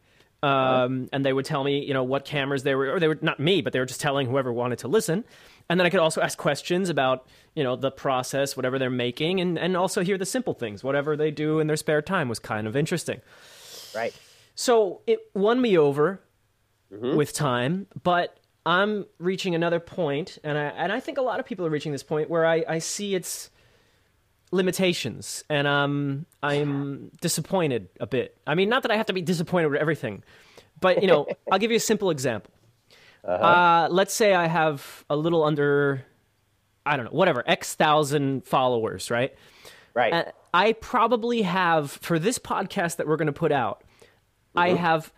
Um, 0.43 1.09
and 1.11 1.25
they 1.25 1.33
would 1.33 1.45
tell 1.45 1.63
me, 1.63 1.83
you 1.83 1.93
know, 1.93 2.03
what 2.03 2.23
cameras 2.25 2.61
they 2.63 2.75
were, 2.75 2.93
or 2.93 2.99
they 2.99 3.07
were 3.07 3.17
not 3.21 3.39
me, 3.39 3.61
but 3.61 3.73
they 3.73 3.79
were 3.79 3.87
just 3.87 3.99
telling 3.99 4.27
whoever 4.27 4.53
wanted 4.53 4.79
to 4.79 4.87
listen. 4.87 5.25
And 5.67 5.79
then 5.79 5.87
I 5.87 5.89
could 5.89 5.99
also 5.99 6.21
ask 6.21 6.37
questions 6.37 6.89
about, 6.89 7.27
you 7.57 7.63
know, 7.63 7.75
the 7.75 7.89
process, 7.89 8.55
whatever 8.55 8.77
they're 8.77 8.89
making, 8.89 9.41
and 9.41 9.57
and 9.57 9.75
also 9.75 10.03
hear 10.03 10.17
the 10.17 10.25
simple 10.25 10.53
things, 10.53 10.83
whatever 10.83 11.17
they 11.17 11.31
do 11.31 11.59
in 11.59 11.65
their 11.65 11.75
spare 11.75 12.03
time 12.03 12.29
was 12.29 12.37
kind 12.37 12.67
of 12.67 12.75
interesting. 12.75 13.19
Right. 13.95 14.13
So 14.53 15.01
it 15.07 15.19
won 15.33 15.59
me 15.59 15.77
over 15.77 16.21
with 16.89 17.33
time, 17.33 17.87
but 18.03 18.39
I'm 18.65 19.05
reaching 19.17 19.55
another 19.55 19.79
point, 19.79 20.37
and 20.43 20.57
I 20.57 20.65
and 20.65 20.91
I 20.91 20.99
think 20.99 21.17
a 21.17 21.21
lot 21.21 21.39
of 21.39 21.45
people 21.45 21.65
are 21.65 21.69
reaching 21.69 21.91
this 21.91 22.03
point 22.03 22.29
where 22.29 22.45
I, 22.45 22.63
I 22.67 22.79
see 22.79 23.15
its 23.15 23.49
limitations, 24.51 25.43
and 25.49 25.67
um, 25.67 26.25
I'm 26.43 27.11
disappointed 27.21 27.89
a 27.99 28.05
bit. 28.05 28.37
I 28.45 28.55
mean, 28.55 28.69
not 28.69 28.83
that 28.83 28.91
I 28.91 28.97
have 28.97 29.07
to 29.07 29.13
be 29.13 29.21
disappointed 29.21 29.69
with 29.69 29.81
everything, 29.81 30.23
but 30.79 31.01
you 31.01 31.07
know, 31.07 31.27
I'll 31.51 31.59
give 31.59 31.71
you 31.71 31.77
a 31.77 31.79
simple 31.81 32.11
example. 32.11 32.53
uh 33.23 33.87
let's 33.89 34.13
say 34.13 34.35
I 34.35 34.47
have 34.47 35.05
a 35.09 35.15
little 35.15 35.43
under, 35.43 36.05
I 36.87 36.95
don't 36.97 37.05
know, 37.05 37.11
whatever, 37.11 37.43
X 37.45 37.75
thousand 37.75 38.45
followers, 38.45 39.11
right? 39.11 39.33
Right. 39.93 40.13
Uh, 40.13 40.23
I 40.53 40.73
probably 40.73 41.41
have 41.43 41.91
for 41.91 42.19
this 42.19 42.39
podcast 42.39 42.97
that 42.97 43.07
we're 43.07 43.17
going 43.17 43.27
to 43.27 43.33
put 43.33 43.51
out. 43.51 43.83
I 44.55 44.69
have 44.69 45.11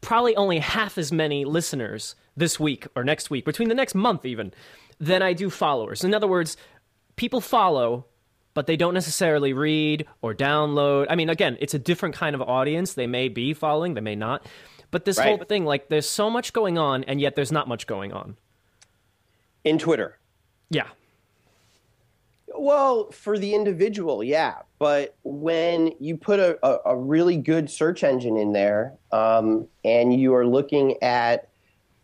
probably 0.00 0.34
only 0.36 0.58
half 0.58 0.96
as 0.98 1.12
many 1.12 1.44
listeners 1.44 2.14
this 2.36 2.58
week 2.58 2.86
or 2.96 3.04
next 3.04 3.28
week, 3.30 3.44
between 3.44 3.68
the 3.68 3.74
next 3.74 3.94
month 3.94 4.24
even, 4.24 4.52
than 4.98 5.20
I 5.22 5.32
do 5.34 5.50
followers. 5.50 6.04
In 6.04 6.14
other 6.14 6.26
words, 6.26 6.56
people 7.16 7.40
follow, 7.42 8.06
but 8.54 8.66
they 8.66 8.76
don't 8.76 8.94
necessarily 8.94 9.52
read 9.52 10.06
or 10.22 10.34
download. 10.34 11.06
I 11.10 11.16
mean, 11.16 11.28
again, 11.28 11.58
it's 11.60 11.74
a 11.74 11.78
different 11.78 12.14
kind 12.14 12.34
of 12.34 12.40
audience. 12.40 12.94
They 12.94 13.06
may 13.06 13.28
be 13.28 13.52
following, 13.52 13.94
they 13.94 14.00
may 14.00 14.16
not. 14.16 14.46
But 14.90 15.04
this 15.04 15.18
Right. 15.18 15.28
whole 15.28 15.38
thing, 15.46 15.64
like, 15.64 15.88
there's 15.88 16.08
so 16.08 16.28
much 16.30 16.52
going 16.52 16.78
on, 16.78 17.04
and 17.04 17.20
yet 17.20 17.34
there's 17.34 17.52
not 17.52 17.68
much 17.68 17.86
going 17.86 18.12
on. 18.12 18.36
In 19.64 19.78
Twitter. 19.78 20.18
Yeah. 20.72 20.88
Well, 22.54 23.10
for 23.10 23.38
the 23.38 23.54
individual, 23.54 24.24
yeah. 24.24 24.62
But 24.78 25.16
when 25.22 25.92
you 26.00 26.16
put 26.16 26.40
a, 26.40 26.58
a, 26.66 26.92
a 26.92 26.96
really 26.96 27.36
good 27.36 27.70
search 27.70 28.02
engine 28.02 28.36
in 28.36 28.52
there 28.52 28.94
um, 29.12 29.68
and 29.84 30.18
you 30.18 30.34
are 30.34 30.46
looking 30.46 31.00
at 31.02 31.50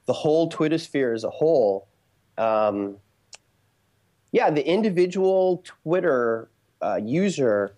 the 0.07 0.12
whole 0.12 0.48
Twitter 0.48 0.78
sphere 0.78 1.12
as 1.12 1.24
a 1.24 1.31
whole, 1.31 1.88
um, 2.37 2.96
yeah, 4.33 4.50
the 4.50 4.66
individual 4.66 5.62
Twitter 5.64 6.50
uh, 6.83 7.00
user 7.02 7.74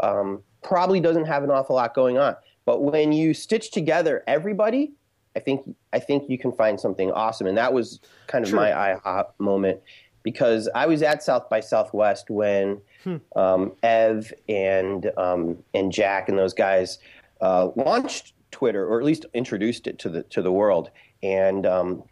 um, 0.00 0.42
probably 0.62 1.00
doesn't 1.00 1.26
have 1.26 1.44
an 1.44 1.50
awful 1.50 1.76
lot 1.76 1.94
going 1.94 2.18
on. 2.18 2.36
But 2.64 2.82
when 2.82 3.12
you 3.12 3.34
stitch 3.34 3.70
together 3.70 4.22
everybody, 4.26 4.92
I 5.34 5.40
think 5.40 5.74
I 5.92 5.98
think 5.98 6.28
you 6.28 6.38
can 6.38 6.52
find 6.52 6.78
something 6.78 7.10
awesome. 7.12 7.46
And 7.46 7.56
that 7.56 7.72
was 7.72 8.00
kind 8.26 8.44
of 8.44 8.50
True. 8.50 8.60
my 8.60 8.70
IHOP 8.70 9.30
moment 9.38 9.80
because 10.22 10.68
I 10.74 10.86
was 10.86 11.02
at 11.02 11.22
South 11.22 11.48
by 11.48 11.60
Southwest 11.60 12.30
when 12.30 12.80
um, 13.36 13.72
Ev 13.82 14.32
and 14.48 15.10
um, 15.16 15.58
and 15.74 15.90
Jack 15.92 16.28
and 16.28 16.38
those 16.38 16.54
guys 16.54 16.98
uh, 17.40 17.68
launched 17.76 18.32
Twitter, 18.50 18.86
or 18.86 18.98
at 19.00 19.04
least 19.04 19.26
introduced 19.34 19.86
it 19.86 19.98
to 20.00 20.08
the 20.08 20.22
to 20.24 20.42
the 20.42 20.52
world. 20.52 20.90
And 21.22 21.66
um, 21.66 22.02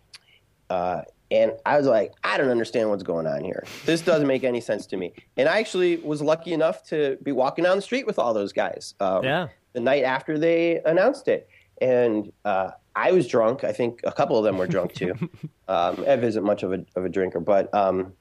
uh, 0.69 1.03
And 1.31 1.53
I 1.65 1.77
was 1.79 1.87
like, 1.87 2.13
I 2.25 2.37
don't 2.39 2.49
understand 2.51 2.91
what's 2.91 3.03
going 3.05 3.27
on 3.27 3.45
here. 3.45 3.65
This 3.87 4.01
doesn't 4.01 4.27
make 4.27 4.43
any 4.45 4.61
sense 4.61 4.87
to 4.87 4.97
me. 4.97 5.13
And 5.37 5.49
I 5.49 5.59
actually 5.61 5.99
was 5.99 6.21
lucky 6.23 6.53
enough 6.53 6.83
to 6.89 7.19
be 7.23 7.33
walking 7.33 7.65
down 7.65 7.77
the 7.77 7.83
street 7.83 8.07
with 8.07 8.19
all 8.19 8.35
those 8.35 8.53
guys. 8.53 8.95
Um, 9.01 9.25
Yeah. 9.25 9.49
The 9.73 9.81
night 9.81 10.03
after 10.03 10.37
they 10.37 10.81
announced 10.85 11.29
it, 11.29 11.49
and 11.81 12.33
uh, 12.45 12.71
I 12.95 13.13
was 13.13 13.27
drunk. 13.27 13.65
I 13.65 13.73
think 13.73 14.01
a 14.05 14.13
couple 14.13 14.37
of 14.37 14.45
them 14.45 14.59
were 14.59 14.67
drunk 14.67 14.95
too. 14.95 15.15
um, 15.69 16.05
Ev 16.07 16.25
isn't 16.25 16.45
much 16.45 16.63
of 16.63 16.73
a 16.73 16.85
of 16.97 17.05
a 17.05 17.09
drinker, 17.09 17.41
but 17.41 17.73
um, 17.75 18.13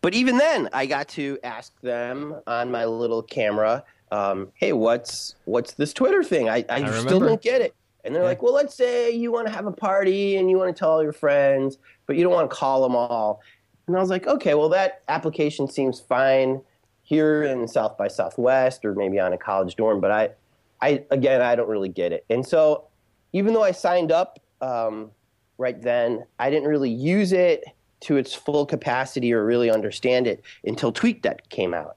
but 0.00 0.14
even 0.14 0.36
then, 0.36 0.68
I 0.72 0.86
got 0.86 1.08
to 1.10 1.38
ask 1.42 1.72
them 1.80 2.40
on 2.46 2.70
my 2.70 2.84
little 2.84 3.22
camera, 3.22 3.84
um, 4.12 4.52
"Hey, 4.54 4.72
what's 4.72 5.36
what's 5.44 5.72
this 5.74 5.92
Twitter 5.92 6.22
thing? 6.22 6.48
I, 6.48 6.64
I, 6.68 7.00
still 7.00 7.20
don't 7.20 7.40
get 7.40 7.60
it." 7.62 7.74
And 8.04 8.14
they're 8.14 8.22
like, 8.22 8.42
"Well, 8.42 8.52
let's 8.52 8.74
say 8.74 9.10
you 9.10 9.32
want 9.32 9.46
to 9.46 9.52
have 9.52 9.66
a 9.66 9.72
party 9.72 10.36
and 10.36 10.50
you 10.50 10.58
want 10.58 10.74
to 10.74 10.78
tell 10.78 10.90
all 10.90 11.02
your 11.02 11.12
friends, 11.12 11.78
but 12.06 12.16
you 12.16 12.22
don't 12.22 12.32
want 12.32 12.50
to 12.50 12.54
call 12.54 12.82
them 12.82 12.94
all." 12.94 13.40
And 13.86 13.96
I 13.96 14.00
was 14.00 14.10
like, 14.10 14.26
"Okay, 14.26 14.54
well, 14.54 14.68
that 14.68 15.02
application 15.08 15.68
seems 15.68 16.00
fine 16.00 16.60
here 17.04 17.44
in 17.44 17.68
South 17.68 17.96
by 17.96 18.08
Southwest 18.08 18.84
or 18.84 18.94
maybe 18.94 19.20
on 19.20 19.32
a 19.32 19.38
college 19.38 19.76
dorm, 19.76 20.00
but 20.00 20.10
I, 20.10 20.30
I 20.84 21.04
again, 21.10 21.40
I 21.40 21.54
don't 21.56 21.68
really 21.68 21.88
get 21.88 22.12
it." 22.12 22.24
And 22.30 22.46
so, 22.46 22.88
even 23.32 23.54
though 23.54 23.62
I 23.62 23.72
signed 23.72 24.12
up 24.12 24.40
um, 24.60 25.10
right 25.58 25.80
then, 25.80 26.24
I 26.38 26.50
didn't 26.50 26.68
really 26.68 26.90
use 26.90 27.32
it 27.32 27.64
to 28.00 28.16
its 28.16 28.34
full 28.34 28.66
capacity 28.66 29.32
or 29.32 29.44
really 29.44 29.70
understand 29.70 30.26
it 30.26 30.42
until 30.64 30.92
TweetDeck 30.92 31.48
came 31.48 31.72
out. 31.72 31.96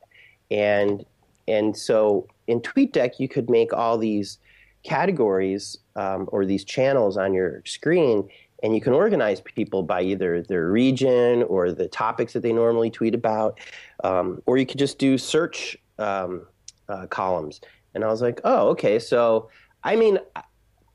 And 0.50 1.06
and 1.48 1.76
so 1.76 2.28
in 2.48 2.62
TweetDeck, 2.62 3.20
you 3.20 3.28
could 3.28 3.50
make 3.50 3.74
all 3.74 3.98
these 3.98 4.40
categories 4.84 5.78
um, 5.96 6.30
or 6.32 6.46
these 6.46 6.64
channels 6.64 7.18
on 7.18 7.34
your 7.34 7.62
screen, 7.66 8.30
and 8.64 8.74
you 8.74 8.82
can 8.82 8.94
organize 8.94 9.42
people 9.42 9.84
by 9.84 10.02
either 10.02 10.42
their 10.42 10.72
region 10.72 11.44
or 11.44 11.72
the 11.72 11.88
topics 11.88 12.34
that 12.34 12.42
they 12.42 12.54
normally 12.54 12.90
tweet 12.90 13.14
about, 13.14 13.60
um, 14.04 14.42
or 14.46 14.58
you 14.58 14.66
could 14.66 14.80
just 14.80 14.98
do 14.98 15.18
search 15.18 15.78
um, 16.00 16.48
uh, 16.90 17.06
columns. 17.08 17.60
And 17.98 18.06
I 18.06 18.10
was 18.10 18.22
like, 18.22 18.40
oh, 18.44 18.70
okay. 18.70 19.00
So 19.00 19.50
I 19.84 19.96
mean, 19.96 20.20
I- 20.36 20.44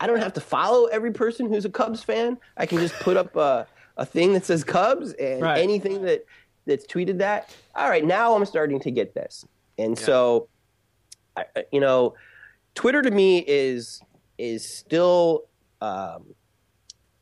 don't 0.07 0.19
have 0.19 0.33
to 0.35 0.41
follow 0.41 0.87
every 0.87 1.13
person 1.13 1.49
who's 1.49 1.65
a 1.65 1.71
Cubs 1.71 2.03
fan. 2.03 2.37
I 2.57 2.67
can 2.67 2.79
just 2.79 2.95
put 2.95 3.17
up 3.17 3.37
a, 3.37 3.67
a 3.97 4.05
thing 4.07 4.33
that 4.35 4.45
says 4.45 4.65
Cubs 4.65 5.13
and 5.13 5.41
Right. 5.43 5.61
anything 5.61 6.03
that 6.03 6.25
that's 6.67 6.87
tweeted 6.87 7.19
that. 7.19 7.55
All 7.77 7.89
right, 7.89 8.05
now 8.05 8.35
I'm 8.37 8.45
starting 8.45 8.79
to 8.81 8.91
get 8.91 9.15
this. 9.15 9.45
And 9.79 9.97
so, 9.99 10.49
I, 11.37 11.45
I- 11.57 11.65
you 11.73 11.81
know, 11.81 12.15
Twitter 12.75 13.01
to 13.03 13.11
me 13.11 13.39
is 13.47 14.01
is 14.39 14.69
still 14.69 15.45
um, 15.81 16.35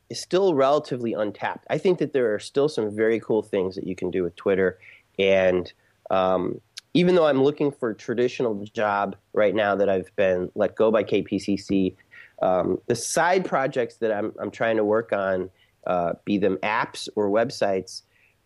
is 0.09 0.19
still 0.21 0.53
relatively 0.53 1.13
untapped. 1.13 1.65
I 1.69 1.77
think 1.77 1.99
that 1.99 2.13
there 2.13 2.33
are 2.33 2.39
still 2.39 2.67
some 2.69 2.95
very 2.95 3.19
cool 3.19 3.41
things 3.43 3.75
that 3.75 3.85
you 3.87 3.95
can 3.95 4.09
do 4.11 4.21
with 4.23 4.35
Twitter, 4.35 4.79
and 5.19 5.71
um, 6.09 6.59
even 6.93 7.15
though 7.15 7.25
I'm 7.25 7.41
looking 7.41 7.71
for 7.71 7.91
a 7.91 7.95
traditional 7.95 8.55
job 8.65 9.15
right 9.33 9.55
now 9.55 9.75
that 9.75 9.89
I've 9.89 10.13
been 10.15 10.51
let 10.55 10.75
go 10.75 10.91
by 10.91 11.03
KPCC, 11.03 11.95
um, 12.41 12.79
the 12.87 12.95
side 12.95 13.45
projects 13.45 13.97
that 13.97 14.11
I'm 14.11 14.33
I'm 14.39 14.51
trying 14.51 14.77
to 14.77 14.83
work 14.83 15.13
on, 15.13 15.49
uh, 15.87 16.13
be 16.25 16.37
them 16.37 16.57
apps 16.63 17.07
or 17.15 17.29
websites, 17.29 18.01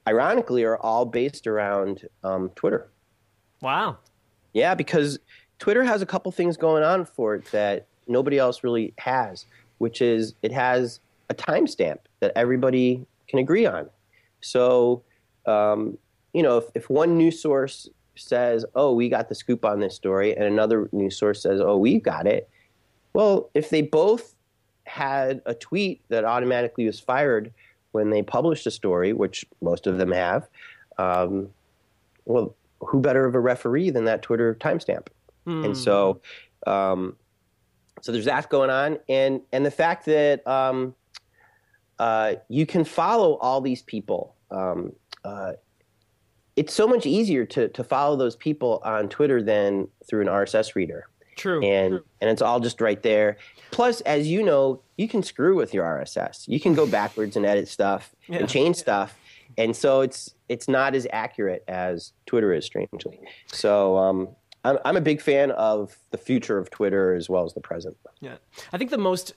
ironically, 0.08 0.64
are 0.64 0.78
all 0.78 1.06
based 1.06 1.48
around 1.48 2.08
um, 2.24 2.50
Twitter. 2.56 2.90
Wow. 3.62 3.98
Yeah, 4.54 4.76
because 4.76 5.20
Twitter 5.60 5.84
has 5.84 6.02
a 6.02 6.06
couple 6.06 6.32
things 6.32 6.58
going 6.58 6.84
on 6.84 7.06
for 7.06 7.36
it 7.36 7.46
that 7.52 7.88
nobody 8.08 8.38
else 8.38 8.64
really 8.64 8.94
has, 8.98 9.46
which 9.80 10.02
is 10.02 10.36
it 10.44 10.52
has 10.52 11.00
a 11.30 11.34
timestamp 11.34 12.00
that 12.20 12.32
everybody 12.36 13.06
can 13.28 13.40
agree 13.40 13.66
on. 13.66 13.90
So, 14.42 15.04
um, 15.46 15.98
you 16.34 16.44
know, 16.44 16.58
if, 16.58 16.66
if 16.76 16.90
one 16.90 17.18
news 17.18 17.42
source 17.42 17.90
says, 18.16 18.66
oh, 18.76 18.94
we 18.94 19.10
got 19.10 19.30
the 19.30 19.36
scoop 19.36 19.66
on 19.66 19.80
this 19.80 19.96
story, 19.96 20.36
and 20.36 20.46
another 20.46 20.90
news 20.92 21.18
source 21.18 21.42
says, 21.42 21.62
oh, 21.62 21.78
we've 21.78 22.04
got 22.04 22.28
it, 22.28 22.50
well, 23.14 23.50
if 23.54 23.70
they 23.70 23.82
both 23.82 24.36
had 24.84 25.42
a 25.46 25.54
tweet 25.54 26.02
that 26.10 26.26
automatically 26.26 26.86
was 26.86 27.00
fired 27.00 27.54
when 27.92 28.10
they 28.10 28.22
published 28.22 28.68
a 28.68 28.72
story, 28.72 29.14
which 29.14 29.46
most 29.62 29.88
of 29.88 29.98
them 29.98 30.12
have, 30.12 30.48
um, 30.98 31.50
well, 32.26 32.56
who 32.82 33.00
better 33.00 33.26
of 33.26 33.34
a 33.34 33.40
referee 33.40 33.90
than 33.90 34.06
that 34.06 34.22
Twitter 34.22 34.56
timestamp? 34.56 35.08
And 35.66 35.78
so, 35.78 36.22
um, 36.68 37.16
so 38.02 38.12
there's 38.12 38.26
that 38.26 38.50
going 38.50 38.70
on, 38.70 39.00
and 39.08 39.42
and 39.52 39.66
the 39.66 39.72
fact 39.72 40.06
that 40.06 40.46
um, 40.46 40.94
uh, 42.00 42.36
you 42.50 42.66
can 42.66 42.84
follow 42.84 43.36
all 43.36 43.62
these 43.62 43.82
people. 43.82 44.36
Um, 44.52 44.92
uh, 45.24 45.54
it's 46.56 46.74
so 46.74 46.88
much 46.88 47.06
easier 47.06 47.46
to 47.46 47.68
to 47.70 47.84
follow 47.84 48.16
those 48.16 48.36
people 48.36 48.82
on 48.84 49.10
Twitter 49.10 49.42
than 49.44 49.88
through 50.08 50.22
an 50.22 50.28
RSS 50.28 50.76
reader 50.76 51.08
True. 51.36 51.62
and 51.64 52.00
and 52.22 52.30
it's 52.30 52.42
all 52.42 52.60
just 52.60 52.80
right 52.82 53.02
there. 53.04 53.38
Plus, 53.72 54.00
as 54.02 54.28
you 54.28 54.42
know, 54.44 54.82
you 54.98 55.08
can 55.08 55.22
screw 55.22 55.56
with 55.56 55.74
your 55.74 55.84
RSS. 55.84 56.48
You 56.48 56.60
can 56.60 56.74
go 56.74 56.86
backwards 57.00 57.36
and 57.36 57.46
edit 57.46 57.68
stuff 57.68 58.16
Yeah. 58.28 58.40
and 58.40 58.50
change 58.50 58.78
stuff, 58.78 59.18
and 59.58 59.76
so 59.76 60.02
it's 60.02 60.34
it's 60.48 60.68
not 60.68 60.96
as 60.96 61.06
accurate 61.12 61.64
as 61.68 62.14
Twitter 62.26 62.54
is, 62.54 62.66
strangely. 62.66 63.20
So 63.48 63.98
um, 63.98 64.30
I'm 64.64 64.78
I'm 64.86 64.96
a 64.98 65.02
big 65.02 65.22
fan 65.22 65.52
of 65.52 65.98
the 66.12 66.18
future 66.18 66.58
of 66.58 66.70
Twitter 66.70 67.14
as 67.16 67.30
well 67.30 67.44
as 67.46 67.54
the 67.54 67.62
present. 67.62 67.98
Yeah. 68.22 68.36
I 68.72 68.78
think 68.78 68.92
the 68.92 68.98
most 68.98 69.34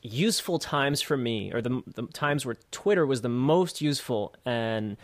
useful 0.00 0.58
times 0.58 1.02
for 1.02 1.16
me, 1.16 1.52
or 1.52 1.60
the, 1.60 1.82
the 1.94 2.04
times 2.06 2.46
where 2.46 2.56
Twitter 2.70 3.04
was 3.04 3.20
the 3.22 3.28
most 3.28 3.80
useful 3.82 4.32
and 4.46 4.96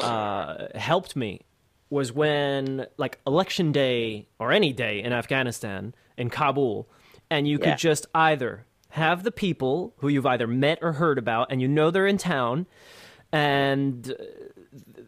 uh, 0.00 0.68
helped 0.74 1.16
me, 1.16 1.42
was 1.90 2.12
when, 2.12 2.86
like, 2.96 3.18
election 3.26 3.72
day 3.72 4.26
or 4.38 4.52
any 4.52 4.72
day 4.72 5.02
in 5.02 5.12
Afghanistan, 5.12 5.94
in 6.16 6.30
Kabul, 6.30 6.88
and 7.30 7.46
you 7.48 7.58
could 7.58 7.78
just 7.78 8.06
either 8.14 8.66
have 8.90 9.22
the 9.22 9.32
people 9.32 9.94
who 9.98 10.08
you've 10.08 10.26
either 10.26 10.46
met 10.46 10.78
or 10.82 10.92
heard 10.92 11.18
about, 11.18 11.50
and 11.50 11.60
you 11.60 11.68
know 11.68 11.90
they're 11.90 12.06
in 12.06 12.18
town, 12.18 12.66
and 13.32 14.14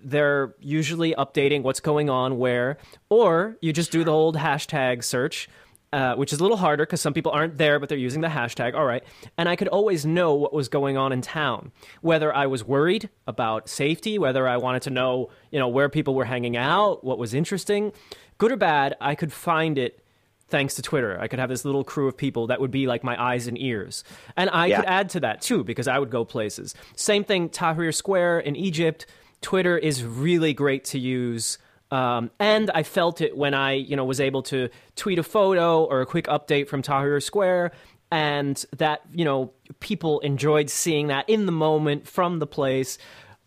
they're 0.02 0.54
usually 0.60 1.14
updating 1.14 1.62
what's 1.62 1.80
going 1.80 2.10
on 2.10 2.38
where, 2.38 2.78
or 3.08 3.56
you 3.60 3.72
just 3.72 3.90
do 3.90 4.04
the 4.04 4.12
old 4.12 4.36
hashtag 4.36 5.02
search, 5.04 5.48
uh, 5.92 6.14
which 6.14 6.32
is 6.32 6.38
a 6.38 6.42
little 6.42 6.56
harder 6.56 6.84
because 6.86 7.00
some 7.00 7.12
people 7.12 7.32
aren't 7.32 7.58
there, 7.58 7.80
but 7.80 7.88
they're 7.88 7.98
using 7.98 8.20
the 8.20 8.28
hashtag. 8.28 8.74
All 8.74 8.84
right. 8.84 9.02
And 9.36 9.48
I 9.48 9.56
could 9.56 9.68
always 9.68 10.06
know 10.06 10.34
what 10.34 10.52
was 10.52 10.68
going 10.68 10.96
on 10.96 11.12
in 11.12 11.20
town, 11.20 11.72
whether 12.00 12.34
I 12.34 12.46
was 12.46 12.64
worried 12.64 13.08
about 13.26 13.68
safety, 13.68 14.18
whether 14.18 14.46
I 14.46 14.56
wanted 14.56 14.82
to 14.82 14.90
know, 14.90 15.30
you 15.50 15.58
know, 15.58 15.68
where 15.68 15.88
people 15.88 16.14
were 16.14 16.24
hanging 16.26 16.56
out, 16.56 17.02
what 17.02 17.18
was 17.18 17.34
interesting, 17.34 17.92
good 18.38 18.52
or 18.52 18.56
bad, 18.56 18.96
I 19.00 19.14
could 19.14 19.32
find 19.32 19.78
it 19.78 20.04
thanks 20.48 20.74
to 20.74 20.82
Twitter. 20.82 21.16
I 21.20 21.28
could 21.28 21.38
have 21.38 21.48
this 21.48 21.64
little 21.64 21.84
crew 21.84 22.08
of 22.08 22.16
people 22.16 22.48
that 22.48 22.60
would 22.60 22.72
be 22.72 22.86
like 22.86 23.04
my 23.04 23.20
eyes 23.20 23.46
and 23.46 23.56
ears. 23.60 24.02
And 24.36 24.50
I 24.50 24.66
Yeah. 24.66 24.76
could 24.80 24.86
add 24.88 25.08
to 25.10 25.20
that 25.20 25.40
too 25.40 25.62
because 25.64 25.86
I 25.88 25.98
would 25.98 26.10
go 26.10 26.24
places. 26.24 26.74
Same 26.96 27.22
thing, 27.24 27.48
Tahrir 27.48 27.94
Square 27.94 28.40
in 28.40 28.56
Egypt. 28.56 29.06
Twitter 29.42 29.78
is 29.78 30.04
really 30.04 30.52
great 30.52 30.84
to 30.86 30.98
use. 30.98 31.58
Um, 31.90 32.30
and 32.38 32.70
I 32.70 32.84
felt 32.84 33.20
it 33.20 33.36
when 33.36 33.52
I, 33.52 33.72
you 33.72 33.96
know, 33.96 34.04
was 34.04 34.20
able 34.20 34.42
to 34.44 34.68
tweet 34.94 35.18
a 35.18 35.22
photo 35.22 35.84
or 35.84 36.00
a 36.00 36.06
quick 36.06 36.26
update 36.26 36.68
from 36.68 36.82
Tahrir 36.82 37.22
Square, 37.22 37.72
and 38.12 38.64
that, 38.76 39.02
you 39.12 39.24
know, 39.24 39.52
people 39.80 40.20
enjoyed 40.20 40.70
seeing 40.70 41.08
that 41.08 41.28
in 41.28 41.46
the 41.46 41.52
moment 41.52 42.06
from 42.06 42.38
the 42.38 42.46
place. 42.46 42.98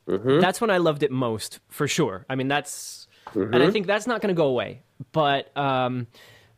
That's 0.06 0.60
when 0.60 0.70
I 0.70 0.78
loved 0.78 1.04
it 1.04 1.12
most, 1.12 1.60
for 1.70 1.88
sure. 1.88 2.26
I 2.30 2.36
mean, 2.36 2.50
that's, 2.50 3.08
and 3.34 3.56
I 3.56 3.72
think 3.72 3.88
that's 3.88 4.08
not 4.08 4.22
going 4.22 4.36
to 4.36 4.38
go 4.38 4.48
away. 4.48 4.82
But, 5.14 5.56
um, 5.58 6.08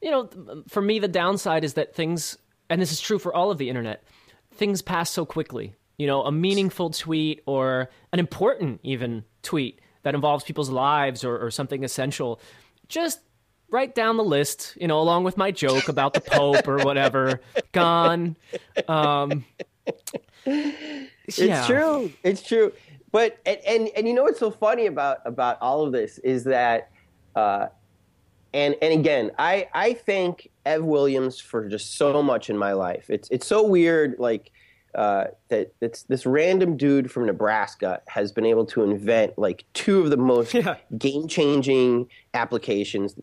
you 0.02 0.10
know, 0.10 0.64
for 0.68 0.82
me, 0.82 0.98
the 0.98 1.08
downside 1.08 1.64
is 1.64 1.76
that 1.76 1.96
things, 1.96 2.38
and 2.70 2.82
this 2.82 2.92
is 2.92 3.00
true 3.00 3.20
for 3.20 3.34
all 3.34 3.52
of 3.52 3.60
the 3.60 3.70
internet, 3.70 4.04
things 4.56 4.82
pass 4.82 5.12
so 5.12 5.26
quickly. 5.26 5.76
You 5.98 6.08
know, 6.08 6.24
a 6.24 6.32
meaningful 6.32 6.90
tweet 6.90 7.42
or 7.46 7.90
an 8.12 8.20
important 8.20 8.82
even 8.84 9.24
tweet 9.44 9.80
that 10.06 10.16
involves 10.16 10.44
people's 10.44 10.70
lives 10.70 11.26
or, 11.26 11.38
or 11.38 11.52
something 11.52 11.84
essential, 11.84 12.40
just 12.88 13.20
write 13.70 13.96
down 13.96 14.16
the 14.16 14.24
list, 14.24 14.78
you 14.80 14.88
know, 14.88 15.00
along 15.00 15.24
with 15.24 15.36
my 15.36 15.52
joke 15.52 15.90
about 15.90 16.14
the 16.14 16.22
Pope 16.22 16.68
or 16.68 16.78
whatever. 16.86 17.42
Gone. 17.74 18.38
Um, 18.88 19.44
It's 21.28 21.40
yeah. 21.40 21.66
true. 21.66 22.12
It's 22.24 22.42
true. 22.42 22.72
But 23.12 23.40
and, 23.46 23.60
and 23.68 23.90
and 23.96 24.08
you 24.08 24.14
know 24.14 24.24
what's 24.24 24.40
so 24.40 24.52
funny 24.52 24.86
about 24.86 25.18
about 25.26 25.58
all 25.62 25.86
of 25.86 25.92
this 25.92 26.18
is 26.20 26.44
that 26.44 26.92
uh 27.36 27.68
and 28.54 28.76
and 28.82 28.94
again, 28.94 29.32
I 29.40 29.68
I 29.74 29.94
thank 29.94 30.50
Ev 30.66 30.84
Williams 30.84 31.40
for 31.40 31.68
just 31.68 31.98
so 31.98 32.22
much 32.22 32.50
in 32.50 32.58
my 32.58 32.74
life. 32.74 33.10
It's 33.10 33.28
it's 33.30 33.48
so 33.48 33.66
weird 33.66 34.16
like 34.20 34.52
uh, 34.96 35.26
that 35.50 35.74
it's 35.82 36.04
this 36.04 36.26
random 36.26 36.78
dude 36.78 37.12
from 37.12 37.26
Nebraska 37.26 38.02
has 38.08 38.32
been 38.32 38.46
able 38.46 38.66
to 38.68 38.84
invent 38.84 39.38
like 39.38 39.66
two 39.74 40.00
of 40.02 40.10
the 40.10 40.18
most 40.18 40.54
Yeah. 40.54 40.78
game-changing 40.98 42.08
applications 42.34 43.16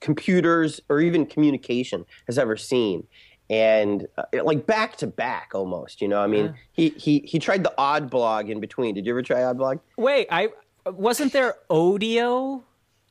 computers 0.00 0.80
or 0.88 1.00
even 1.00 1.26
communication 1.26 2.04
has 2.26 2.38
ever 2.38 2.56
seen. 2.56 3.06
and 3.48 4.06
uh, 4.18 4.24
like 4.42 4.66
back 4.66 4.96
to 4.96 5.06
back 5.06 5.52
almost. 5.54 6.00
You 6.02 6.08
know, 6.08 6.20
I 6.20 6.26
mean, 6.26 6.54
he 6.72 6.88
he 6.90 7.20
he 7.20 7.38
tried 7.38 7.62
the 7.64 7.72
odd 7.78 8.10
blog 8.10 8.50
in 8.50 8.58
between. 8.60 8.94
Did 8.94 9.06
you 9.06 9.12
ever 9.12 9.22
try 9.22 9.42
odd 9.44 9.56
blog? 9.58 9.78
Wait, 9.96 10.26
I 10.30 10.48
wasn't 10.84 11.32
there 11.32 11.54
Odeo? 11.70 12.62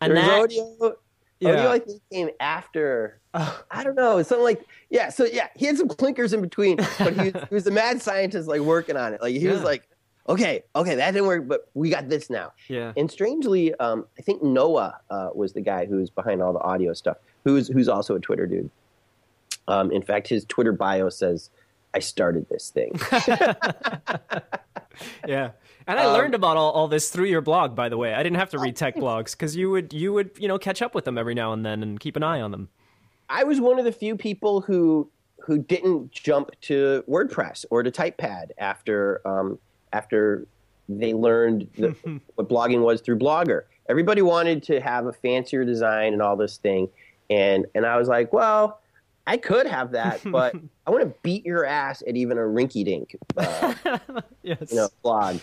And 0.01 0.15
There 0.15 0.41
was 0.41 0.49
that, 0.55 0.79
Odeo. 0.81 0.95
Yeah. 1.39 1.49
Odeo, 1.55 1.67
I 1.67 1.79
think, 1.79 2.01
came 2.11 2.29
after. 2.39 3.19
I 3.33 3.83
don't 3.83 3.95
know. 3.95 4.17
It's 4.19 4.29
Something 4.29 4.43
like 4.45 4.65
yeah. 4.89 5.09
So 5.09 5.25
yeah, 5.25 5.47
he 5.55 5.65
had 5.65 5.77
some 5.77 5.87
clinkers 5.89 6.33
in 6.33 6.41
between, 6.41 6.77
but 6.99 7.13
he, 7.13 7.29
was- 7.31 7.43
he 7.49 7.55
was 7.55 7.67
a 7.67 7.71
mad 7.71 8.01
scientist, 8.01 8.47
like 8.47 8.61
working 8.61 8.95
on 8.97 9.13
it. 9.13 9.21
Like 9.21 9.35
he 9.35 9.47
was 9.47 9.61
like, 9.61 9.87
okay, 10.29 10.63
okay, 10.75 10.95
that 10.95 11.11
didn't 11.11 11.27
work, 11.27 11.47
but 11.47 11.69
we 11.73 11.89
got 11.89 12.07
this 12.09 12.29
now. 12.29 12.53
Yeah. 12.69 12.93
And 12.97 13.11
strangely, 13.11 13.75
um, 13.75 14.05
I 14.17 14.21
think 14.21 14.41
Noah 14.41 14.99
uh, 15.09 15.29
was 15.35 15.53
the 15.53 15.61
guy 15.61 15.85
who's 15.85 16.09
behind 16.09 16.41
all 16.41 16.53
the 16.53 16.61
audio 16.61 16.93
stuff. 16.93 17.17
Who's 17.43 17.67
who's 17.67 17.89
also 17.89 18.15
a 18.15 18.19
Twitter 18.19 18.47
dude. 18.47 18.69
Um, 19.67 19.91
in 19.91 20.01
fact, 20.03 20.27
his 20.27 20.45
Twitter 20.45 20.71
bio 20.71 21.09
says, 21.09 21.49
"I 21.93 21.99
started 21.99 22.47
this 22.49 22.69
thing." 22.69 22.97
Yeah. 25.27 25.51
And 25.87 25.99
I 25.99 26.05
Um, 26.05 26.13
learned 26.13 26.33
about 26.35 26.57
all, 26.57 26.71
all 26.71 26.87
this 26.87 27.09
through 27.09 27.25
your 27.25 27.41
blog, 27.41 27.75
by 27.75 27.89
the 27.89 27.97
way. 27.97 28.13
I 28.13 28.23
didn't 28.23 28.37
have 28.37 28.49
to 28.51 28.59
read 28.59 28.75
tech 28.75 28.95
blogs 28.95 29.31
because 29.31 29.55
you 29.55 29.69
would 29.69 29.93
you 29.93 30.13
would 30.13 30.31
you 30.39 30.47
know 30.47 30.57
catch 30.57 30.81
up 30.81 30.95
with 30.95 31.05
them 31.05 31.17
every 31.17 31.35
now 31.35 31.53
and 31.53 31.65
then 31.65 31.83
and 31.83 31.99
keep 31.99 32.15
an 32.15 32.23
eye 32.23 32.41
on 32.41 32.51
them. 32.51 32.69
I 33.29 33.43
was 33.43 33.59
one 33.61 33.77
of 33.79 33.85
the 33.85 33.91
few 33.91 34.15
people 34.15 34.61
who 34.61 35.09
who 35.41 35.59
didn't 35.59 36.11
jump 36.11 36.49
to 36.61 37.03
WordPress 37.07 37.65
or 37.69 37.83
to 37.83 37.91
TypePad 37.91 38.49
after 38.57 39.21
um, 39.27 39.59
after 39.93 40.47
they 40.89 41.13
learned 41.13 41.67
the, 41.77 41.95
what 42.35 42.49
blogging 42.49 42.81
was 42.83 43.01
through 43.01 43.19
Blogger. 43.19 43.63
Everybody 43.87 44.23
wanted 44.23 44.63
to 44.63 44.81
have 44.81 45.05
a 45.05 45.13
fancier 45.13 45.63
design 45.63 46.13
and 46.13 46.21
all 46.21 46.35
this 46.35 46.57
thing, 46.57 46.89
and 47.29 47.67
and 47.75 47.85
I 47.85 47.97
was 47.97 48.07
like, 48.07 48.33
well, 48.33 48.79
I 49.27 49.37
could 49.37 49.67
have 49.67 49.91
that, 49.91 50.21
but 50.31 50.55
I 50.87 50.89
want 50.89 51.03
to 51.03 51.13
beat 51.21 51.45
your 51.45 51.63
ass 51.65 52.01
at 52.07 52.15
even 52.15 52.39
a 52.39 52.41
rinky-dink 52.41 53.15
uh, 53.37 53.73
Yes. 54.41 54.57
you 54.71 54.77
know, 54.77 54.89
blog 55.03 55.37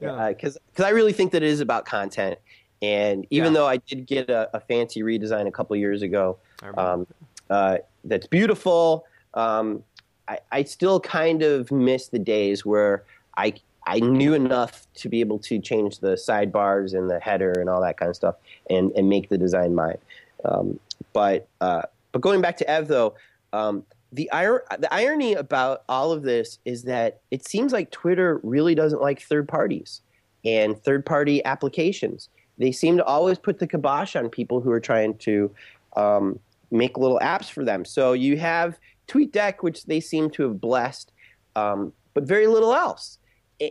Yeah. 0.00 0.28
because 0.28 0.58
because 0.70 0.84
I 0.84 0.90
really 0.90 1.12
think 1.12 1.32
that 1.32 1.42
it 1.42 1.48
is 1.48 1.60
about 1.60 1.84
content. 1.84 2.38
And 2.82 3.26
even 3.30 3.52
Yeah. 3.52 3.60
though 3.60 3.66
I 3.66 3.76
did 3.78 4.06
get 4.06 4.28
a, 4.28 4.50
a 4.54 4.60
fancy 4.60 5.02
redesign 5.02 5.46
a 5.46 5.50
couple 5.50 5.74
years 5.76 6.02
ago, 6.02 6.36
um, 6.76 7.06
uh, 7.48 7.78
that's 8.04 8.26
beautiful. 8.26 9.06
Um, 9.34 9.82
I, 10.28 10.38
I 10.52 10.64
still 10.64 11.00
kind 11.00 11.42
of 11.42 11.70
miss 11.70 12.08
the 12.08 12.18
days 12.18 12.64
where 12.66 13.04
I 13.36 13.54
I 13.86 14.00
knew 14.00 14.32
enough 14.32 14.86
to 14.96 15.08
be 15.10 15.20
able 15.20 15.38
to 15.40 15.58
change 15.58 15.98
the 15.98 16.14
sidebars 16.14 16.94
and 16.96 17.10
the 17.10 17.20
header 17.20 17.52
and 17.52 17.68
all 17.68 17.82
that 17.82 17.98
kind 17.98 18.08
of 18.08 18.16
stuff 18.16 18.36
and, 18.70 18.90
and 18.92 19.10
make 19.10 19.28
the 19.28 19.36
design 19.36 19.74
mine. 19.74 19.98
Um, 20.44 20.80
but 21.12 21.46
uh, 21.60 21.82
but 22.12 22.20
going 22.22 22.40
back 22.40 22.56
to 22.58 22.70
Ev 22.70 22.88
though, 22.88 23.14
um, 23.52 23.84
the 24.14 24.30
ir- 24.32 24.64
the 24.78 24.92
irony 24.94 25.34
about 25.34 25.82
all 25.88 26.12
of 26.12 26.22
this 26.22 26.58
is 26.64 26.84
that 26.84 27.20
it 27.32 27.46
seems 27.46 27.72
like 27.72 27.90
Twitter 27.90 28.40
really 28.44 28.74
doesn't 28.74 29.02
like 29.02 29.20
third 29.20 29.48
parties 29.48 30.02
and 30.44 30.80
third 30.82 31.04
party 31.04 31.44
applications. 31.44 32.28
They 32.56 32.70
seem 32.70 32.96
to 32.96 33.04
always 33.04 33.38
put 33.38 33.58
the 33.58 33.66
kibosh 33.66 34.14
on 34.14 34.28
people 34.28 34.60
who 34.60 34.70
are 34.70 34.80
trying 34.80 35.18
to 35.18 35.50
um, 35.96 36.38
make 36.70 36.96
little 36.96 37.18
apps 37.20 37.50
for 37.50 37.64
them. 37.64 37.84
So 37.84 38.12
you 38.12 38.38
have 38.38 38.78
TweetDeck, 39.08 39.56
which 39.62 39.84
they 39.86 39.98
seem 39.98 40.30
to 40.30 40.44
have 40.44 40.60
blessed, 40.60 41.10
um, 41.56 41.92
but 42.14 42.22
very 42.22 42.46
little 42.46 42.72
else. 42.72 43.18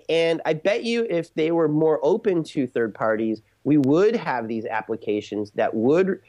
And 0.10 0.42
I 0.46 0.54
bet 0.54 0.84
you 0.84 1.08
if 1.10 1.34
they 1.36 1.52
were 1.52 1.70
more 1.70 2.02
open 2.04 2.44
to 2.46 2.68
third 2.68 2.94
parties, 2.94 3.42
we 3.64 3.78
would 3.78 4.16
have 4.18 4.50
these 4.50 4.66
applications 4.66 5.52
that 5.52 5.74
would 5.74 6.20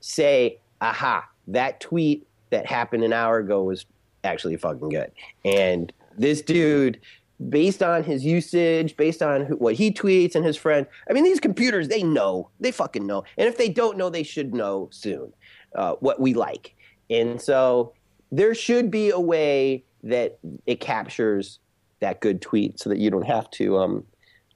say, 0.00 0.58
aha, 0.80 1.28
that 1.46 1.78
tweet 1.78 2.26
that 2.50 2.66
happened 2.66 3.04
an 3.04 3.12
hour 3.12 3.38
ago 3.38 3.62
was 3.62 3.86
actually 4.24 4.56
fucking 4.56 4.88
good. 4.88 5.10
And 5.44 5.92
this 6.16 6.42
dude, 6.42 7.00
based 7.48 7.82
on 7.82 8.04
his 8.04 8.24
usage, 8.24 8.96
based 8.96 9.22
on 9.22 9.46
who, 9.46 9.56
what 9.56 9.74
he 9.74 9.90
tweets 9.90 10.34
and 10.34 10.44
his 10.44 10.56
friend, 10.56 10.86
I 11.08 11.12
mean, 11.12 11.24
these 11.24 11.40
computers, 11.40 11.88
they 11.88 12.02
know. 12.02 12.50
They 12.60 12.70
fucking 12.70 13.06
know. 13.06 13.24
And 13.38 13.48
if 13.48 13.56
they 13.56 13.68
don't 13.68 13.96
know, 13.96 14.10
they 14.10 14.22
should 14.22 14.54
know 14.54 14.88
soon 14.92 15.32
uh, 15.74 15.94
what 16.00 16.20
we 16.20 16.34
like. 16.34 16.74
And 17.08 17.40
so 17.40 17.94
there 18.30 18.54
should 18.54 18.90
be 18.90 19.10
a 19.10 19.20
way 19.20 19.84
that 20.02 20.38
it 20.66 20.80
captures 20.80 21.58
that 22.00 22.20
good 22.20 22.40
tweet 22.40 22.80
so 22.80 22.88
that 22.88 22.98
you 22.98 23.10
don't 23.10 23.26
have 23.26 23.50
to 23.50 23.78
um, 23.78 24.04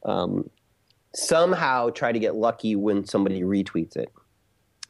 um, 0.05 0.51
somehow 1.15 1.91
try 1.91 2.13
to 2.13 2.19
get 2.19 2.35
lucky 2.35 2.77
when 2.77 3.05
somebody 3.05 3.43
retweets 3.43 3.97
it, 3.97 4.13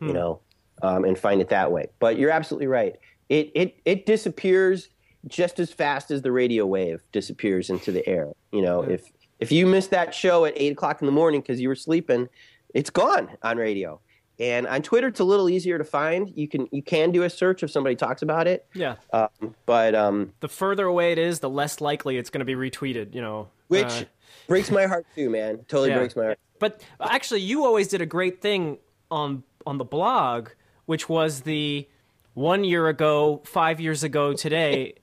you 0.00 0.12
know, 0.12 0.40
um, 0.82 1.04
and 1.04 1.18
find 1.18 1.40
it 1.40 1.48
that 1.50 1.70
way. 1.72 1.86
But 1.98 2.18
you're 2.18 2.30
absolutely 2.30 2.66
right. 2.66 2.96
It, 3.28 3.50
it, 3.54 3.76
it 3.84 4.06
disappears 4.06 4.88
just 5.26 5.58
as 5.58 5.70
fast 5.72 6.10
as 6.10 6.22
the 6.22 6.32
radio 6.32 6.66
wave 6.66 7.02
disappears 7.12 7.70
into 7.70 7.90
the 7.92 8.06
air. 8.06 8.28
You 8.52 8.62
know, 8.62 8.82
if, 8.82 9.10
if 9.40 9.50
you 9.50 9.66
missed 9.66 9.90
that 9.90 10.14
show 10.14 10.44
at 10.44 10.52
8 10.56 10.72
o'clock 10.72 11.00
in 11.00 11.06
the 11.06 11.12
morning 11.12 11.40
because 11.40 11.60
you 11.60 11.68
were 11.68 11.74
sleeping, 11.76 12.28
it's 12.74 12.90
gone 12.90 13.30
on 13.42 13.56
radio. 13.56 14.00
And 14.40 14.66
on 14.66 14.82
Twitter, 14.82 15.06
it's 15.06 15.20
a 15.20 15.24
little 15.24 15.48
easier 15.48 15.78
to 15.78 15.84
find. 15.84 16.32
You 16.34 16.48
can 16.48 16.68
you 16.72 16.82
can 16.82 17.12
do 17.12 17.22
a 17.22 17.30
search 17.30 17.62
if 17.62 17.70
somebody 17.70 17.94
talks 17.94 18.20
about 18.20 18.48
it. 18.48 18.66
yeah. 18.74 18.96
Um, 19.12 19.54
but 19.64 19.94
um, 19.94 20.32
The 20.40 20.48
further 20.48 20.86
away 20.86 21.12
it 21.12 21.18
is, 21.18 21.38
the 21.38 21.48
less 21.48 21.80
likely 21.80 22.16
it's 22.18 22.30
going 22.30 22.40
to 22.40 22.44
be 22.44 22.56
retweeted, 22.56 23.14
you 23.14 23.22
know. 23.22 23.48
which 23.68 23.84
Uh, 23.86 24.04
breaks 24.48 24.72
my 24.72 24.86
heart 24.86 25.06
too, 25.14 25.30
man. 25.30 25.58
Totally 25.68 25.90
Yeah. 25.90 25.98
breaks 25.98 26.16
my 26.16 26.24
heart. 26.24 26.38
But 26.58 26.80
actually, 27.00 27.42
you 27.42 27.64
always 27.64 27.86
did 27.86 28.00
a 28.02 28.06
great 28.06 28.42
thing 28.42 28.78
on 29.08 29.44
on 29.66 29.78
the 29.78 29.84
blog, 29.84 30.48
which 30.86 31.08
was 31.08 31.42
the 31.42 31.88
one 32.34 32.64
year 32.64 32.88
ago, 32.88 33.40
five 33.44 33.80
years 33.80 34.02
ago 34.02 34.32
today. 34.32 34.94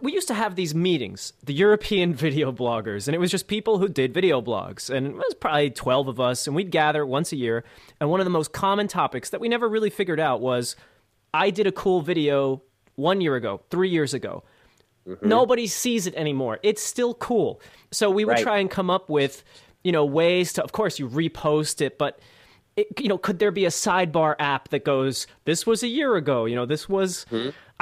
we- 0.00 0.12
used 0.12 0.28
to 0.28 0.34
have 0.34 0.54
these 0.54 0.74
meetings, 0.74 1.32
the 1.44 1.52
European 1.52 2.14
video 2.26 2.52
bloggers, 2.52 3.08
and 3.08 3.14
it 3.14 3.18
was 3.18 3.30
just 3.30 3.48
people 3.48 3.78
who 3.78 3.88
did 3.88 4.14
video 4.14 4.40
blogs. 4.40 4.88
And 4.88 5.06
it 5.08 5.14
was 5.14 5.34
probably 5.34 5.70
12 5.70 6.08
of 6.08 6.20
us, 6.20 6.46
and 6.46 6.54
we'd 6.54 6.70
gather 6.70 7.04
once 7.04 7.32
a 7.32 7.36
year. 7.36 7.64
And 8.00 8.08
one 8.10 8.20
of 8.20 8.24
the 8.26 8.30
most 8.30 8.52
common 8.52 8.86
topics 8.88 9.30
that 9.30 9.40
we 9.40 9.48
never 9.48 9.68
really 9.68 9.90
figured 9.90 10.20
out 10.20 10.40
was 10.40 10.76
I 11.34 11.50
did 11.50 11.66
a 11.66 11.72
cool 11.72 12.00
video 12.00 12.62
one 12.94 13.20
year 13.20 13.34
ago, 13.36 13.60
three 13.70 13.88
years 13.88 14.14
ago. 14.14 14.44
Mm-hmm. 15.06 15.28
Nobody 15.28 15.66
sees 15.66 16.06
it 16.06 16.14
anymore. 16.14 16.60
It's 16.62 16.82
still 16.82 17.14
cool. 17.14 17.60
So 17.90 18.08
we 18.10 18.24
would 18.24 18.32
Right. 18.32 18.42
try 18.42 18.58
and 18.58 18.70
come 18.70 18.90
up 18.90 19.08
with, 19.08 19.42
you 19.82 19.90
know, 19.92 20.04
ways 20.04 20.52
to. 20.54 20.62
Of 20.62 20.72
course, 20.72 20.98
you 20.98 21.08
repost 21.08 21.80
it, 21.80 21.98
but 21.98 22.20
it, 22.80 23.00
you 23.00 23.08
know, 23.08 23.18
could 23.18 23.38
there 23.38 23.50
be 23.50 23.64
a 23.64 23.68
sidebar 23.70 24.34
app 24.38 24.68
that 24.70 24.84
goes, 24.84 25.26
"This 25.44 25.66
was 25.66 25.82
a 25.82 25.88
year 25.88 26.16
ago." 26.16 26.44
You 26.46 26.56
know, 26.56 26.66
this 26.66 26.88
was. 26.88 27.26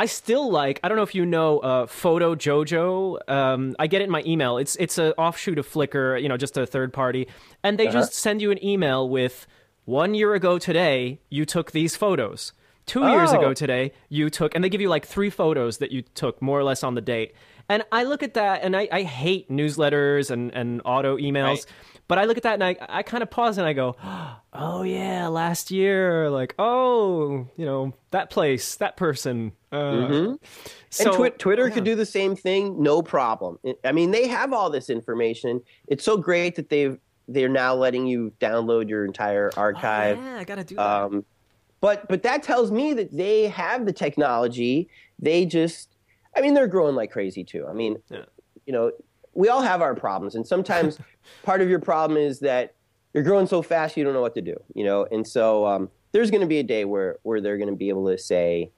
I 0.01 0.07
still 0.07 0.51
like. 0.51 0.79
I 0.85 0.89
don't 0.89 0.97
know 0.97 1.03
if 1.03 1.15
you 1.15 1.27
know 1.27 1.59
uh, 1.59 1.87
Photojojo. 1.87 3.29
Um, 3.29 3.77
I 3.79 3.87
get 3.87 4.01
it 4.01 4.05
in 4.05 4.11
my 4.11 4.23
email. 4.27 4.59
It's 4.59 4.77
it's 4.77 4.99
an 4.99 5.13
offshoot 5.19 5.59
of 5.59 5.69
Flickr. 5.69 6.21
You 6.21 6.29
know, 6.29 6.37
just 6.37 6.57
a 6.57 6.67
third 6.67 6.93
party, 6.93 7.29
and 7.63 7.79
they 7.79 7.89
just 7.89 8.15
send 8.15 8.41
you 8.43 8.51
an 8.51 8.63
email 8.65 9.09
with 9.09 9.47
one 9.85 10.15
year 10.15 10.35
ago 10.35 10.59
today 10.59 11.21
you 11.31 11.45
took 11.45 11.73
these 11.73 11.97
photos. 11.97 12.53
Two 12.87 13.07
years 13.07 13.31
Oh. 13.33 13.39
ago 13.39 13.53
today, 13.53 13.93
you 14.09 14.31
took, 14.31 14.55
and 14.55 14.65
they 14.65 14.71
give 14.71 14.81
you 14.81 14.89
like 14.89 15.05
three 15.05 15.29
photos 15.29 15.77
that 15.77 15.93
you 15.93 16.01
took 16.15 16.41
more 16.41 16.59
or 16.59 16.65
less 16.65 16.83
on 16.83 16.95
the 16.95 17.03
date. 17.03 17.35
And 17.69 17.83
I 17.93 18.05
look 18.05 18.23
at 18.23 18.33
that, 18.33 18.63
and 18.63 18.75
I, 18.75 18.89
I 18.91 19.03
hate 19.03 19.51
newsletters 19.51 20.31
and, 20.31 20.51
and 20.55 20.81
auto 20.87 21.19
emails, 21.19 21.45
Right. 21.67 21.67
But 22.09 22.19
I 22.19 22.25
look 22.25 22.37
at 22.37 22.43
that 22.43 22.55
and 22.55 22.65
I, 22.65 22.77
I 22.89 23.03
kind 23.03 23.23
of 23.23 23.31
pause 23.31 23.59
and 23.59 23.67
I 23.67 23.73
go, 23.75 23.95
oh 24.53 24.83
yeah, 24.83 25.29
last 25.29 25.71
year, 25.71 26.29
like, 26.31 26.55
oh, 26.59 27.47
you 27.57 27.65
know, 27.67 27.93
that 28.11 28.31
place, 28.31 28.75
that 28.77 28.97
person. 28.97 29.53
Uh, 29.71 30.35
so, 30.91 31.05
and 31.11 31.13
Twi- 31.15 31.29
Twitter 31.31 31.71
could 31.71 31.85
do 31.85 31.95
the 31.95 32.07
same 32.07 32.35
thing, 32.35 32.83
no 32.83 33.03
problem. 33.03 33.59
I 33.85 33.93
mean, 33.93 34.11
they 34.11 34.27
have 34.27 34.53
all 34.53 34.71
this 34.71 34.89
information. 34.91 35.63
It's 35.87 36.03
so 36.05 36.17
great 36.17 36.57
that 36.57 36.69
they've 36.71 36.99
they're 37.31 37.51
now 37.51 37.75
letting 37.75 38.07
you 38.07 38.33
download 38.41 38.89
your 38.89 39.05
entire 39.05 39.51
Oh, 39.55 39.61
archive. 39.61 40.17
yeah, 40.17 40.39
I 40.39 40.45
gotta 40.45 40.65
do 40.65 40.77
that. 40.77 40.83
Um, 41.03 41.25
but 41.83 42.09
but 42.09 42.23
that 42.23 42.43
tells 42.43 42.71
me 42.73 42.95
that 42.95 43.15
they 43.15 43.49
have 43.49 43.85
the 43.85 43.93
technology. 43.93 44.89
They 45.19 45.45
just, 45.45 45.95
I 46.35 46.41
mean, 46.41 46.55
they're 46.55 46.67
growing 46.67 46.95
like 46.95 47.11
crazy 47.11 47.45
too. 47.45 47.67
I 47.69 47.75
mean, 47.75 47.99
Yeah. 48.09 48.25
you 48.65 48.73
know, 48.73 48.93
we 49.39 49.49
all 49.49 49.63
have 49.63 49.81
our 49.81 49.95
problems, 49.95 50.35
and 50.35 50.45
sometimes 50.45 50.99
part 51.45 51.61
of 51.61 51.69
your 51.71 51.79
problem 51.79 52.19
is 52.19 52.41
that 52.41 52.75
you're 53.15 53.23
growing 53.23 53.47
so 53.47 53.63
fast 53.63 53.97
you 53.97 54.03
don't 54.03 54.13
know 54.13 54.21
what 54.21 54.35
to 54.35 54.43
do. 54.43 54.57
You 54.75 54.85
know, 54.85 55.07
and 55.13 55.27
so 55.27 55.65
um, 55.65 55.89
there's 56.11 56.31
going 56.31 56.41
to 56.41 56.47
be 56.49 56.59
a 56.59 56.63
day 56.65 56.85
where 56.85 57.19
where 57.23 57.41
they're 57.41 57.57
going 57.57 57.71
to 57.71 57.77
be 57.77 57.89
able 57.89 58.09
to 58.09 58.19
say, 58.19 58.73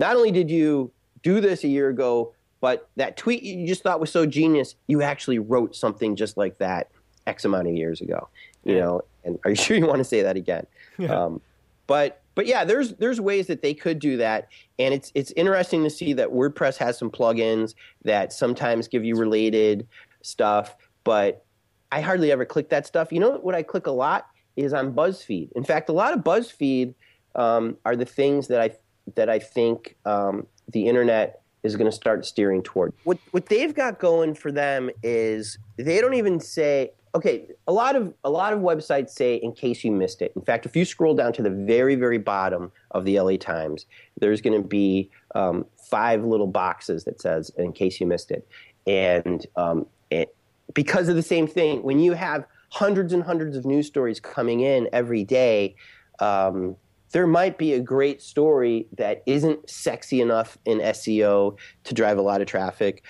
not 0.00 0.16
only 0.16 0.32
did 0.32 0.50
you 0.50 0.90
do 1.22 1.40
this 1.40 1.62
a 1.62 1.68
year 1.68 1.88
ago, 1.90 2.34
but 2.60 2.88
that 2.96 3.16
tweet 3.16 3.44
you 3.44 3.66
just 3.68 3.84
thought 3.84 4.00
was 4.00 4.10
so 4.10 4.26
genius, 4.26 4.74
you 4.88 5.00
actually 5.00 5.38
wrote 5.38 5.76
something 5.76 6.16
just 6.16 6.36
like 6.36 6.58
that 6.58 6.90
X 7.28 7.44
amount 7.44 7.68
of 7.68 7.74
years 7.74 8.00
ago. 8.00 8.28
You 8.64 8.74
Yeah. 8.74 8.80
know, 8.80 9.00
and 9.24 9.38
are 9.44 9.50
you 9.50 9.56
sure 9.56 9.76
you 9.76 9.86
want 9.86 9.98
to 9.98 10.04
say 10.04 10.22
that 10.22 10.36
again? 10.36 10.66
Um, 11.08 11.40
but 11.86 12.19
but 12.34 12.46
yeah, 12.46 12.64
there's 12.64 12.94
there's 12.94 13.20
ways 13.20 13.46
that 13.48 13.62
they 13.62 13.74
could 13.74 13.98
do 13.98 14.16
that, 14.18 14.48
and 14.78 14.94
it's 14.94 15.12
it's 15.14 15.32
interesting 15.32 15.82
to 15.84 15.90
see 15.90 16.12
that 16.14 16.28
WordPress 16.28 16.76
has 16.78 16.98
some 16.98 17.10
plugins 17.10 17.74
that 18.04 18.32
sometimes 18.32 18.88
give 18.88 19.04
you 19.04 19.16
related 19.16 19.86
stuff, 20.22 20.76
but 21.04 21.44
I 21.92 22.00
hardly 22.00 22.30
ever 22.30 22.44
click 22.44 22.68
that 22.70 22.86
stuff. 22.86 23.12
You 23.12 23.20
know 23.20 23.38
what 23.38 23.54
I 23.54 23.62
click 23.62 23.86
a 23.86 23.90
lot 23.90 24.26
is 24.56 24.72
on 24.72 24.92
BuzzFeed. 24.92 25.52
In 25.52 25.64
fact, 25.64 25.88
a 25.88 25.92
lot 25.92 26.12
of 26.12 26.20
BuzzFeed 26.20 26.94
um, 27.34 27.76
are 27.84 27.96
the 27.96 28.04
things 28.04 28.48
that 28.48 28.60
I 28.60 28.70
that 29.16 29.28
I 29.28 29.38
think 29.38 29.96
um, 30.04 30.46
the 30.68 30.86
internet 30.86 31.39
is 31.62 31.76
going 31.76 31.90
to 31.90 31.96
start 31.96 32.24
steering 32.24 32.62
toward. 32.62 32.92
What 33.04 33.18
what 33.30 33.46
they've 33.46 33.74
got 33.74 33.98
going 33.98 34.34
for 34.34 34.52
them 34.52 34.90
is 35.02 35.58
they 35.76 36.00
don't 36.00 36.14
even 36.14 36.40
say 36.40 36.92
okay. 37.14 37.46
A 37.66 37.72
lot 37.72 37.96
of 37.96 38.14
a 38.24 38.30
lot 38.30 38.52
of 38.52 38.60
websites 38.60 39.10
say 39.10 39.36
in 39.36 39.52
case 39.52 39.84
you 39.84 39.92
missed 39.92 40.22
it. 40.22 40.32
In 40.36 40.42
fact, 40.42 40.66
if 40.66 40.76
you 40.76 40.84
scroll 40.84 41.14
down 41.14 41.32
to 41.34 41.42
the 41.42 41.50
very 41.50 41.94
very 41.94 42.18
bottom 42.18 42.72
of 42.92 43.04
the 43.04 43.20
LA 43.20 43.36
Times, 43.36 43.86
there's 44.18 44.40
going 44.40 44.60
to 44.60 44.66
be 44.66 45.10
um, 45.34 45.66
five 45.76 46.24
little 46.24 46.46
boxes 46.46 47.04
that 47.04 47.20
says 47.20 47.50
in 47.56 47.72
case 47.72 48.00
you 48.00 48.06
missed 48.06 48.30
it, 48.30 48.48
and 48.86 49.46
um, 49.56 49.86
it, 50.10 50.34
because 50.74 51.08
of 51.08 51.16
the 51.16 51.22
same 51.22 51.46
thing, 51.46 51.82
when 51.82 51.98
you 51.98 52.12
have 52.12 52.46
hundreds 52.70 53.12
and 53.12 53.22
hundreds 53.24 53.56
of 53.56 53.64
news 53.64 53.86
stories 53.86 54.20
coming 54.20 54.60
in 54.60 54.88
every 54.92 55.24
day. 55.24 55.74
Um, 56.20 56.76
there 57.12 57.26
might 57.26 57.58
be 57.58 57.72
a 57.74 57.80
great 57.80 58.22
story 58.22 58.86
that 58.96 59.22
isn't 59.26 59.68
sexy 59.68 60.20
enough 60.20 60.56
in 60.64 60.78
SEO 60.78 61.58
to 61.84 61.94
drive 61.94 62.18
a 62.18 62.22
lot 62.22 62.40
of 62.40 62.46
traffic 62.46 63.04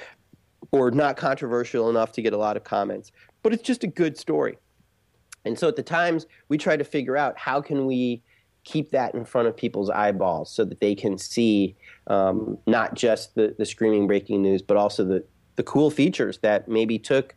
or 0.72 0.90
not 0.90 1.16
controversial 1.16 1.90
enough 1.90 2.12
to 2.12 2.22
get 2.22 2.32
a 2.32 2.36
lot 2.36 2.57
of 2.57 2.64
comments, 2.64 3.12
but 3.42 3.53
it's 3.53 3.62
just 3.62 3.84
a 3.84 3.86
good 3.86 4.16
story. 4.16 4.57
And 5.44 5.59
so 5.59 5.68
at 5.68 5.76
the 5.76 5.82
Times, 5.82 6.26
we 6.48 6.59
try 6.59 6.76
to 6.76 6.84
figure 6.84 7.16
out 7.16 7.38
how 7.38 7.61
can 7.61 7.86
we 7.86 8.22
keep 8.64 8.90
that 8.90 9.14
in 9.14 9.24
front 9.24 9.48
of 9.48 9.57
people's 9.57 9.90
eyeballs 9.90 10.53
so 10.53 10.64
that 10.64 10.80
they 10.80 10.94
can 10.94 11.16
see 11.16 11.76
um, 12.09 12.59
not 12.66 12.94
just 12.94 13.34
the, 13.34 13.55
the 13.59 13.64
screaming 13.64 14.07
breaking 14.07 14.42
news, 14.42 14.61
but 14.62 14.76
also 14.76 15.05
the, 15.05 15.24
the 15.57 15.62
cool 15.62 15.90
features 15.90 16.38
that 16.38 16.68
maybe 16.68 16.98
took 16.98 17.34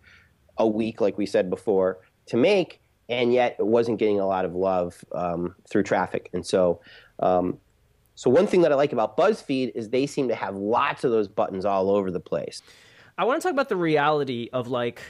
a 0.58 0.68
week, 0.68 1.02
like 1.02 1.18
we 1.18 1.26
said 1.26 1.50
before, 1.50 2.00
to 2.28 2.38
make, 2.38 2.82
and 3.10 3.34
yet 3.34 3.58
it 3.60 3.66
wasn't 3.66 4.00
getting 4.00 4.20
a 4.20 4.26
lot 4.26 4.46
of 4.46 4.56
love 4.56 5.04
um, 5.12 5.56
through 5.70 5.84
traffic. 5.84 6.30
And 6.34 6.46
so, 6.46 6.82
um, 7.20 7.58
so 8.16 8.30
one 8.30 8.48
thing 8.48 8.62
that 8.62 8.72
I 8.72 8.76
like 8.76 8.94
about 8.94 9.18
BuzzFeed 9.18 9.72
is 9.76 9.90
they 9.90 10.06
seem 10.06 10.28
to 10.30 10.36
have 10.36 10.56
lots 10.56 11.04
of 11.04 11.12
those 11.12 11.28
buttons 11.28 11.66
all 11.66 11.90
over 11.90 12.12
the 12.12 12.20
place. 12.20 12.62
I 13.18 13.26
want 13.26 13.42
to 13.42 13.48
talk 13.48 13.54
about 13.54 13.70
the 13.70 13.76
reality 13.76 14.50
of 14.54 14.68
like 14.68 15.02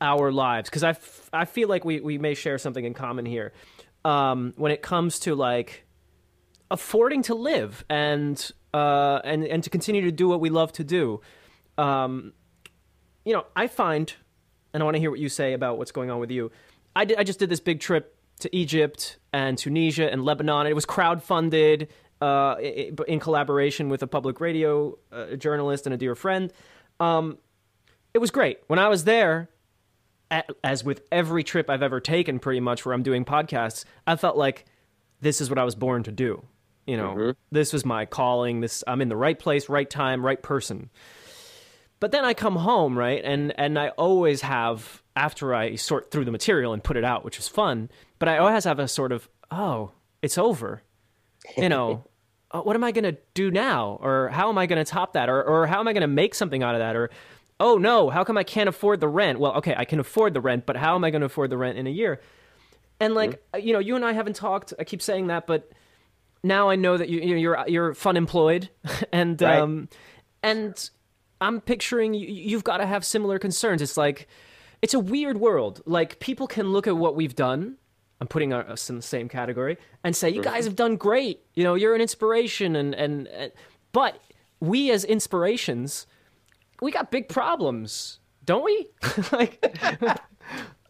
our 0.00 0.32
lives 0.32 0.68
because 0.68 0.82
I, 0.82 0.90
f- 0.90 1.30
I 1.32 1.44
feel 1.44 1.68
like 1.68 1.84
we, 1.84 2.00
we 2.00 2.18
may 2.18 2.34
share 2.34 2.58
something 2.58 2.84
in 2.84 2.94
common 2.94 3.26
here 3.26 3.52
um, 4.04 4.54
when 4.56 4.72
it 4.72 4.82
comes 4.82 5.18
to 5.20 5.34
like 5.34 5.84
affording 6.70 7.22
to 7.24 7.34
live 7.34 7.84
and 7.90 8.50
uh, 8.72 9.20
and 9.24 9.44
and 9.44 9.64
to 9.64 9.70
continue 9.70 10.02
to 10.02 10.12
do 10.12 10.28
what 10.28 10.40
we 10.40 10.48
love 10.48 10.72
to 10.72 10.84
do. 10.84 11.20
Um, 11.76 12.32
you 13.24 13.34
know, 13.34 13.44
I 13.54 13.66
find, 13.66 14.12
and 14.72 14.82
I 14.82 14.84
want 14.84 14.94
to 14.94 15.00
hear 15.00 15.10
what 15.10 15.20
you 15.20 15.28
say 15.28 15.52
about 15.52 15.78
what's 15.78 15.92
going 15.92 16.10
on 16.10 16.20
with 16.20 16.30
you. 16.30 16.50
I 16.94 17.04
did, 17.04 17.18
I 17.18 17.24
just 17.24 17.38
did 17.38 17.48
this 17.48 17.60
big 17.60 17.80
trip 17.80 18.16
to 18.40 18.54
Egypt 18.56 19.18
and 19.32 19.56
Tunisia 19.56 20.10
and 20.10 20.24
Lebanon. 20.24 20.66
It 20.66 20.74
was 20.74 20.86
crowdfunded 20.86 21.88
uh, 22.20 22.56
in 23.06 23.20
collaboration 23.20 23.88
with 23.88 24.02
a 24.02 24.06
public 24.06 24.40
radio 24.40 24.98
uh, 25.12 25.36
journalist 25.36 25.86
and 25.86 25.94
a 25.94 25.96
dear 25.96 26.14
friend. 26.14 26.52
Um, 26.98 27.38
it 28.12 28.18
was 28.18 28.30
great. 28.30 28.58
When 28.66 28.78
I 28.78 28.88
was 28.88 29.04
there, 29.04 29.48
as 30.62 30.84
with 30.84 31.02
every 31.10 31.42
trip 31.44 31.70
I've 31.70 31.82
ever 31.82 32.00
taken, 32.00 32.38
pretty 32.38 32.60
much 32.60 32.84
where 32.84 32.94
I'm 32.94 33.02
doing 33.02 33.24
podcasts, 33.24 33.84
I 34.06 34.16
felt 34.16 34.36
like 34.36 34.64
this 35.20 35.40
is 35.40 35.50
what 35.50 35.58
I 35.58 35.64
was 35.64 35.74
born 35.74 36.02
to 36.04 36.12
do. 36.12 36.44
You 36.86 36.96
know, 36.96 37.34
this 37.52 37.72
was 37.72 37.84
my 37.84 38.04
calling. 38.04 38.60
This 38.60 38.82
I'm 38.86 39.00
in 39.00 39.08
the 39.08 39.16
right 39.16 39.38
place, 39.38 39.68
right 39.68 39.88
time, 39.88 40.24
right 40.24 40.42
person. 40.42 40.90
But 42.00 42.12
then 42.12 42.24
I 42.24 42.34
come 42.34 42.56
home, 42.56 42.98
right, 42.98 43.22
and 43.22 43.52
and 43.58 43.78
I 43.78 43.90
always 43.90 44.40
have 44.40 45.02
after 45.14 45.54
I 45.54 45.76
sort 45.76 46.10
through 46.10 46.24
the 46.24 46.30
material 46.30 46.72
and 46.72 46.82
put 46.82 46.96
it 46.96 47.04
out, 47.04 47.24
which 47.24 47.38
is 47.38 47.46
fun. 47.46 47.90
But 48.18 48.28
I 48.28 48.38
always 48.38 48.64
have 48.64 48.78
a 48.78 48.88
sort 48.88 49.12
of 49.12 49.28
oh, 49.50 49.92
it's 50.22 50.38
over. 50.38 50.82
You 51.56 51.68
know, 51.68 52.04
uh, 52.50 52.60
what 52.62 52.74
am 52.76 52.84
I 52.84 52.92
going 52.92 53.04
to 53.04 53.16
do 53.34 53.50
now? 53.50 53.98
Or 54.02 54.28
how 54.28 54.48
am 54.48 54.58
I 54.58 54.66
going 54.66 54.82
to 54.84 54.90
top 54.90 55.12
that? 55.14 55.28
Or, 55.28 55.42
or 55.42 55.66
how 55.66 55.80
am 55.80 55.88
I 55.88 55.92
going 55.92 56.02
to 56.02 56.06
make 56.06 56.34
something 56.34 56.62
out 56.62 56.74
of 56.74 56.78
that? 56.80 56.96
Or, 56.96 57.10
oh 57.58 57.76
no, 57.78 58.10
how 58.10 58.24
come 58.24 58.36
I 58.38 58.44
can't 58.44 58.68
afford 58.68 59.00
the 59.00 59.08
rent? 59.08 59.38
Well, 59.40 59.52
okay, 59.56 59.74
I 59.76 59.84
can 59.84 60.00
afford 60.00 60.34
the 60.34 60.40
rent, 60.40 60.66
but 60.66 60.76
how 60.76 60.94
am 60.94 61.04
I 61.04 61.10
going 61.10 61.20
to 61.20 61.26
afford 61.26 61.50
the 61.50 61.56
rent 61.58 61.78
in 61.78 61.86
a 61.86 61.90
year? 61.90 62.20
And 63.00 63.14
like, 63.14 63.42
uh, 63.54 63.58
you 63.58 63.72
know, 63.72 63.78
you 63.78 63.96
and 63.96 64.04
I 64.04 64.12
haven't 64.12 64.36
talked. 64.36 64.74
I 64.78 64.84
keep 64.84 65.00
saying 65.02 65.28
that, 65.28 65.46
but 65.46 65.70
now 66.42 66.68
I 66.68 66.76
know 66.76 66.96
that 66.96 67.08
you, 67.08 67.20
you 67.20 67.34
know, 67.34 67.40
you're 67.40 67.64
you're 67.66 67.94
fun 67.94 68.16
employed, 68.16 68.68
and 69.12 69.40
Right. 69.40 69.58
um, 69.58 69.88
and 70.42 70.90
I'm 71.40 71.60
picturing 71.60 72.14
you, 72.14 72.26
you've 72.28 72.64
got 72.64 72.78
to 72.78 72.86
have 72.86 73.04
similar 73.04 73.38
concerns. 73.38 73.80
It's 73.82 73.96
like 73.96 74.28
it's 74.82 74.94
a 74.94 74.98
weird 75.00 75.38
world. 75.38 75.82
Like 75.86 76.20
people 76.20 76.46
can 76.46 76.72
look 76.72 76.86
at 76.86 76.96
what 76.96 77.16
we've 77.16 77.34
done. 77.36 77.76
I'm 78.20 78.26
putting 78.28 78.52
us 78.52 78.90
in 78.90 78.96
the 78.96 79.02
same 79.02 79.28
category 79.30 79.78
and 80.04 80.14
say 80.14 80.28
you 80.28 80.42
guys 80.42 80.64
have 80.66 80.76
done 80.76 80.96
great. 80.96 81.40
You 81.54 81.64
know, 81.64 81.74
you're 81.74 81.94
an 81.94 82.00
inspiration, 82.02 82.76
and 82.76 82.94
and, 82.94 83.26
and 83.28 83.52
but 83.92 84.20
we 84.60 84.90
as 84.90 85.04
inspirations, 85.04 86.06
we 86.82 86.90
got 86.92 87.10
big 87.10 87.28
problems, 87.30 88.18
don't 88.44 88.62
we? 88.64 88.88
like, 89.32 89.64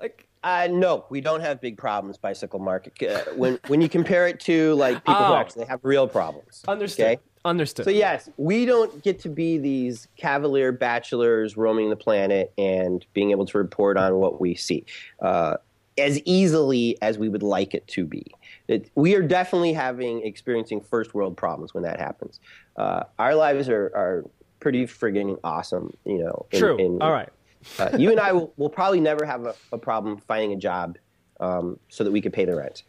like 0.00 0.26
Uh, 0.42 0.66
no, 0.70 1.04
we 1.10 1.20
don't 1.20 1.40
have 1.40 1.60
big 1.60 1.76
problems, 1.76 2.16
bicycle 2.18 2.58
market. 2.58 2.94
Uh, 3.02 3.30
when 3.36 3.60
when 3.68 3.80
you 3.80 3.88
compare 3.88 4.26
it 4.26 4.40
to 4.40 4.74
like 4.74 4.96
people 5.04 5.14
who 5.26 5.32
Oh. 5.34 5.36
actually 5.36 5.66
have 5.66 5.80
real 5.84 6.08
problems. 6.08 6.64
understood, 6.66 7.06
Okay? 7.06 7.22
Understood. 7.44 7.84
So 7.84 7.90
yes, 7.90 8.28
we 8.36 8.66
don't 8.66 9.02
get 9.02 9.18
to 9.20 9.28
be 9.28 9.58
these 9.58 10.08
cavalier 10.16 10.72
bachelors 10.72 11.56
roaming 11.56 11.90
the 11.90 11.96
planet 11.96 12.52
and 12.58 13.04
being 13.14 13.30
able 13.30 13.46
to 13.46 13.58
report 13.58 13.96
on 13.96 14.16
what 14.16 14.40
we 14.40 14.54
see 14.54 14.84
uh, 15.20 15.56
as 15.98 16.20
easily 16.24 16.96
as 17.02 17.18
we 17.18 17.28
would 17.28 17.42
like 17.42 17.74
it 17.74 17.86
to 17.88 18.04
be. 18.04 18.24
It, 18.68 18.90
we 18.94 19.14
are 19.14 19.22
definitely 19.22 19.72
having 19.72 20.24
experiencing 20.24 20.80
first 20.80 21.14
world 21.14 21.36
problems 21.36 21.74
when 21.74 21.82
that 21.84 21.98
happens. 21.98 22.40
Uh, 22.76 23.04
our 23.18 23.34
lives 23.34 23.68
are, 23.68 23.90
are 23.94 24.24
pretty 24.60 24.86
friggin' 24.86 25.38
awesome, 25.42 25.96
you 26.04 26.18
know. 26.18 26.46
in- 26.52 26.58
True. 26.58 26.76
in- 26.78 27.02
All 27.02 27.12
right. 27.12 27.28
uh, 27.78 27.90
you 27.98 28.10
and 28.10 28.18
I 28.18 28.32
will, 28.32 28.54
will 28.56 28.70
probably 28.70 29.00
never 29.00 29.26
have 29.26 29.44
a, 29.44 29.54
a 29.72 29.76
problem 29.78 30.16
finding 30.16 30.52
a 30.52 30.56
job 30.56 30.96
um, 31.40 31.78
so 31.88 32.04
that 32.04 32.10
we 32.10 32.20
could 32.20 32.32
pay 32.32 32.44
the 32.44 32.54
rent. 32.56 32.84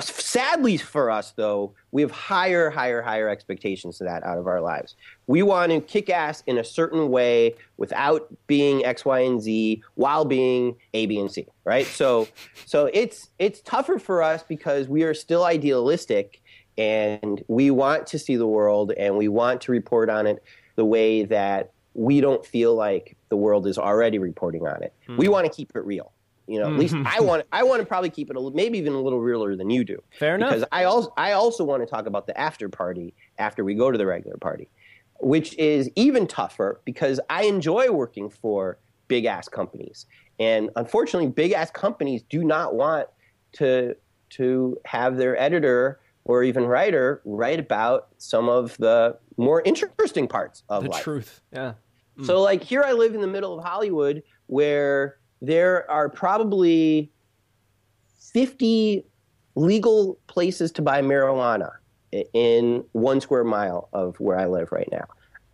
Sadly 0.00 0.76
for 0.76 1.10
us, 1.10 1.32
though, 1.32 1.74
we 1.92 2.02
have 2.02 2.10
higher, 2.10 2.70
higher, 2.70 3.02
higher 3.02 3.28
expectations 3.28 3.98
to 3.98 4.04
that 4.04 4.22
out 4.24 4.38
of 4.38 4.46
our 4.46 4.60
lives. 4.60 4.94
We 5.26 5.42
want 5.42 5.72
to 5.72 5.80
kick 5.80 6.10
ass 6.10 6.42
in 6.46 6.58
a 6.58 6.64
certain 6.64 7.10
way 7.10 7.54
without 7.76 8.28
being 8.46 8.84
X, 8.84 9.04
Y, 9.04 9.20
and 9.20 9.40
Z, 9.40 9.82
while 9.94 10.24
being 10.24 10.76
A, 10.94 11.06
B, 11.06 11.18
and 11.18 11.30
C. 11.30 11.46
Right? 11.64 11.86
So, 11.86 12.28
so 12.66 12.90
it's 12.92 13.30
it's 13.38 13.60
tougher 13.62 13.98
for 13.98 14.22
us 14.22 14.42
because 14.42 14.88
we 14.88 15.02
are 15.02 15.14
still 15.14 15.44
idealistic, 15.44 16.42
and 16.76 17.42
we 17.48 17.70
want 17.70 18.06
to 18.08 18.18
see 18.18 18.36
the 18.36 18.46
world, 18.46 18.92
and 18.92 19.16
we 19.16 19.28
want 19.28 19.60
to 19.62 19.72
report 19.72 20.10
on 20.10 20.26
it 20.26 20.42
the 20.76 20.84
way 20.84 21.24
that 21.24 21.72
we 21.94 22.20
don't 22.20 22.44
feel 22.44 22.74
like 22.74 23.16
the 23.30 23.36
world 23.36 23.66
is 23.66 23.78
already 23.78 24.18
reporting 24.18 24.66
on 24.66 24.82
it. 24.82 24.92
We 25.08 25.26
hmm. 25.26 25.32
want 25.32 25.46
to 25.46 25.52
keep 25.52 25.74
it 25.74 25.84
real. 25.84 26.12
You 26.46 26.60
know, 26.60 26.66
at 26.66 26.78
least 26.78 26.94
mm-hmm. 26.94 27.06
I 27.06 27.20
want 27.20 27.44
I 27.52 27.64
want 27.64 27.80
to 27.80 27.86
probably 27.86 28.10
keep 28.10 28.30
it 28.30 28.36
a, 28.36 28.50
maybe 28.54 28.78
even 28.78 28.92
a 28.92 29.00
little 29.00 29.20
realer 29.20 29.56
than 29.56 29.68
you 29.68 29.84
do. 29.84 30.00
Fair 30.18 30.36
enough. 30.36 30.50
Because 30.50 30.64
I 30.70 30.84
also 30.84 31.12
I 31.16 31.32
also 31.32 31.64
want 31.64 31.82
to 31.82 31.86
talk 31.86 32.06
about 32.06 32.26
the 32.26 32.38
after 32.38 32.68
party 32.68 33.14
after 33.38 33.64
we 33.64 33.74
go 33.74 33.90
to 33.90 33.98
the 33.98 34.06
regular 34.06 34.36
party, 34.36 34.68
which 35.18 35.56
is 35.58 35.90
even 35.96 36.26
tougher 36.26 36.80
because 36.84 37.18
I 37.28 37.44
enjoy 37.44 37.90
working 37.90 38.30
for 38.30 38.78
big 39.08 39.24
ass 39.24 39.48
companies. 39.48 40.06
And 40.38 40.70
unfortunately, 40.76 41.30
big 41.30 41.52
ass 41.52 41.70
companies 41.70 42.22
do 42.28 42.44
not 42.44 42.74
want 42.74 43.08
to 43.54 43.96
to 44.30 44.78
have 44.84 45.16
their 45.16 45.40
editor 45.40 46.00
or 46.24 46.42
even 46.42 46.64
writer 46.64 47.22
write 47.24 47.60
about 47.60 48.08
some 48.18 48.48
of 48.48 48.76
the 48.78 49.16
more 49.36 49.62
interesting 49.64 50.26
parts 50.26 50.62
of 50.68 50.84
The 50.84 50.90
life. 50.90 51.02
truth. 51.02 51.40
Yeah. 51.52 51.74
Mm. 52.18 52.26
So, 52.26 52.40
like, 52.42 52.62
here 52.62 52.82
I 52.82 52.92
live 52.92 53.14
in 53.14 53.20
the 53.20 53.26
middle 53.26 53.58
of 53.58 53.64
Hollywood 53.64 54.22
where 54.46 55.18
there 55.42 55.90
are 55.90 56.08
probably 56.08 57.10
50 58.32 59.04
legal 59.54 60.18
places 60.26 60.70
to 60.72 60.82
buy 60.82 61.02
marijuana 61.02 61.70
in 62.32 62.84
one 62.92 63.20
square 63.20 63.44
mile 63.44 63.88
of 63.92 64.18
where 64.20 64.38
I 64.38 64.46
live 64.46 64.72
right 64.72 64.88
now. 64.92 65.04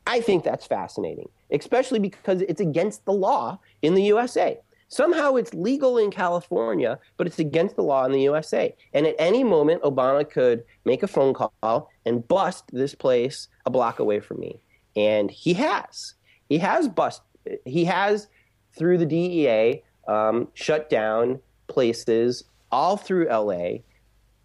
I 0.06 0.20
think 0.20 0.44
that's 0.44 0.66
fascinating, 0.66 1.28
especially 1.50 1.98
because 1.98 2.42
it's 2.42 2.60
against 2.60 3.04
the 3.04 3.12
law 3.12 3.58
in 3.82 3.94
the 3.94 4.02
USA. 4.04 4.58
Somehow 4.88 5.36
it's 5.36 5.54
legal 5.54 5.96
in 5.96 6.10
California, 6.10 6.98
but 7.16 7.26
it's 7.26 7.38
against 7.38 7.76
the 7.76 7.82
law 7.82 8.04
in 8.04 8.12
the 8.12 8.20
USA. 8.20 8.74
And 8.92 9.06
at 9.06 9.14
any 9.18 9.42
moment, 9.42 9.82
Obama 9.82 10.28
could 10.28 10.64
make 10.84 11.02
a 11.02 11.06
phone 11.06 11.32
call 11.32 11.90
and 12.04 12.28
bust 12.28 12.64
this 12.72 12.94
place 12.94 13.48
a 13.64 13.70
block 13.70 14.00
away 14.00 14.20
from 14.20 14.40
me. 14.40 14.60
And 14.94 15.30
he 15.30 15.54
has. 15.54 16.14
He 16.50 16.58
has 16.58 16.88
bust. 16.88 17.22
He 17.64 17.86
has, 17.86 18.28
through 18.74 18.98
the 18.98 19.06
DEA, 19.06 19.82
um, 20.08 20.48
shut 20.54 20.90
down 20.90 21.40
places 21.68 22.44
all 22.70 22.96
through 22.96 23.28
LA 23.28 23.78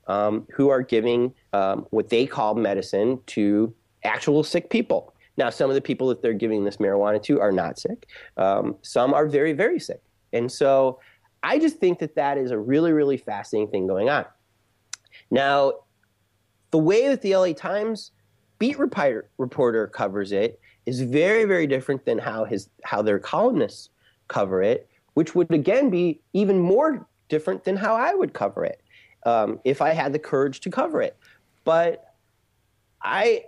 um, 0.07 0.47
who 0.51 0.69
are 0.69 0.81
giving 0.81 1.33
um, 1.53 1.85
what 1.89 2.09
they 2.09 2.25
call 2.25 2.55
medicine 2.55 3.19
to 3.27 3.73
actual 4.03 4.43
sick 4.43 4.69
people. 4.69 5.13
Now, 5.37 5.49
some 5.49 5.69
of 5.69 5.75
the 5.75 5.81
people 5.81 6.07
that 6.09 6.21
they're 6.21 6.33
giving 6.33 6.63
this 6.63 6.77
marijuana 6.77 7.21
to 7.23 7.39
are 7.39 7.51
not 7.51 7.77
sick. 7.77 8.07
Um, 8.37 8.75
some 8.81 9.13
are 9.13 9.27
very, 9.27 9.53
very 9.53 9.79
sick. 9.79 10.01
And 10.33 10.51
so 10.51 10.99
I 11.43 11.59
just 11.59 11.77
think 11.77 11.99
that 11.99 12.15
that 12.15 12.37
is 12.37 12.51
a 12.51 12.57
really, 12.57 12.91
really 12.91 13.17
fascinating 13.17 13.69
thing 13.69 13.87
going 13.87 14.09
on. 14.09 14.25
Now, 15.29 15.73
the 16.71 16.77
way 16.77 17.07
that 17.07 17.21
the 17.21 17.35
LA 17.35 17.53
Times 17.53 18.11
beat 18.59 18.77
reporter, 18.79 19.87
covers 19.87 20.31
it 20.31 20.59
is 20.85 21.01
very, 21.01 21.45
very 21.45 21.67
different 21.67 22.05
than 22.05 22.17
how 22.17 22.45
his 22.45 22.69
how 22.83 23.01
their 23.01 23.19
columnists 23.19 23.89
cover 24.27 24.61
it, 24.61 24.89
which 25.13 25.35
would 25.35 25.51
again 25.51 25.89
be 25.89 26.21
even 26.33 26.59
more 26.59 27.07
different 27.29 27.63
than 27.63 27.75
how 27.75 27.95
I 27.95 28.13
would 28.13 28.33
cover 28.33 28.63
it 28.65 28.81
um, 29.25 29.59
if 29.65 29.81
I 29.81 29.91
had 29.91 30.13
the 30.13 30.19
courage 30.19 30.61
to 30.61 30.69
cover 30.69 31.01
it. 31.01 31.17
But 31.63 32.13
I 33.01 33.45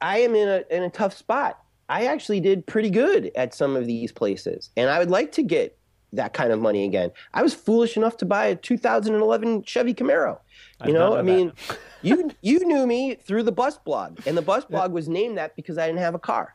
I 0.00 0.18
am 0.20 0.34
in 0.34 0.48
a 0.48 0.64
in 0.70 0.82
a 0.82 0.90
tough 0.90 1.16
spot. 1.16 1.58
I 1.88 2.06
actually 2.06 2.40
did 2.40 2.66
pretty 2.66 2.90
good 2.90 3.30
at 3.34 3.54
some 3.54 3.74
of 3.74 3.86
these 3.86 4.12
places, 4.12 4.70
and 4.76 4.90
I 4.90 4.98
would 4.98 5.10
like 5.10 5.32
to 5.32 5.42
get 5.42 5.78
that 6.12 6.32
kind 6.32 6.52
of 6.52 6.60
money 6.60 6.84
again. 6.84 7.10
I 7.34 7.42
was 7.42 7.54
foolish 7.54 7.96
enough 7.96 8.16
to 8.18 8.26
buy 8.26 8.46
a 8.46 8.56
2011 8.56 9.64
Chevy 9.64 9.94
Camaro. 9.94 10.38
You 10.86 10.92
know, 10.92 11.16
I 11.16 11.22
mean, 11.22 11.52
you 12.02 12.30
you 12.40 12.64
knew 12.66 12.86
me 12.86 13.14
through 13.14 13.42
the 13.42 13.52
bus 13.52 13.78
blog, 13.78 14.20
and 14.26 14.36
the 14.36 14.42
bus 14.42 14.64
blog 14.64 14.92
was 14.92 15.08
named 15.08 15.38
that 15.38 15.56
because 15.56 15.78
I 15.78 15.86
didn't 15.86 16.00
have 16.00 16.14
a 16.14 16.18
car, 16.18 16.54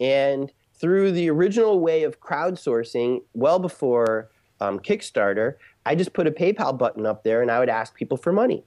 and 0.00 0.52
through 0.78 1.12
the 1.12 1.30
original 1.30 1.80
way 1.80 2.02
of 2.02 2.20
crowdsourcing, 2.20 3.22
well 3.34 3.58
before 3.58 4.30
um, 4.60 4.78
Kickstarter, 4.78 5.54
I 5.84 5.94
just 5.94 6.12
put 6.12 6.26
a 6.26 6.30
PayPal 6.30 6.76
button 6.76 7.06
up 7.06 7.24
there, 7.24 7.42
and 7.42 7.50
I 7.50 7.58
would 7.60 7.68
ask 7.68 7.94
people 7.94 8.16
for 8.16 8.32
money. 8.32 8.64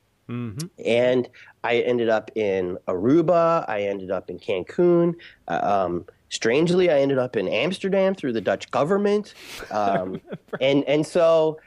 And 0.86 1.28
I 1.64 1.78
ended 1.78 2.08
up 2.10 2.30
in 2.36 2.78
Aruba. 2.88 3.66
I 3.68 3.82
ended 3.82 4.12
up 4.12 4.30
in 4.30 4.38
Cancun. 4.38 5.16
Uh, 5.48 5.60
Um, 5.64 6.06
strangely, 6.30 6.92
I 6.92 7.00
ended 7.00 7.18
up 7.18 7.36
in 7.36 7.48
Amsterdam 7.48 8.14
through 8.14 8.34
the 8.34 8.42
Dutch 8.42 8.70
government. 8.70 9.34
Um, 9.72 10.22
and 10.62 10.84
and 10.86 11.06
so 11.06 11.60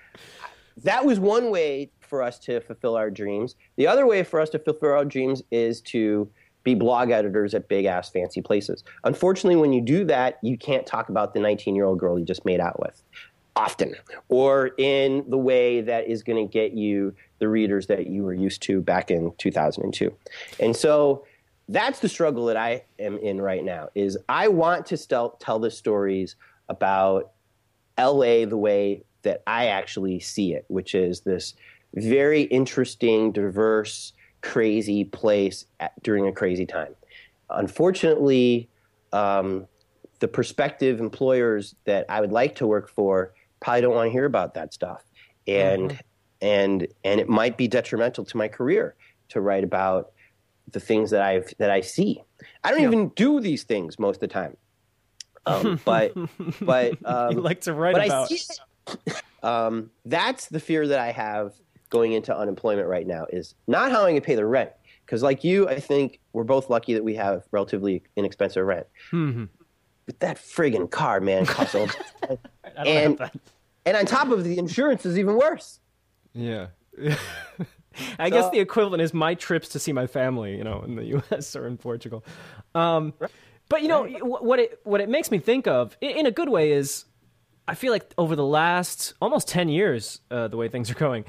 that 0.85 1.05
was 1.05 1.19
one 1.19 1.51
way 1.51 1.91
for 2.01 2.23
us 2.23 2.39
to 2.41 2.61
fulfill 2.61 2.95
our 2.97 3.11
dreams. 3.11 3.57
The 3.77 3.89
other 3.89 4.07
way 4.07 4.23
for 4.23 4.41
us 4.41 4.51
to 4.51 4.59
fulfill 4.61 4.93
our 4.93 5.05
dreams 5.05 5.43
is 5.51 5.81
to 5.83 6.31
be 6.65 6.75
blog 6.75 7.11
editors 7.11 7.55
at 7.55 7.69
big 7.69 7.85
ass 7.85 8.11
fancy 8.11 8.41
places. 8.41 8.85
Unfortunately, 9.05 9.57
when 9.57 9.73
you 9.73 9.81
do 9.81 10.05
that, 10.05 10.39
you 10.43 10.57
can't 10.57 10.87
talk 10.87 11.09
about 11.09 11.35
the 11.35 11.41
19 11.41 11.75
year 11.75 11.85
old 11.85 11.99
girl 11.99 12.19
you 12.19 12.25
just 12.25 12.45
made 12.45 12.61
out 12.61 12.81
with 12.81 13.03
often 13.55 13.95
or 14.29 14.71
in 14.79 15.29
the 15.29 15.37
way 15.37 15.83
that 15.83 16.09
is 16.09 16.23
going 16.23 16.47
to 16.47 16.51
get 16.51 16.73
you 16.73 17.15
the 17.39 17.49
readers 17.49 17.87
that 17.87 18.07
you 18.07 18.23
were 18.23 18.33
used 18.33 18.63
to 18.63 18.81
back 18.81 19.11
in 19.11 19.33
2002. 19.39 20.15
And 20.59 20.75
so 20.75 21.27
that's 21.69 22.01
the 22.01 22.09
struggle 22.09 22.47
that 22.47 22.57
I 22.57 22.85
am 22.99 23.19
in 23.19 23.41
right 23.41 23.65
now 23.65 23.89
is 23.95 24.17
I 24.29 24.49
want 24.49 24.87
to 24.87 24.97
still 24.97 25.37
tell 25.41 25.59
the 25.59 25.71
stories 25.71 26.37
about 26.69 27.33
LA 27.99 28.47
the 28.47 28.57
way 28.57 29.05
that 29.23 29.43
I 29.47 29.67
actually 29.67 30.21
see 30.21 30.55
it, 30.55 30.65
which 30.69 30.95
is 30.95 31.21
this 31.21 31.55
very 31.95 32.43
interesting, 32.43 33.33
diverse, 33.33 34.13
crazy 34.43 35.05
place 35.05 35.67
at, 35.81 35.93
during 36.03 36.27
a 36.27 36.33
crazy 36.33 36.67
time. 36.67 36.95
Unfortunately, 37.51 38.69
um, 39.13 39.67
the 40.19 40.29
prospective 40.29 41.01
employers 41.01 41.75
that 41.85 42.07
I 42.09 42.21
would 42.21 42.33
like 42.33 42.57
to 42.57 42.67
work 42.67 42.89
for 42.89 43.33
probably 43.61 43.83
don't 43.83 43.95
want 43.95 44.09
to 44.09 44.13
hear 44.13 44.25
about 44.25 44.55
that 44.55 44.75
stuff, 44.75 45.03
and 45.47 45.99
and 46.41 46.87
and 47.05 47.21
it 47.21 47.29
might 47.29 47.57
be 47.57 47.69
detrimental 47.69 48.25
to 48.25 48.37
my 48.37 48.49
career 48.49 48.95
to 49.31 49.41
write 49.41 49.65
about 49.65 50.13
the 50.71 50.81
things 50.81 51.11
that 51.11 51.23
I've 51.23 51.53
that 51.59 51.71
I 51.71 51.81
see. 51.81 52.23
I 52.65 52.71
don't 52.71 52.83
even 52.83 53.09
do 53.11 53.41
these 53.41 53.65
things 53.65 53.99
most 53.99 54.17
of 54.17 54.21
the 54.21 54.29
time, 54.29 54.57
um, 55.47 55.81
but 55.85 56.15
but 56.61 56.99
um, 57.05 57.33
you 57.33 57.41
like 57.41 57.63
to 57.63 57.75
write 57.75 57.95
but 57.95 58.07
about. 58.07 58.31
I 58.31 58.37
see. 58.37 58.55
Um, 59.43 59.91
that's 60.05 60.47
the 60.47 60.61
fear 60.61 60.87
that 60.87 61.01
I 61.01 61.11
have 61.11 61.53
going 61.93 62.13
into 62.13 62.37
unemployment 62.37 62.89
right 62.89 63.07
now 63.07 63.27
is 63.31 63.55
not 63.69 63.93
how 63.93 63.99
I'm 63.99 64.05
going 64.05 64.15
to 64.17 64.21
pay 64.21 64.35
the 64.35 64.47
rent. 64.47 64.71
Because, 65.05 65.23
like 65.23 65.45
you, 65.45 65.69
I 65.69 65.79
think 65.79 66.21
we're 66.33 66.43
both 66.45 66.71
lucky 66.71 66.95
that 66.95 67.05
we 67.05 67.15
have 67.17 67.45
relatively 67.51 68.03
inexpensive 68.17 68.65
rent. 68.65 68.87
Mm-hmm. 69.13 69.45
But 70.07 70.21
that 70.21 70.37
friggin' 70.39 70.91
car, 70.91 71.21
man, 71.21 71.45
costs 71.47 71.75
all. 71.75 71.89
And 72.77 73.21
and 73.85 73.97
on 73.97 74.07
top 74.07 74.31
of 74.31 74.45
the 74.45 74.57
insurance 74.57 75.05
is 75.05 75.19
even 75.19 75.37
worse. 75.37 75.81
Yeah. 76.33 76.69
I 78.19 78.31
guess 78.31 78.49
the 78.51 78.61
equivalent 78.61 79.03
is 79.03 79.13
my 79.13 79.35
trips 79.35 79.69
to 79.71 79.79
see 79.79 79.93
my 79.93 80.07
family, 80.07 80.57
you 80.57 80.65
know, 80.65 80.83
in 80.83 80.95
the 80.95 81.05
U.S. 81.17 81.55
or 81.55 81.67
in 81.67 81.77
Portugal. 81.77 82.25
Um, 82.75 83.13
But 83.69 83.83
you 83.83 83.89
know 83.89 84.05
wh- 84.05 84.43
what 84.43 84.59
it 84.59 84.81
what 84.85 85.01
it 85.01 85.09
makes 85.09 85.31
me 85.31 85.39
think 85.39 85.67
of 85.67 85.97
in 86.01 86.27
a 86.27 86.31
good 86.31 86.49
way 86.49 86.73
is, 86.73 87.05
I 87.69 87.75
feel 87.75 87.93
like 87.93 88.13
over 88.17 88.35
the 88.37 88.45
last 88.47 89.15
almost 89.21 89.49
ten 89.49 89.69
years, 89.69 90.21
uh, 90.31 90.49
the 90.49 90.57
way 90.57 90.69
things 90.69 90.91
are 90.91 90.95
going, 91.09 91.25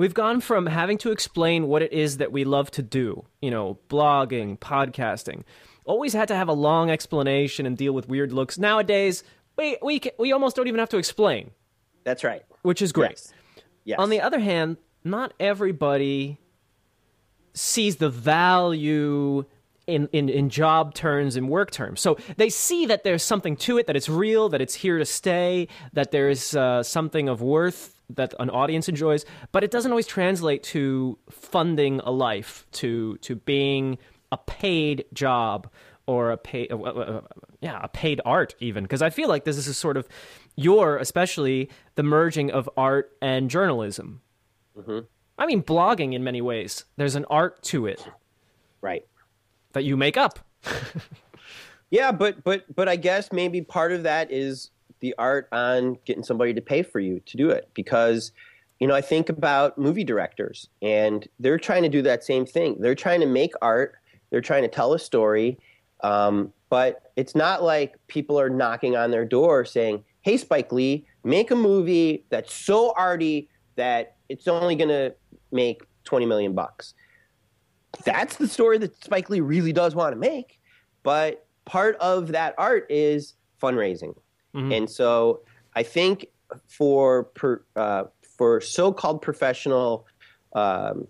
we've 0.00 0.14
gone 0.14 0.40
from 0.40 0.64
having 0.64 0.96
to 0.96 1.12
explain 1.12 1.68
what 1.68 1.82
it 1.82 1.92
is 1.92 2.16
that 2.16 2.32
we 2.32 2.42
love 2.42 2.70
to 2.70 2.82
do, 2.82 3.22
you 3.42 3.50
know, 3.50 3.78
blogging, 3.90 4.58
podcasting, 4.58 5.42
always 5.84 6.14
had 6.14 6.26
to 6.28 6.34
have 6.34 6.48
a 6.48 6.54
long 6.54 6.90
explanation 6.90 7.66
and 7.66 7.76
deal 7.76 7.92
with 7.92 8.08
weird 8.08 8.32
looks. 8.32 8.58
Nowadays, 8.58 9.22
we 9.56 9.76
we 9.82 10.00
we 10.18 10.32
almost 10.32 10.56
don't 10.56 10.68
even 10.68 10.80
have 10.80 10.88
to 10.88 10.96
explain, 10.96 11.50
That's 12.02 12.24
right. 12.24 12.42
which 12.62 12.80
is 12.80 12.92
great. 12.92 13.10
Yes. 13.10 13.32
Yes. 13.84 13.98
On 13.98 14.08
the 14.08 14.22
other 14.22 14.38
hand, 14.38 14.78
not 15.04 15.34
everybody 15.38 16.38
sees 17.52 17.96
the 17.96 18.08
value 18.08 19.44
in, 19.86 20.08
in, 20.12 20.28
in 20.28 20.48
job 20.48 20.94
terms 20.94 21.36
and 21.36 21.48
work 21.48 21.70
terms. 21.72 22.00
So 22.00 22.16
they 22.36 22.48
see 22.48 22.86
that 22.86 23.04
there's 23.04 23.22
something 23.22 23.56
to 23.56 23.76
it, 23.76 23.86
that 23.86 23.96
it's 23.96 24.08
real, 24.08 24.48
that 24.50 24.60
it's 24.62 24.74
here 24.74 24.98
to 24.98 25.04
stay, 25.04 25.68
that 25.92 26.10
there's 26.10 26.54
uh, 26.54 26.82
something 26.82 27.28
of 27.28 27.42
worth 27.42 27.99
that 28.16 28.34
an 28.38 28.50
audience 28.50 28.88
enjoys, 28.88 29.24
but 29.52 29.64
it 29.64 29.70
doesn't 29.70 29.90
always 29.90 30.06
translate 30.06 30.62
to 30.64 31.18
funding 31.30 32.00
a 32.00 32.10
life, 32.10 32.66
to 32.72 33.16
to 33.18 33.36
being 33.36 33.98
a 34.32 34.36
paid 34.36 35.04
job 35.12 35.68
or 36.06 36.30
a 36.30 36.36
paid, 36.36 36.72
uh, 36.72 36.76
uh, 36.76 36.88
uh, 36.88 37.20
yeah, 37.60 37.80
a 37.82 37.88
paid 37.88 38.20
art 38.24 38.54
even. 38.58 38.84
Because 38.84 39.02
I 39.02 39.10
feel 39.10 39.28
like 39.28 39.44
this 39.44 39.56
is 39.56 39.68
a 39.68 39.74
sort 39.74 39.96
of 39.96 40.08
your, 40.56 40.96
especially 40.96 41.70
the 41.94 42.02
merging 42.02 42.50
of 42.50 42.68
art 42.76 43.12
and 43.22 43.50
journalism. 43.50 44.20
I 45.38 45.46
mean, 45.46 45.62
blogging 45.62 46.14
in 46.14 46.24
many 46.24 46.40
ways. 46.40 46.84
There's 46.96 47.16
an 47.16 47.26
art 47.30 47.62
to 47.64 47.86
it 47.86 48.06
right. 48.80 49.06
that 49.72 49.84
you 49.84 49.96
make 49.96 50.16
up. 50.16 50.38
Yeah, 51.90 52.12
but 52.12 52.44
but 52.44 52.64
but 52.74 52.88
I 52.88 52.96
guess 52.96 53.32
maybe 53.32 53.62
part 53.62 53.92
of 53.92 54.04
that 54.04 54.30
is 54.30 54.70
the 55.00 55.14
art 55.18 55.48
on 55.52 55.98
getting 56.04 56.22
somebody 56.22 56.54
to 56.54 56.60
pay 56.60 56.82
for 56.82 57.00
you 57.00 57.20
to 57.26 57.36
do 57.36 57.50
it 57.50 57.68
because 57.74 58.32
you 58.78 58.86
know 58.86 58.94
I 58.94 59.00
think 59.00 59.28
about 59.28 59.76
movie 59.78 60.04
directors 60.04 60.68
and 60.82 61.26
they're 61.38 61.58
trying 61.58 61.82
to 61.82 61.88
do 61.88 62.02
that 62.02 62.24
same 62.24 62.46
thing. 62.46 62.76
They're 62.80 62.94
trying 62.94 63.20
to 63.20 63.26
make 63.26 63.52
art. 63.60 63.96
They're 64.30 64.40
trying 64.40 64.62
to 64.62 64.68
tell 64.68 64.92
a 64.92 64.98
story, 64.98 65.58
um, 66.02 66.52
but 66.68 67.10
it's 67.16 67.34
not 67.34 67.62
like 67.62 67.96
people 68.06 68.38
are 68.38 68.48
knocking 68.48 68.96
on 68.96 69.10
their 69.10 69.24
door 69.24 69.64
saying, 69.64 70.04
"Hey, 70.22 70.36
Spike 70.36 70.72
Lee, 70.72 71.06
make 71.24 71.50
a 71.50 71.56
movie 71.56 72.24
that's 72.30 72.54
so 72.54 72.92
arty 72.96 73.48
that 73.76 74.16
it's 74.28 74.46
only 74.46 74.76
going 74.76 74.88
to 74.88 75.14
make 75.50 75.82
twenty 76.04 76.26
million 76.26 76.54
bucks." 76.54 76.94
That's 78.04 78.36
the 78.36 78.46
story 78.46 78.78
that 78.78 79.02
Spike 79.02 79.28
Lee 79.30 79.40
really 79.40 79.72
does 79.72 79.96
want 79.96 80.12
to 80.12 80.18
make, 80.18 80.60
but 81.02 81.44
part 81.64 81.96
of 81.96 82.28
that 82.28 82.54
art 82.56 82.86
is 82.88 83.34
fundraising. 83.60 84.14
And 84.54 84.90
so 84.90 85.40
I 85.74 85.82
think 85.82 86.26
for 86.66 87.24
per, 87.24 87.62
uh, 87.76 88.04
for 88.22 88.60
so-called 88.60 89.22
professional 89.22 90.06
um, 90.54 91.06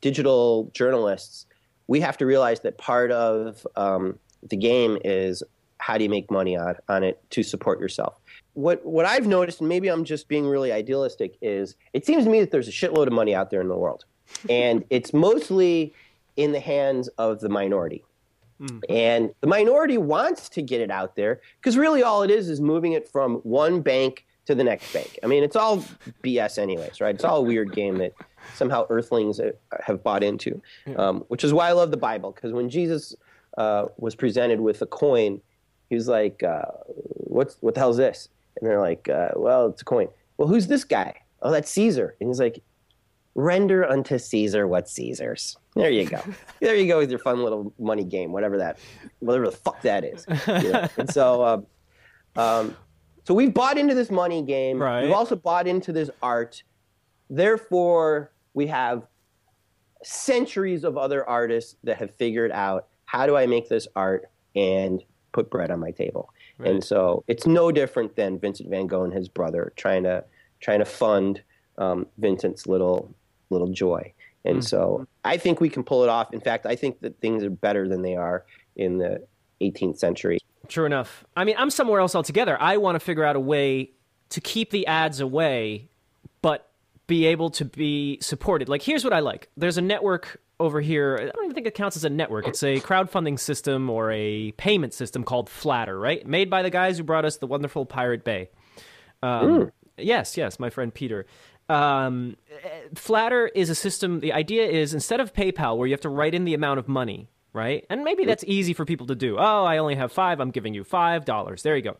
digital 0.00 0.70
journalists, 0.74 1.46
we 1.86 2.00
have 2.00 2.16
to 2.18 2.26
realize 2.26 2.60
that 2.60 2.78
part 2.78 3.10
of 3.10 3.66
um, 3.76 4.18
the 4.48 4.56
game 4.56 4.98
is 5.04 5.42
how 5.78 5.98
do 5.98 6.04
you 6.04 6.10
make 6.10 6.30
money 6.30 6.56
on, 6.56 6.76
on 6.88 7.04
it 7.04 7.22
to 7.30 7.42
support 7.42 7.80
yourself. 7.80 8.14
What 8.54 8.84
what 8.86 9.04
I've 9.04 9.26
noticed, 9.26 9.60
and 9.60 9.68
maybe 9.68 9.88
I'm 9.88 10.04
just 10.04 10.28
being 10.28 10.46
really 10.46 10.72
idealistic, 10.72 11.36
is 11.42 11.74
it 11.92 12.06
seems 12.06 12.24
to 12.24 12.30
me 12.30 12.40
that 12.40 12.50
there's 12.50 12.68
a 12.68 12.72
shitload 12.72 13.06
of 13.06 13.12
money 13.12 13.34
out 13.34 13.50
there 13.50 13.60
in 13.60 13.68
the 13.68 13.76
world, 13.76 14.04
and 14.48 14.84
it's 14.90 15.12
mostly 15.12 15.92
in 16.36 16.52
the 16.52 16.60
hands 16.60 17.08
of 17.18 17.40
the 17.40 17.48
minority. 17.48 18.04
And 18.88 19.34
the 19.40 19.46
minority 19.46 19.98
wants 19.98 20.48
to 20.50 20.62
get 20.62 20.80
it 20.80 20.90
out 20.90 21.16
there 21.16 21.40
because 21.60 21.76
really 21.76 22.02
all 22.02 22.22
it 22.22 22.30
is 22.30 22.48
is 22.48 22.60
moving 22.60 22.92
it 22.92 23.08
from 23.08 23.36
one 23.36 23.80
bank 23.80 24.24
to 24.46 24.54
the 24.54 24.64
next 24.64 24.92
bank. 24.92 25.18
I 25.22 25.26
mean, 25.26 25.42
it's 25.42 25.56
all 25.56 25.82
BS, 26.22 26.58
anyways, 26.58 27.00
right? 27.00 27.14
It's 27.14 27.24
all 27.24 27.38
a 27.38 27.42
weird 27.42 27.72
game 27.72 27.98
that 27.98 28.12
somehow 28.54 28.86
earthlings 28.90 29.40
uh, 29.40 29.52
have 29.82 30.02
bought 30.02 30.22
into, 30.22 30.60
um, 30.96 31.24
which 31.28 31.44
is 31.44 31.52
why 31.52 31.68
I 31.68 31.72
love 31.72 31.90
the 31.90 31.96
Bible 31.96 32.32
because 32.32 32.52
when 32.52 32.68
Jesus 32.68 33.14
uh, 33.56 33.86
was 33.96 34.14
presented 34.14 34.60
with 34.60 34.82
a 34.82 34.86
coin, 34.86 35.40
he 35.88 35.94
was 35.94 36.08
like, 36.08 36.42
uh, 36.42 36.62
"What's 36.86 37.56
what 37.60 37.74
the 37.74 37.80
hell's 37.80 37.96
this?" 37.96 38.28
And 38.56 38.68
they're 38.68 38.80
like, 38.80 39.08
uh, 39.08 39.30
"Well, 39.36 39.68
it's 39.68 39.82
a 39.82 39.84
coin." 39.84 40.08
Well, 40.36 40.48
who's 40.48 40.66
this 40.66 40.84
guy? 40.84 41.14
Oh, 41.42 41.50
that's 41.50 41.70
Caesar. 41.70 42.16
And 42.20 42.28
he's 42.28 42.40
like, 42.40 42.62
render 43.34 43.84
unto 43.84 44.18
Caesar 44.18 44.66
what's 44.66 44.92
Caesar's. 44.92 45.56
There 45.74 45.90
you 45.90 46.06
go. 46.06 46.20
there 46.60 46.76
you 46.76 46.86
go 46.86 46.98
with 46.98 47.10
your 47.10 47.18
fun 47.18 47.42
little 47.42 47.72
money 47.78 48.04
game, 48.04 48.32
whatever 48.32 48.58
that, 48.58 48.78
whatever 49.20 49.46
the 49.46 49.56
fuck 49.56 49.80
that 49.82 50.04
is. 50.04 50.24
You 50.46 50.72
know? 50.72 50.88
and 50.96 51.12
so, 51.12 51.44
um, 52.36 52.42
um, 52.42 52.76
so 53.24 53.34
we've 53.34 53.54
bought 53.54 53.78
into 53.78 53.94
this 53.94 54.10
money 54.10 54.42
game. 54.42 54.80
Right. 54.80 55.02
We've 55.02 55.12
also 55.12 55.36
bought 55.36 55.66
into 55.66 55.92
this 55.92 56.10
art. 56.22 56.62
Therefore, 57.30 58.32
we 58.52 58.66
have 58.68 59.06
centuries 60.02 60.84
of 60.84 60.96
other 60.96 61.28
artists 61.28 61.76
that 61.84 61.96
have 61.96 62.14
figured 62.14 62.52
out 62.52 62.88
how 63.06 63.26
do 63.26 63.36
I 63.36 63.46
make 63.46 63.68
this 63.68 63.88
art 63.96 64.30
and 64.54 65.02
put 65.32 65.50
bread 65.50 65.70
on 65.70 65.80
my 65.80 65.90
table? 65.90 66.30
And 66.60 66.84
so 66.84 67.24
it's 67.26 67.46
no 67.46 67.72
different 67.72 68.14
than 68.14 68.38
Vincent 68.38 68.70
Van 68.70 68.86
Gogh 68.86 69.02
and 69.02 69.12
his 69.12 69.28
brother 69.28 69.72
trying 69.76 70.04
to 70.04 70.24
trying 70.60 70.78
to 70.78 70.84
fund 70.84 71.42
um, 71.78 72.06
Vincent's 72.18 72.66
little 72.66 73.12
little 73.50 73.68
joy. 73.68 74.12
And 74.44 74.62
so 74.62 75.06
I 75.24 75.38
think 75.38 75.60
we 75.60 75.70
can 75.70 75.84
pull 75.84 76.02
it 76.02 76.08
off. 76.08 76.32
In 76.32 76.40
fact, 76.40 76.66
I 76.66 76.76
think 76.76 77.00
that 77.00 77.18
things 77.20 77.42
are 77.42 77.50
better 77.50 77.88
than 77.88 78.02
they 78.02 78.14
are 78.14 78.44
in 78.76 78.98
the 78.98 79.26
18th 79.60 79.98
century. 79.98 80.38
True 80.68 80.84
enough. 80.84 81.24
I 81.36 81.44
mean, 81.44 81.56
I'm 81.58 81.70
somewhere 81.70 82.00
else 82.00 82.14
altogether. 82.14 82.60
I 82.60 82.76
want 82.76 82.96
to 82.96 83.00
figure 83.00 83.24
out 83.24 83.36
a 83.36 83.40
way 83.40 83.92
to 84.30 84.40
keep 84.40 84.70
the 84.70 84.86
ads 84.86 85.20
away, 85.20 85.88
but 86.42 86.70
be 87.06 87.26
able 87.26 87.50
to 87.50 87.64
be 87.64 88.18
supported. 88.20 88.68
Like, 88.68 88.82
here's 88.82 89.04
what 89.04 89.12
I 89.12 89.20
like 89.20 89.48
there's 89.56 89.78
a 89.78 89.82
network 89.82 90.40
over 90.60 90.80
here. 90.80 91.18
I 91.20 91.24
don't 91.24 91.44
even 91.44 91.54
think 91.54 91.66
it 91.66 91.74
counts 91.74 91.96
as 91.96 92.04
a 92.04 92.10
network. 92.10 92.46
It's 92.46 92.62
a 92.62 92.80
crowdfunding 92.80 93.38
system 93.38 93.90
or 93.90 94.12
a 94.12 94.52
payment 94.52 94.94
system 94.94 95.24
called 95.24 95.48
Flattr, 95.48 96.00
right? 96.00 96.26
Made 96.26 96.48
by 96.48 96.62
the 96.62 96.70
guys 96.70 96.98
who 96.98 97.04
brought 97.04 97.24
us 97.24 97.38
the 97.38 97.46
wonderful 97.46 97.86
Pirate 97.86 98.24
Bay. 98.24 98.50
Um, 99.22 99.70
Yes, 99.96 100.36
yes, 100.36 100.58
my 100.58 100.70
friend 100.70 100.92
Peter. 100.92 101.26
Um, 101.68 102.36
Flattr 102.94 103.48
is 103.54 103.70
a 103.70 103.74
system. 103.74 104.20
The 104.20 104.32
idea 104.32 104.66
is 104.66 104.92
instead 104.94 105.20
of 105.20 105.32
PayPal, 105.32 105.76
where 105.76 105.86
you 105.86 105.92
have 105.92 106.00
to 106.02 106.08
write 106.08 106.34
in 106.34 106.44
the 106.44 106.54
amount 106.54 106.78
of 106.78 106.88
money, 106.88 107.28
right? 107.52 107.86
And 107.88 108.04
maybe 108.04 108.24
that's 108.24 108.44
easy 108.46 108.74
for 108.74 108.84
people 108.84 109.06
to 109.06 109.14
do. 109.14 109.38
Oh, 109.38 109.64
I 109.64 109.78
only 109.78 109.94
have 109.94 110.12
five. 110.12 110.40
I'm 110.40 110.50
giving 110.50 110.74
you 110.74 110.84
five 110.84 111.24
dollars. 111.24 111.62
There 111.62 111.76
you 111.76 111.82
go. 111.82 111.96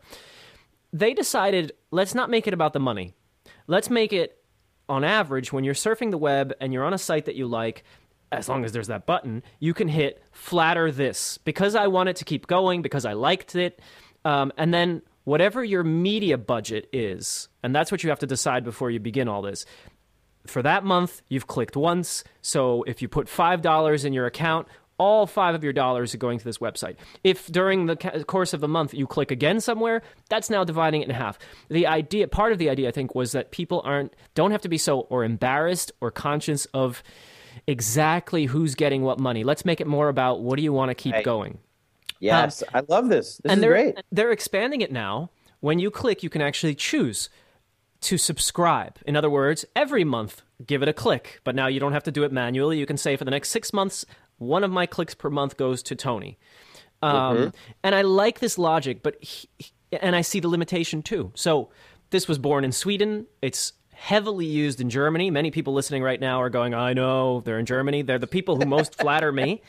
They 0.93 1.13
decided 1.13 1.73
let's 1.91 2.13
not 2.15 2.29
make 2.29 2.47
it 2.47 2.53
about 2.53 2.73
the 2.73 2.79
money. 2.79 3.13
Let's 3.67 3.89
make 3.89 4.13
it 4.13 4.37
on 4.87 5.03
average 5.03 5.51
when 5.51 5.63
you're 5.63 5.73
surfing 5.73 6.11
the 6.11 6.17
web 6.17 6.53
and 6.61 6.71
you're 6.71 6.83
on 6.83 6.93
a 6.93 6.97
site 6.97 7.25
that 7.25 7.35
you 7.35 7.47
like. 7.47 7.83
As 8.31 8.49
long 8.49 8.65
as 8.65 8.71
there's 8.73 8.87
that 8.87 9.05
button, 9.05 9.43
you 9.59 9.73
can 9.73 9.87
hit 9.87 10.21
Flattr 10.33 10.93
this 10.93 11.37
because 11.37 11.73
I 11.73 11.87
want 11.87 12.09
it 12.09 12.17
to 12.17 12.25
keep 12.25 12.47
going 12.47 12.81
because 12.81 13.05
I 13.05 13.13
liked 13.13 13.55
it, 13.55 13.81
um, 14.25 14.51
and 14.57 14.73
then 14.73 15.03
whatever 15.25 15.63
your 15.63 15.83
media 15.83 16.37
budget 16.37 16.87
is, 16.93 17.49
and 17.61 17.75
that's 17.75 17.91
what 17.91 18.03
you 18.03 18.09
have 18.09 18.19
to 18.19 18.27
decide 18.27 18.63
before 18.63 18.89
you 18.89 18.99
begin 18.99 19.27
all 19.27 19.41
this 19.41 19.65
for 20.47 20.61
that 20.61 20.83
month, 20.83 21.23
you've 21.27 21.47
clicked 21.47 21.75
once. 21.75 22.23
So 22.43 22.83
if 22.83 23.01
you 23.01 23.07
put 23.07 23.25
$5 23.25 24.05
in 24.05 24.13
your 24.13 24.27
account, 24.27 24.67
all 24.99 25.25
five 25.27 25.55
of 25.55 25.63
your 25.63 25.73
dollars 25.73 26.13
are 26.13 26.19
going 26.19 26.37
to 26.37 26.45
this 26.45 26.59
website. 26.59 26.95
If 27.23 27.47
during 27.47 27.87
the 27.87 27.95
ca- 27.95 28.23
course 28.25 28.53
of 28.53 28.61
the 28.61 28.67
month 28.67 28.93
you 28.93 29.07
click 29.07 29.29
again 29.31 29.59
somewhere, 29.59 30.03
that's 30.29 30.49
now 30.49 30.63
dividing 30.63 31.01
it 31.01 31.09
in 31.09 31.15
half. 31.15 31.37
The 31.69 31.85
idea, 31.87 32.27
part 32.27 32.51
of 32.53 32.59
the 32.59 32.69
idea, 32.69 32.87
I 32.87 32.91
think, 32.91 33.13
was 33.15 33.31
that 33.33 33.51
people 33.51 33.81
aren't 33.83 34.15
don't 34.35 34.51
have 34.51 34.61
to 34.61 34.69
be 34.69 34.77
so 34.77 35.01
or 35.09 35.23
embarrassed 35.25 35.91
or 35.99 36.11
conscious 36.11 36.65
of 36.73 37.03
exactly 37.67 38.45
who's 38.45 38.75
getting 38.75 39.01
what 39.01 39.19
money. 39.19 39.43
Let's 39.43 39.65
make 39.65 39.81
it 39.81 39.87
more 39.87 40.07
about 40.09 40.41
what 40.41 40.57
do 40.57 40.63
you 40.63 40.71
want 40.71 40.91
to 40.91 40.95
keep 40.95 41.13
Right. 41.13 41.25
going. 41.25 41.57
Yes, 42.19 42.63
I 42.73 42.81
love 42.87 43.09
this. 43.09 43.37
This 43.37 43.51
and 43.51 43.59
is 43.59 43.61
they're 43.61 43.71
great. 43.71 44.01
they're 44.11 44.31
expanding 44.31 44.81
it 44.81 44.91
now. 44.91 45.29
When 45.59 45.79
you 45.79 45.89
click, 45.91 46.23
you 46.23 46.29
can 46.29 46.41
actually 46.41 46.75
choose 46.75 47.29
to 48.01 48.17
subscribe. 48.17 48.97
In 49.05 49.15
other 49.15 49.29
words, 49.29 49.65
every 49.75 50.03
month, 50.03 50.43
give 50.65 50.83
it 50.83 50.87
a 50.87 50.93
click. 50.93 51.41
But 51.43 51.55
now 51.55 51.67
you 51.67 51.79
don't 51.79 51.93
have 51.93 52.03
to 52.03 52.11
do 52.11 52.23
it 52.23 52.31
manually. 52.31 52.77
You 52.77 52.85
can 52.85 52.97
say 52.97 53.15
for 53.15 53.25
the 53.25 53.31
next 53.31 53.49
six 53.49 53.73
months, 53.73 54.05
one 54.37 54.63
of 54.63 54.71
my 54.71 54.85
clicks 54.85 55.15
per 55.15 55.29
month 55.29 55.57
goes 55.57 55.81
to 55.83 55.95
Tony. 55.95 56.37
Um, 57.01 57.53
And 57.83 57.95
I 57.95 58.01
like 58.01 58.39
this 58.39 58.57
logic, 58.57 59.01
but 59.01 59.21
he, 59.23 59.47
and 59.91 60.15
I 60.15 60.21
see 60.21 60.39
the 60.39 60.47
limitation 60.47 61.01
too. 61.01 61.31
So 61.35 61.69
this 62.11 62.27
was 62.27 62.37
born 62.37 62.63
in 62.63 62.71
Sweden. 62.71 63.25
It's 63.41 63.73
heavily 63.95 64.45
used 64.45 64.81
in 64.81 64.89
Germany. 64.89 65.31
Many 65.31 65.51
people 65.51 65.73
listening 65.73 66.03
right 66.03 66.19
now 66.19 66.41
are 66.41 66.49
going, 66.49 66.73
"I 66.73 66.93
know 66.93 67.41
they're 67.41 67.59
in 67.59 67.65
Germany. 67.65 68.01
They're 68.01 68.19
the 68.19 68.27
people 68.27 68.55
who 68.55 68.65
most 68.65 68.95
flatter 68.95 69.31
me." 69.31 69.61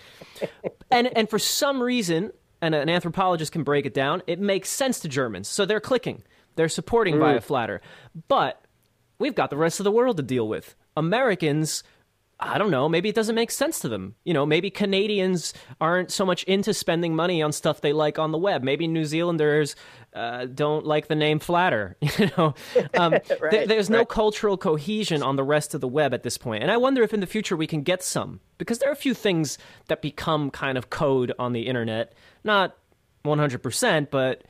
and 0.91 1.07
and 1.17 1.31
for 1.31 1.39
some 1.39 1.83
reason, 1.83 2.33
and 2.61 2.75
an 2.75 2.89
anthropologist 2.89 3.53
can 3.53 3.63
break 3.63 3.87
it 3.87 3.95
down, 3.95 4.23
it 4.27 4.41
makes 4.41 4.69
sense 4.69 5.01
to 5.01 5.09
Germans. 5.09 5.49
So 5.49 5.65
they're 5.65 5.81
clicking, 5.81 6.23
they're 6.57 6.69
supporting 6.69 7.19
via 7.19 7.41
mm. 7.41 7.47
Flattr. 7.47 7.81
But 8.29 8.63
we've 9.19 9.35
got 9.35 9.51
the 9.51 9.57
rest 9.57 9.81
of 9.81 9.85
the 9.85 9.91
world 9.91 10.17
to 10.17 10.23
deal 10.23 10.49
with. 10.49 10.75
Americans, 10.97 11.83
I 12.41 12.59
don't 12.59 12.71
know, 12.71 12.89
maybe 12.89 13.09
it 13.09 13.15
doesn't 13.15 13.35
make 13.35 13.51
sense 13.51 13.81
to 13.81 13.89
them. 13.89 14.15
You 14.25 14.35
know, 14.35 14.47
maybe 14.47 14.71
Canadians 14.71 15.55
aren't 15.81 16.11
so 16.11 16.25
much 16.25 16.43
into 16.45 16.73
spending 16.73 17.15
money 17.15 17.43
on 17.43 17.53
stuff 17.53 17.81
they 17.81 17.93
like 17.93 18.19
on 18.19 18.33
the 18.33 18.39
web. 18.39 18.63
Maybe 18.63 18.87
New 18.87 19.05
Zealanders 19.05 19.77
uh, 20.17 20.47
don't 20.47 20.87
like 20.87 21.09
the 21.09 21.15
name 21.15 21.39
Flattr. 21.39 21.95
You 22.19 22.31
know, 22.37 22.55
um, 22.99 23.15
there- 23.51 23.67
there's 23.67 23.91
no 23.91 23.99
right. 23.99 24.09
cultural 24.09 24.57
cohesion 24.57 25.23
on 25.23 25.37
the 25.37 25.45
rest 25.45 25.75
of 25.75 25.81
the 25.81 25.89
web 25.89 26.15
at 26.15 26.23
this. 26.23 26.39
And 26.45 26.71
I 26.71 26.77
wonder 26.79 27.03
if 27.03 27.13
in 27.13 27.21
the 27.21 27.27
future 27.27 27.57
we 27.57 27.67
can 27.67 27.83
get 27.83 28.03
some 28.03 28.41
because 28.59 28.79
there 28.79 28.89
are 28.89 28.93
a 28.93 28.97
few 28.97 29.15
things 29.15 29.59
that 29.89 30.01
become 30.03 30.51
kind 30.51 30.79
of 30.79 30.91
code 30.91 31.33
on 31.39 31.53
the 31.53 31.67
internet, 31.67 32.15
not 32.45 32.77
100%, 33.25 34.11
but 34.11 34.43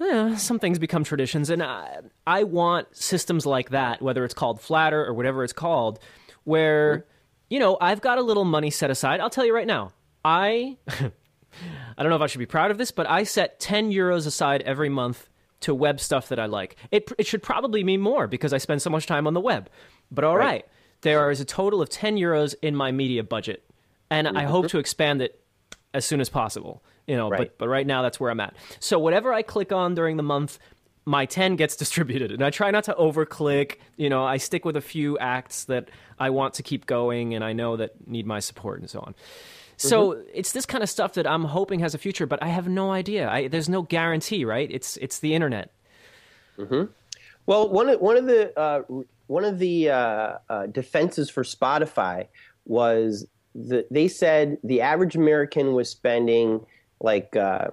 yeah, 0.00 0.36
some 0.36 0.58
things 0.58 0.78
become 0.80 1.04
traditions, 1.04 1.48
and 1.48 1.62
I, 1.62 1.98
I 2.26 2.42
want 2.42 2.96
systems 2.96 3.46
like 3.46 3.70
that, 3.70 4.02
whether 4.02 4.24
it's 4.24 4.34
called 4.34 4.60
Flattr 4.60 5.06
or 5.06 5.14
whatever 5.14 5.44
it's 5.44 5.52
called, 5.52 6.00
where 6.42 7.06
you 7.48 7.60
know 7.60 7.78
I've 7.80 8.00
got 8.00 8.18
a 8.18 8.22
little 8.22 8.44
money 8.44 8.70
set 8.70 8.90
aside. 8.90 9.20
I'll 9.20 9.30
tell 9.30 9.44
you 9.46 9.54
right 9.54 9.66
now, 9.66 9.92
I 10.24 10.78
I 11.96 12.02
don't 12.02 12.10
know 12.10 12.16
if 12.16 12.22
I 12.22 12.26
should 12.26 12.38
be 12.38 12.46
proud 12.46 12.70
of 12.70 12.78
this, 12.78 12.90
but 12.90 13.08
I 13.08 13.24
set 13.24 13.60
ten 13.60 13.90
euros 13.90 14.26
aside 14.26 14.62
every 14.62 14.88
month 14.88 15.28
to 15.60 15.74
web 15.74 16.00
stuff 16.00 16.28
that 16.30 16.38
I 16.38 16.46
like. 16.46 16.76
It 16.90 17.10
it 17.18 17.26
should 17.26 17.42
probably 17.42 17.82
be 17.82 17.96
more 17.96 18.26
because 18.26 18.52
I 18.52 18.58
spend 18.58 18.82
so 18.82 18.90
much 18.90 19.06
time 19.06 19.26
on 19.26 19.34
the 19.34 19.40
web. 19.40 19.70
But 20.10 20.24
all 20.24 20.36
right, 20.36 20.66
there 21.02 21.30
is 21.30 21.40
a 21.40 21.44
total 21.44 21.80
of 21.82 21.88
ten 21.88 22.16
euros 22.16 22.54
in 22.62 22.74
my 22.76 22.90
media 22.92 23.22
budget, 23.22 23.64
and 24.10 24.26
I 24.28 24.44
hope 24.44 24.68
to 24.68 24.78
expand 24.78 25.22
it 25.22 25.40
as 25.94 26.04
soon 26.04 26.20
as 26.20 26.28
possible. 26.28 26.82
You 27.06 27.16
know, 27.16 27.28
Right. 27.30 27.38
but 27.38 27.58
but 27.58 27.68
right 27.68 27.86
now 27.86 28.02
that's 28.02 28.18
where 28.20 28.30
I'm 28.30 28.40
at. 28.40 28.54
So 28.80 28.98
whatever 28.98 29.32
I 29.32 29.42
click 29.42 29.72
on 29.72 29.94
during 29.94 30.16
the 30.16 30.22
month, 30.22 30.58
my 31.04 31.26
10 31.26 31.56
gets 31.56 31.74
distributed. 31.84 32.30
And 32.30 32.42
I 32.44 32.50
try 32.50 32.70
not 32.70 32.84
to 32.84 32.94
overclick. 32.94 33.78
You 33.96 34.08
know, 34.08 34.24
I 34.24 34.36
stick 34.36 34.64
with 34.64 34.76
a 34.76 34.80
few 34.80 35.18
acts 35.18 35.64
that 35.64 35.88
I 36.18 36.30
want 36.30 36.54
to 36.54 36.62
keep 36.62 36.86
going 36.86 37.34
and 37.34 37.42
I 37.44 37.52
know 37.54 37.76
that 37.76 38.06
need 38.06 38.24
my 38.26 38.38
support 38.38 38.78
and 38.80 38.88
so 38.88 39.00
on. 39.00 39.14
So 39.88 40.22
it's 40.32 40.52
this 40.52 40.66
kind 40.66 40.82
of 40.82 40.90
stuff 40.90 41.14
that 41.14 41.26
I'm 41.26 41.44
hoping 41.44 41.80
has 41.80 41.94
a 41.94 41.98
future, 41.98 42.26
but 42.26 42.42
I 42.42 42.48
have 42.48 42.68
no 42.68 42.92
idea. 42.92 43.28
I, 43.28 43.48
there's 43.48 43.68
no 43.68 43.82
guarantee, 43.82 44.44
right? 44.44 44.68
It's 44.70 44.96
it's 44.98 45.18
the 45.18 45.34
internet. 45.34 45.72
Well, 47.46 47.68
one 47.68 47.88
of 47.88 48.00
one 48.00 48.16
of 48.16 48.26
the 48.26 48.58
uh, 48.58 48.82
one 49.26 49.44
of 49.44 49.58
the 49.58 49.90
uh, 49.90 50.38
uh, 50.48 50.66
defenses 50.66 51.30
for 51.30 51.42
Spotify 51.42 52.28
was 52.64 53.26
that 53.54 53.92
they 53.92 54.08
said 54.08 54.58
the 54.62 54.80
average 54.80 55.16
American 55.16 55.72
was 55.72 55.90
spending 55.90 56.64
like 57.00 57.34
uh, 57.34 57.68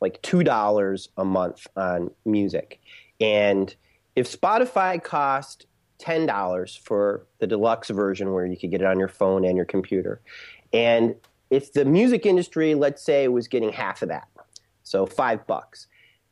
like 0.00 0.20
two 0.22 0.44
dollars 0.44 1.08
a 1.16 1.24
month 1.24 1.66
on 1.76 2.10
music, 2.24 2.80
and 3.20 3.74
if 4.14 4.30
Spotify 4.30 5.02
cost 5.02 5.66
ten 5.98 6.26
dollars 6.26 6.76
for 6.76 7.26
the 7.38 7.46
deluxe 7.46 7.88
version, 7.88 8.32
where 8.32 8.44
you 8.44 8.56
could 8.56 8.70
get 8.70 8.82
it 8.82 8.86
on 8.86 8.98
your 8.98 9.08
phone 9.08 9.44
and 9.44 9.56
your 9.56 9.66
computer, 9.66 10.20
and 10.72 11.14
if 11.54 11.72
the 11.72 11.84
music 11.84 12.26
industry, 12.26 12.74
let's 12.74 13.02
say, 13.02 13.28
was 13.28 13.48
getting 13.48 13.72
half 13.72 14.02
of 14.02 14.08
that, 14.08 14.28
so 14.82 15.06
five 15.06 15.46
bucks 15.46 15.86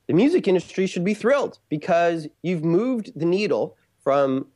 the 0.07 0.13
music 0.13 0.49
industry 0.49 0.87
should 0.87 1.05
be 1.05 1.15
thrilled 1.15 1.59
because 1.69 2.29
you've 2.43 2.65
moved 2.65 3.13
the 3.17 3.25
needle 3.25 3.77
from 4.03 4.47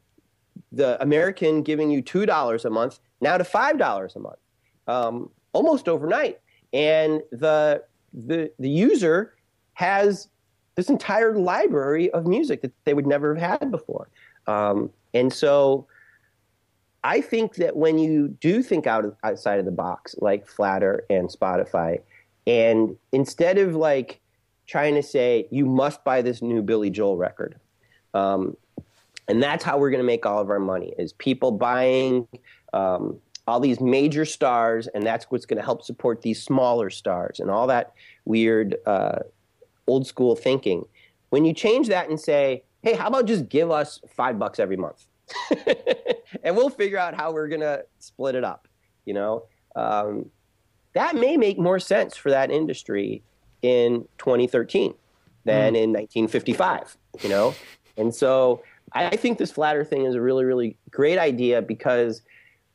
the 0.72 1.00
American 1.02 1.62
giving 1.62 1.90
you 1.90 2.02
two 2.02 2.26
dollars 2.26 2.64
a 2.64 2.70
month 2.70 2.98
now 3.20 3.38
to 3.38 3.44
five 3.44 3.78
dollars 3.78 4.16
a 4.16 4.18
month, 4.18 4.38
um, 4.86 5.30
almost 5.52 5.88
overnight, 5.88 6.40
and 6.72 7.22
the 7.30 7.82
the 8.12 8.50
the 8.58 8.68
user 8.68 9.34
has 9.74 10.28
this 10.74 10.90
entire 10.90 11.34
library 11.38 12.10
of 12.10 12.26
music 12.26 12.60
that 12.62 12.72
they 12.84 12.92
would 12.92 13.06
never 13.06 13.34
have 13.34 13.60
had 13.60 13.70
before, 13.70 14.08
um, 14.46 14.90
and 15.14 15.32
so. 15.32 15.86
I 17.06 17.20
think 17.20 17.54
that 17.54 17.76
when 17.76 17.98
you 17.98 18.36
do 18.40 18.64
think 18.64 18.88
out 18.88 19.04
of, 19.04 19.14
outside 19.22 19.60
of 19.60 19.64
the 19.64 19.70
box, 19.70 20.16
like 20.18 20.44
Flattr 20.44 21.02
and 21.08 21.28
Spotify, 21.28 22.00
and 22.48 22.96
instead 23.12 23.58
of 23.58 23.76
like 23.76 24.20
trying 24.66 24.96
to 24.96 25.04
say 25.04 25.46
you 25.52 25.66
must 25.66 26.02
buy 26.02 26.20
this 26.20 26.42
new 26.42 26.62
Billy 26.62 26.90
Joel 26.90 27.16
record. 27.16 27.60
Um, 28.12 28.56
and 29.28 29.40
that's 29.40 29.62
how 29.62 29.78
we're 29.78 29.90
going 29.90 30.02
to 30.02 30.06
make 30.06 30.26
all 30.26 30.40
of 30.40 30.50
our 30.50 30.58
money 30.58 30.94
is 30.98 31.12
people 31.12 31.52
buying 31.52 32.26
um, 32.72 33.20
all 33.46 33.60
these 33.60 33.80
major 33.80 34.24
stars, 34.24 34.88
and 34.88 35.06
that's 35.06 35.26
what's 35.30 35.46
going 35.46 35.58
to 35.58 35.64
help 35.64 35.84
support 35.84 36.22
these 36.22 36.42
smaller 36.42 36.90
stars 36.90 37.38
and 37.38 37.52
all 37.52 37.68
that 37.68 37.92
weird 38.24 38.78
uh, 38.84 39.20
old 39.86 40.08
school 40.08 40.34
thinking. 40.34 40.84
When 41.30 41.44
you 41.44 41.52
change 41.52 41.86
that 41.86 42.08
and 42.08 42.18
say, 42.18 42.64
hey, 42.82 42.94
how 42.94 43.06
about 43.06 43.26
just 43.26 43.48
give 43.48 43.70
us 43.70 44.00
five 44.08 44.40
bucks 44.40 44.58
every 44.58 44.76
month? 44.76 45.06
and 46.42 46.56
we'll 46.56 46.70
figure 46.70 46.98
out 46.98 47.14
how 47.14 47.32
we're 47.32 47.48
going 47.48 47.60
to 47.60 47.84
split 47.98 48.34
it 48.34 48.44
up, 48.44 48.68
you 49.04 49.14
know? 49.14 49.44
Um, 49.74 50.26
that 50.94 51.14
may 51.14 51.36
make 51.36 51.58
more 51.58 51.78
sense 51.78 52.16
for 52.16 52.30
that 52.30 52.50
industry 52.50 53.22
in 53.62 54.06
2013 54.18 54.94
than 55.44 55.76
in 55.76 55.92
1955, 55.92 56.96
you 57.22 57.28
know? 57.28 57.54
And 57.98 58.14
so 58.14 58.62
I 58.92 59.16
think 59.16 59.38
this 59.38 59.50
Flattr 59.50 59.88
thing 59.88 60.04
is 60.04 60.14
a 60.14 60.20
really, 60.20 60.44
really 60.44 60.76
great 60.90 61.18
idea 61.18 61.62
because 61.62 62.20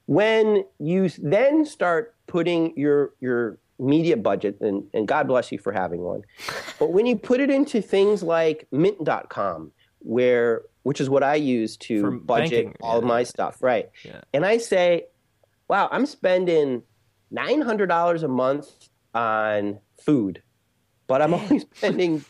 when 0.08 0.66
you 0.80 1.10
then 1.20 1.64
start 1.64 2.16
putting 2.26 2.76
your 2.76 3.12
your 3.20 3.60
media 3.82 4.16
budget, 4.16 4.58
and, 4.62 4.84
and 4.94 5.08
God 5.08 5.28
bless 5.28 5.52
you 5.52 5.58
for 5.58 5.72
having 5.72 6.02
one. 6.02 6.24
But 6.80 6.94
when 6.94 7.06
you 7.06 7.16
put 7.16 7.40
it 7.40 7.52
into 7.52 7.80
things 7.80 8.24
like 8.24 8.68
Mint.com, 8.72 9.72
where 10.00 10.64
which 10.84 11.00
is 11.02 11.10
what 11.10 11.24
I 11.24 11.36
use 11.36 11.78
to 11.78 12.02
For 12.02 12.12
budget 12.12 12.66
banking, 12.66 12.76
all 12.82 12.98
of 12.98 13.04
yeah. 13.04 13.08
my 13.08 13.24
stuff, 13.24 13.62
right? 13.62 13.90
Yeah. 14.04 14.22
And 14.34 14.46
I 14.46 14.58
say, 14.58 15.06
wow, 15.68 15.88
I'm 15.92 16.06
spending 16.06 16.84
nine 17.30 17.62
hundred 17.62 17.88
dollars 17.88 18.24
a 18.24 18.28
month 18.28 18.68
on 19.14 19.80
food, 20.02 20.42
but 21.08 21.22
I'm 21.22 21.34
only 21.34 21.60
spending, 21.76 22.24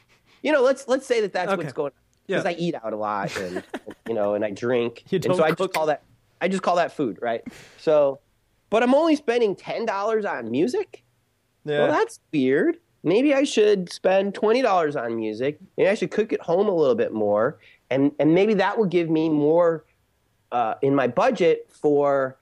you 0.44 0.52
know, 0.52 0.62
let's 0.62 0.88
let's 0.88 1.06
say 1.06 1.22
that 1.22 1.34
that's 1.34 1.52
Okay. 1.52 1.58
what's 1.64 1.74
going 1.74 1.88
on 1.92 2.02
Yeah. 2.28 2.38
because 2.38 2.56
I 2.56 2.58
eat 2.60 2.76
out 2.76 2.94
a 2.94 2.98
lot 2.98 3.36
and 3.42 3.64
you 4.08 4.14
know, 4.14 4.34
and 4.34 4.44
I 4.44 4.52
drink, 4.52 5.04
and 5.12 5.24
so 5.24 5.44
I 5.44 5.52
just 5.52 5.74
call 5.74 5.88
that 5.88 6.04
I 6.42 6.48
just 6.48 6.64
call 6.64 6.76
that 6.78 6.92
food, 6.92 7.20
right? 7.22 7.42
So, 7.78 8.20
but 8.72 8.82
I'm 8.84 8.94
only 8.96 9.16
spending 9.16 9.56
ten 9.56 9.86
dollars 9.86 10.26
on 10.26 10.50
music. 10.52 11.04
Yeah. 11.66 11.80
Well, 11.84 11.92
that's 11.92 12.20
weird. 12.34 12.78
Maybe 13.04 13.34
I 13.34 13.44
should 13.44 13.92
spend 13.92 14.34
twenty 14.36 14.62
dollars 14.62 14.96
on 14.96 15.16
music. 15.16 15.60
Maybe 15.78 15.88
I 15.90 15.94
should 15.94 16.12
cook 16.12 16.34
at 16.34 16.42
home 16.42 16.68
a 16.68 16.74
little 16.76 16.96
bit 16.96 17.14
more, 17.14 17.60
and 17.92 18.12
and 18.18 18.34
maybe 18.34 18.56
that 18.56 18.78
will 18.78 18.86
give 18.88 19.10
me 19.10 19.30
more 19.30 19.86
uh, 20.52 20.76
in 20.82 20.96
my 20.96 21.08
budget 21.08 21.68
for 21.70 22.38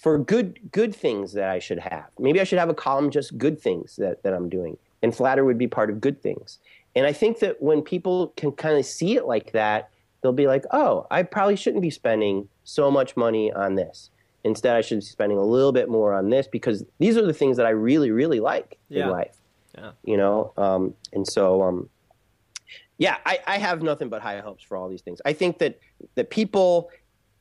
for 0.00 0.16
good 0.18 0.58
good 0.72 0.94
things 0.94 1.32
that 1.34 1.50
I 1.50 1.58
should 1.58 1.80
have. 1.80 2.06
Maybe 2.18 2.40
I 2.40 2.44
should 2.44 2.58
have 2.58 2.70
a 2.70 2.74
column 2.74 3.10
just 3.10 3.36
good 3.36 3.60
things 3.60 3.96
that 3.96 4.22
that 4.22 4.32
I'm 4.32 4.48
doing, 4.48 4.78
and 5.02 5.12
Flattr 5.12 5.44
would 5.44 5.58
be 5.58 5.66
part 5.66 5.90
of 5.90 6.00
good 6.00 6.22
things. 6.22 6.58
And 6.96 7.04
I 7.04 7.12
think 7.12 7.40
that 7.40 7.60
when 7.60 7.82
people 7.82 8.28
can 8.36 8.52
kind 8.52 8.78
of 8.78 8.86
see 8.86 9.16
it 9.16 9.26
like 9.26 9.52
that, 9.52 9.90
they'll 10.22 10.32
be 10.32 10.46
like, 10.46 10.64
"Oh, 10.70 11.06
I 11.10 11.22
probably 11.24 11.56
shouldn't 11.56 11.82
be 11.82 11.90
spending 11.90 12.48
so 12.64 12.90
much 12.90 13.16
money 13.16 13.52
on 13.52 13.74
this." 13.74 14.10
Instead, 14.44 14.76
I 14.76 14.80
should 14.80 15.00
be 15.00 15.04
spending 15.04 15.36
a 15.36 15.44
little 15.44 15.72
bit 15.72 15.88
more 15.88 16.14
on 16.14 16.30
this 16.30 16.46
because 16.46 16.84
these 16.98 17.16
are 17.18 17.26
the 17.26 17.34
things 17.34 17.56
that 17.56 17.66
I 17.66 17.70
really, 17.70 18.12
really 18.12 18.38
like 18.40 18.78
Yeah. 18.88 19.04
in 19.04 19.10
life. 19.10 19.36
Yeah. 19.76 19.90
You 20.04 20.16
know, 20.16 20.52
um, 20.56 20.94
and 21.12 21.26
so 21.26 21.62
um, 21.62 21.88
yeah, 22.98 23.18
I, 23.24 23.38
I 23.46 23.58
have 23.58 23.82
nothing 23.82 24.08
but 24.08 24.22
high 24.22 24.40
hopes 24.40 24.62
for 24.62 24.76
all 24.76 24.88
these 24.88 25.02
things. 25.02 25.20
I 25.24 25.32
think 25.32 25.58
that 25.58 25.78
that 26.16 26.30
people 26.30 26.90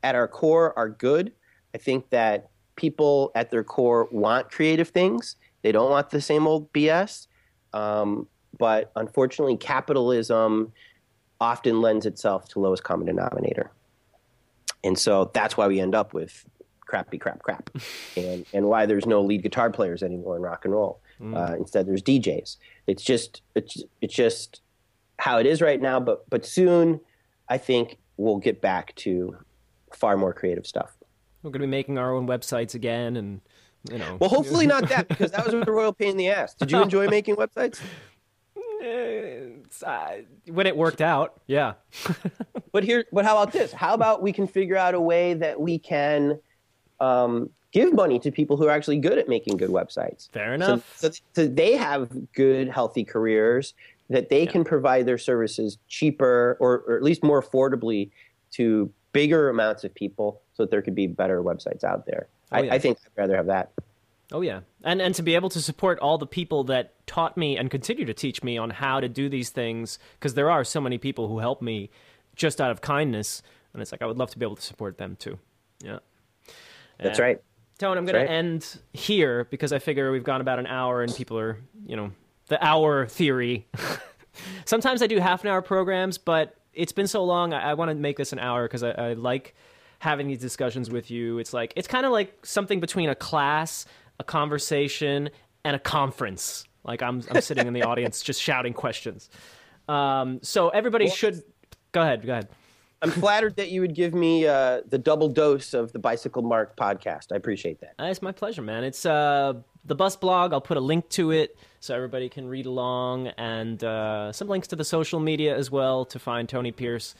at 0.03 0.15
our 0.15 0.27
core 0.27 0.77
are 0.77 0.89
good. 0.89 1.33
I 1.73 1.79
think 1.79 2.09
that 2.11 2.49
people 2.75 3.31
at 3.35 3.49
their 3.49 3.63
core 3.63 4.07
want 4.11 4.51
creative 4.51 4.89
things. 4.89 5.35
They 5.63 5.71
don't 5.71 5.89
want 5.89 6.11
the 6.11 6.21
same 6.21 6.47
old 6.47 6.71
BS. 6.73 7.27
Um, 7.73 8.27
but 8.57 8.91
unfortunately, 8.95 9.57
capitalism 9.57 10.71
often 11.41 11.81
lends 11.81 12.05
itself 12.05 12.47
to 12.49 12.59
lowest 12.59 12.83
common 12.83 13.07
denominator. 13.07 13.71
And 14.83 14.97
so 14.97 15.31
that's 15.33 15.57
why 15.57 15.67
we 15.67 15.79
end 15.79 15.95
up 15.95 16.13
with 16.13 16.45
crappy 16.81 17.17
crap 17.17 17.43
crap 17.43 17.69
and 18.15 18.45
and 18.53 18.65
why 18.65 18.85
there's 18.85 19.05
no 19.05 19.21
lead 19.21 19.43
guitar 19.43 19.69
players 19.69 20.01
anymore 20.01 20.37
in 20.37 20.41
rock 20.41 20.63
and 20.63 20.73
roll 20.73 21.01
uh, 21.35 21.53
instead 21.57 21.85
there's 21.85 22.01
djs 22.01 22.55
it's 22.87 23.03
just 23.03 23.41
it's 23.55 23.83
it's 23.99 24.15
just 24.15 24.61
how 25.19 25.37
it 25.39 25.45
is 25.45 25.61
right 25.61 25.81
now 25.81 25.99
but 25.99 26.29
but 26.29 26.45
soon 26.45 26.99
i 27.49 27.57
think 27.57 27.97
we'll 28.17 28.37
get 28.37 28.61
back 28.61 28.93
to 28.95 29.35
far 29.93 30.17
more 30.17 30.33
creative 30.33 30.65
stuff 30.67 30.95
We're 31.43 31.51
going 31.51 31.61
to 31.61 31.67
be 31.67 31.71
making 31.71 31.97
our 31.97 32.13
own 32.13 32.27
websites 32.27 32.75
again, 32.75 33.15
and 33.17 33.41
you 33.91 33.97
know. 33.97 34.17
well 34.19 34.29
hopefully 34.29 34.67
not 34.67 34.89
that 34.89 35.07
because 35.07 35.31
that 35.31 35.45
was 35.45 35.53
a 35.53 35.59
royal 35.71 35.93
pain 35.93 36.11
in 36.11 36.17
the 36.17 36.29
ass 36.29 36.53
did 36.55 36.71
you 36.71 36.81
enjoy 36.81 37.07
making 37.07 37.35
websites 37.35 37.79
uh, 39.83 40.11
when 40.47 40.67
it 40.67 40.75
worked 40.77 41.01
out, 41.01 41.41
yeah. 41.47 41.73
But 42.71 42.83
here, 42.83 43.05
but 43.11 43.25
how 43.25 43.37
about 43.41 43.53
this? 43.53 43.71
How 43.71 43.93
about 43.95 44.21
we 44.21 44.31
can 44.31 44.45
figure 44.45 44.75
out 44.77 44.93
a 44.93 44.99
way 45.01 45.33
that 45.33 45.59
we 45.59 45.79
can 45.79 46.39
um, 46.99 47.49
give 47.71 47.91
money 47.93 48.19
to 48.19 48.31
people 48.31 48.55
who 48.55 48.67
are 48.67 48.71
actually 48.71 48.99
good 48.99 49.17
at 49.17 49.27
making 49.27 49.57
good 49.57 49.69
websites. 49.71 50.29
Fair 50.31 50.49
So, 50.59 50.65
enough. 50.65 50.97
so, 50.97 51.09
so 51.33 51.47
they 51.47 51.73
have 51.75 52.09
good, 52.33 52.69
healthy 52.69 53.03
careers 53.03 53.73
that 54.09 54.29
they 54.29 54.45
can 54.45 54.63
provide 54.63 55.05
their 55.05 55.17
services 55.17 55.77
cheaper 55.87 56.57
or, 56.59 56.79
or 56.87 56.95
at 56.95 57.03
least 57.03 57.23
more 57.23 57.41
affordably 57.41 58.09
to 58.51 58.91
bigger 59.11 59.49
amounts 59.49 59.83
of 59.83 59.93
people, 59.93 60.41
so 60.53 60.63
that 60.63 60.71
there 60.71 60.81
could 60.81 60.95
be 60.95 61.07
better 61.07 61.41
websites 61.43 61.83
out 61.83 62.05
there. 62.05 62.27
Oh, 62.51 62.57
I, 62.57 62.61
yeah. 62.61 62.73
I 62.73 62.79
think 62.79 62.97
I'd 63.05 63.19
rather 63.21 63.35
have 63.35 63.47
that. 63.47 63.71
Oh 64.31 64.41
yeah, 64.41 64.61
and 64.83 65.01
and 65.01 65.15
to 65.15 65.23
be 65.23 65.35
able 65.35 65.49
to 65.49 65.61
support 65.61 65.99
all 65.99 66.17
the 66.17 66.27
people 66.27 66.65
that 66.65 66.93
taught 67.07 67.37
me 67.37 67.57
and 67.57 67.71
continue 67.71 68.03
to 68.05 68.13
teach 68.13 68.43
me 68.43 68.57
on 68.57 68.69
how 68.71 68.99
to 68.99 69.07
do 69.07 69.29
these 69.29 69.49
things, 69.49 69.99
because 70.19 70.33
there 70.33 70.49
are 70.51 70.63
so 70.63 70.81
many 70.81 70.97
people 70.97 71.27
who 71.29 71.39
help 71.39 71.61
me 71.61 71.89
just 72.35 72.59
out 72.59 72.69
of 72.71 72.81
kindness, 72.81 73.41
and 73.73 73.81
it's 73.81 73.91
like 73.91 74.01
I 74.01 74.05
would 74.05 74.17
love 74.17 74.29
to 74.31 74.37
be 74.39 74.45
able 74.45 74.57
to 74.57 74.61
support 74.61 74.97
them 74.97 75.15
too. 75.17 75.39
Yeah, 75.83 75.99
That's 76.99 77.19
Yeah. 77.19 77.25
right. 77.25 77.41
Tone, 77.77 77.97
I'm 77.97 78.05
going 78.05 78.15
That's 78.15 78.27
to 78.27 78.33
end 78.33 78.79
here 78.91 79.45
because 79.51 79.71
I 79.71 79.77
figure 79.79 80.11
we've 80.11 80.23
gone 80.23 80.41
about 80.41 80.57
an 80.57 80.65
hour 80.65 81.03
and 81.03 81.13
people 81.13 81.37
are, 81.37 81.59
you 81.85 81.95
know, 81.95 82.11
the 82.47 82.63
hour 82.63 83.05
theory. 83.07 83.67
Sometimes 84.65 85.01
I 85.01 85.07
do 85.07 85.19
half 85.19 85.43
an 85.43 85.49
hour 85.49 85.61
programs, 85.61 86.17
but 86.17 86.55
it's 86.73 86.91
been 86.91 87.07
so 87.07 87.23
long. 87.23 87.53
I, 87.53 87.71
I 87.71 87.73
want 87.73 87.89
to 87.89 87.95
make 87.95 88.17
this 88.17 88.33
an 88.33 88.39
hour 88.39 88.63
because 88.67 88.83
I, 88.83 88.91
I 88.91 89.13
like 89.13 89.55
having 89.99 90.27
these 90.27 90.39
discussions 90.39 90.89
with 90.89 91.09
you. 91.09 91.39
It's 91.39 91.53
like, 91.53 91.73
it's 91.75 91.87
kind 91.87 92.05
of 92.05 92.11
like 92.11 92.45
something 92.45 92.79
between 92.79 93.09
a 93.09 93.15
class, 93.15 93.85
a 94.19 94.23
conversation, 94.23 95.29
and 95.63 95.75
a 95.75 95.79
conference. 95.79 96.65
Like 96.83 97.01
I'm, 97.01 97.23
I'm 97.31 97.41
sitting 97.41 97.67
in 97.67 97.73
the 97.73 97.83
audience 97.91 98.21
just 98.21 98.41
shouting 98.41 98.73
questions. 98.73 99.29
Um, 99.89 100.39
so 100.43 100.69
everybody 100.69 101.09
should 101.09 101.41
go 101.91 102.01
ahead. 102.01 102.25
Go 102.25 102.33
ahead. 102.33 102.49
I'm 103.01 103.11
flattered 103.11 103.55
that 103.57 103.69
you 103.69 103.81
would 103.81 103.93
give 103.93 104.15
me 104.15 104.47
uh, 104.47 104.81
the 104.87 104.97
double 104.97 105.29
dose 105.29 105.75
of 105.75 105.91
the 105.91 105.99
Bicycle 105.99 106.41
Mark 106.41 106.75
podcast. 106.75 107.31
I 107.31 107.35
appreciate 107.35 107.79
that. 107.81 107.93
Uh, 107.99 108.05
It's 108.05 108.23
my 108.23 108.31
pleasure, 108.31 108.63
man. 108.63 108.83
It's 108.83 109.05
uh, 109.05 109.53
the 109.87 109.95
bus 109.95 110.15
blog. 110.15 110.53
I'll 110.53 110.61
put 110.61 110.77
a 110.77 110.81
link 110.81 111.09
to 111.09 111.31
it 111.31 111.57
so 111.79 111.95
everybody 111.95 112.29
can 112.29 112.47
read 112.47 112.65
along, 112.65 113.27
and 113.37 113.83
uh, 113.83 114.31
some 114.31 114.47
links 114.47 114.67
to 114.69 114.75
the 114.75 114.85
social 114.85 115.19
media 115.19 115.55
as 115.55 115.71
well 115.71 116.05
to 116.05 116.19
find 116.19 116.47
Tony 116.47 116.71
Pierce. 116.71 117.15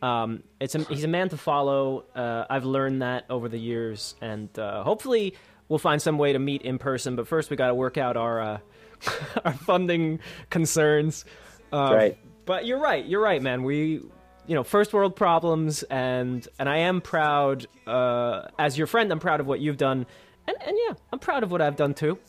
Um, 0.00 0.42
it's 0.60 0.74
a, 0.74 0.80
he's 0.84 1.04
a 1.04 1.08
man 1.08 1.28
to 1.28 1.36
follow. 1.36 2.04
Uh, 2.14 2.44
I've 2.50 2.64
learned 2.64 3.02
that 3.02 3.24
over 3.30 3.48
the 3.48 3.58
years, 3.58 4.14
and 4.20 4.56
uh, 4.58 4.82
hopefully 4.82 5.34
we'll 5.68 5.78
find 5.78 6.02
some 6.02 6.18
way 6.18 6.32
to 6.32 6.38
meet 6.38 6.62
in 6.62 6.78
person. 6.78 7.16
But 7.16 7.28
first, 7.28 7.50
we 7.50 7.56
got 7.56 7.68
to 7.68 7.74
work 7.74 7.98
out 7.98 8.16
our 8.16 8.40
uh, 8.40 8.58
our 9.44 9.52
funding 9.52 10.20
concerns. 10.50 11.24
Um, 11.72 11.94
right. 11.94 12.18
But 12.44 12.66
you're 12.66 12.80
right. 12.80 13.04
You're 13.04 13.22
right, 13.22 13.40
man. 13.40 13.62
We, 13.62 14.00
you 14.46 14.54
know, 14.54 14.64
first 14.64 14.92
world 14.92 15.14
problems, 15.14 15.84
and 15.84 16.46
and 16.58 16.68
I 16.68 16.78
am 16.78 17.00
proud. 17.00 17.66
Uh, 17.86 18.48
as 18.58 18.76
your 18.76 18.86
friend, 18.86 19.10
I'm 19.12 19.20
proud 19.20 19.40
of 19.40 19.46
what 19.46 19.60
you've 19.60 19.76
done, 19.76 20.06
and 20.48 20.56
and 20.66 20.76
yeah, 20.88 20.94
I'm 21.12 21.18
proud 21.18 21.42
of 21.42 21.50
what 21.50 21.60
I've 21.62 21.76
done 21.76 21.94
too. 21.94 22.18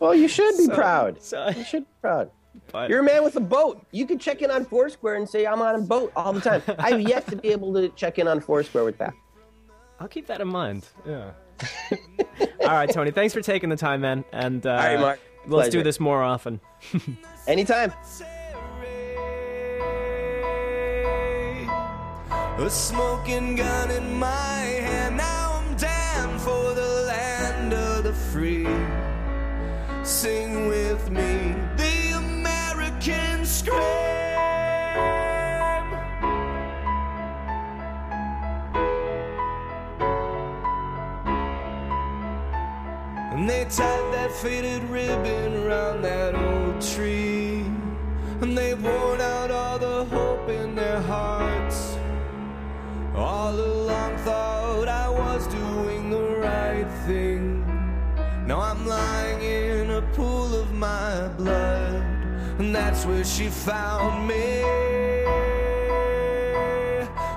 Well, 0.00 0.14
you 0.14 0.28
should 0.28 0.56
be 0.58 0.64
So- 0.66 0.74
proud. 0.74 1.22
so- 1.22 1.48
you 1.56 1.64
should 1.64 1.84
be 1.84 1.90
proud. 2.02 2.30
But- 2.72 2.90
You're 2.90 2.98
a 3.00 3.02
man 3.04 3.24
with 3.24 3.36
a 3.36 3.40
boat. 3.40 3.86
You 3.90 4.06
can 4.06 4.18
check 4.18 4.42
in 4.42 4.50
on 4.50 4.64
Foursquare 4.66 5.14
and 5.14 5.26
say 5.26 5.46
I'm 5.46 5.62
on 5.62 5.76
a 5.76 5.80
boat 5.80 6.12
all 6.14 6.32
the 6.32 6.40
time. 6.42 6.62
I've 6.78 7.00
yet 7.00 7.26
to 7.28 7.36
be 7.36 7.48
able 7.52 7.72
to 7.74 7.88
check 7.90 8.18
in 8.18 8.28
on 8.28 8.40
Foursquare 8.40 8.84
with 8.84 8.98
that. 8.98 9.14
I'll 10.00 10.08
keep 10.08 10.26
that 10.26 10.40
in 10.42 10.48
mind. 10.48 10.86
Yeah. 11.06 11.30
All 12.60 12.68
right, 12.68 12.90
Tony. 12.90 13.12
Thanks 13.12 13.32
for 13.32 13.40
taking 13.40 13.70
the 13.70 13.76
time, 13.76 14.00
man. 14.02 14.24
And 14.32 14.66
uh, 14.66 14.70
All 14.70 14.76
right, 14.76 15.00
Mark. 15.00 15.20
Let's 15.46 15.70
do 15.70 15.82
this 15.82 15.98
more 16.00 16.22
often. 16.22 16.60
Anytime. 17.46 17.92
A 22.58 22.68
smoking 22.68 23.56
gun 23.56 23.90
in 23.90 24.18
my 24.18 24.28
hand. 24.28 25.20
The 28.04 28.12
free. 28.12 28.66
Sing 30.02 30.68
with 30.68 31.10
me 31.10 31.54
the 31.78 32.18
American 32.18 33.46
scream. 33.46 33.80
And 43.32 43.48
they 43.48 43.64
tied 43.64 44.12
that 44.12 44.30
faded 44.32 44.82
ribbon 44.90 45.64
around 45.64 46.02
that 46.02 46.34
old 46.34 46.82
tree. 46.82 47.64
And 48.42 48.56
they've 48.56 48.82
worn 48.82 49.22
out 49.22 49.50
all 49.50 49.78
the 49.78 50.04
hope 50.04 50.50
in 50.50 50.74
their 50.74 51.00
hearts. 51.00 51.96
All 53.16 53.54
along 53.54 54.18
thought 54.18 54.88
I 54.88 55.08
was 55.08 55.46
doing 55.46 56.10
the 56.10 56.36
right 56.36 56.90
thing. 57.06 57.33
Blood. 61.44 61.94
And 62.58 62.74
that's 62.74 63.04
where 63.04 63.24
she 63.24 63.48
found 63.48 64.26
me. 64.26 64.62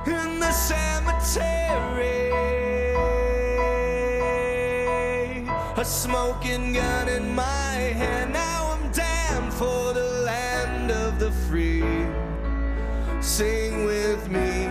In 0.05 0.39
the 0.39 0.51
cemetery. 0.51 2.31
A 5.75 5.85
smoking 5.85 6.73
gun 6.73 7.09
in 7.09 7.35
my 7.35 7.73
hand. 8.01 8.33
Now 8.33 8.61
I'm 8.73 8.91
damned 8.91 9.53
for 9.53 9.93
the 9.93 10.07
land 10.25 10.91
of 10.91 11.19
the 11.19 11.31
free. 11.45 11.83
Sing 13.21 13.85
with 13.85 14.29
me. 14.29 14.67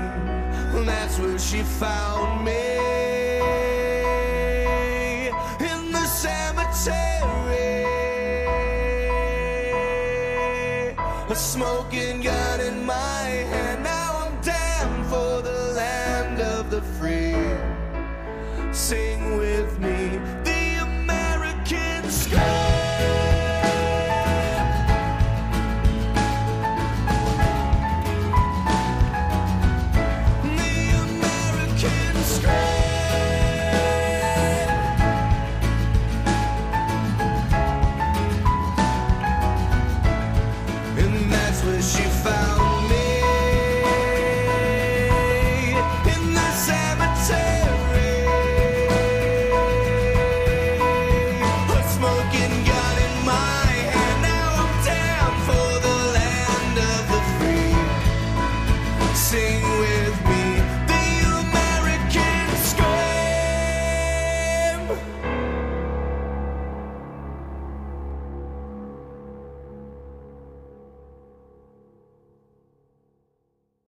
And 0.74 0.88
that's 0.88 1.18
where 1.18 1.38
she 1.38 1.62
found 1.62 2.44
me. 2.44 2.75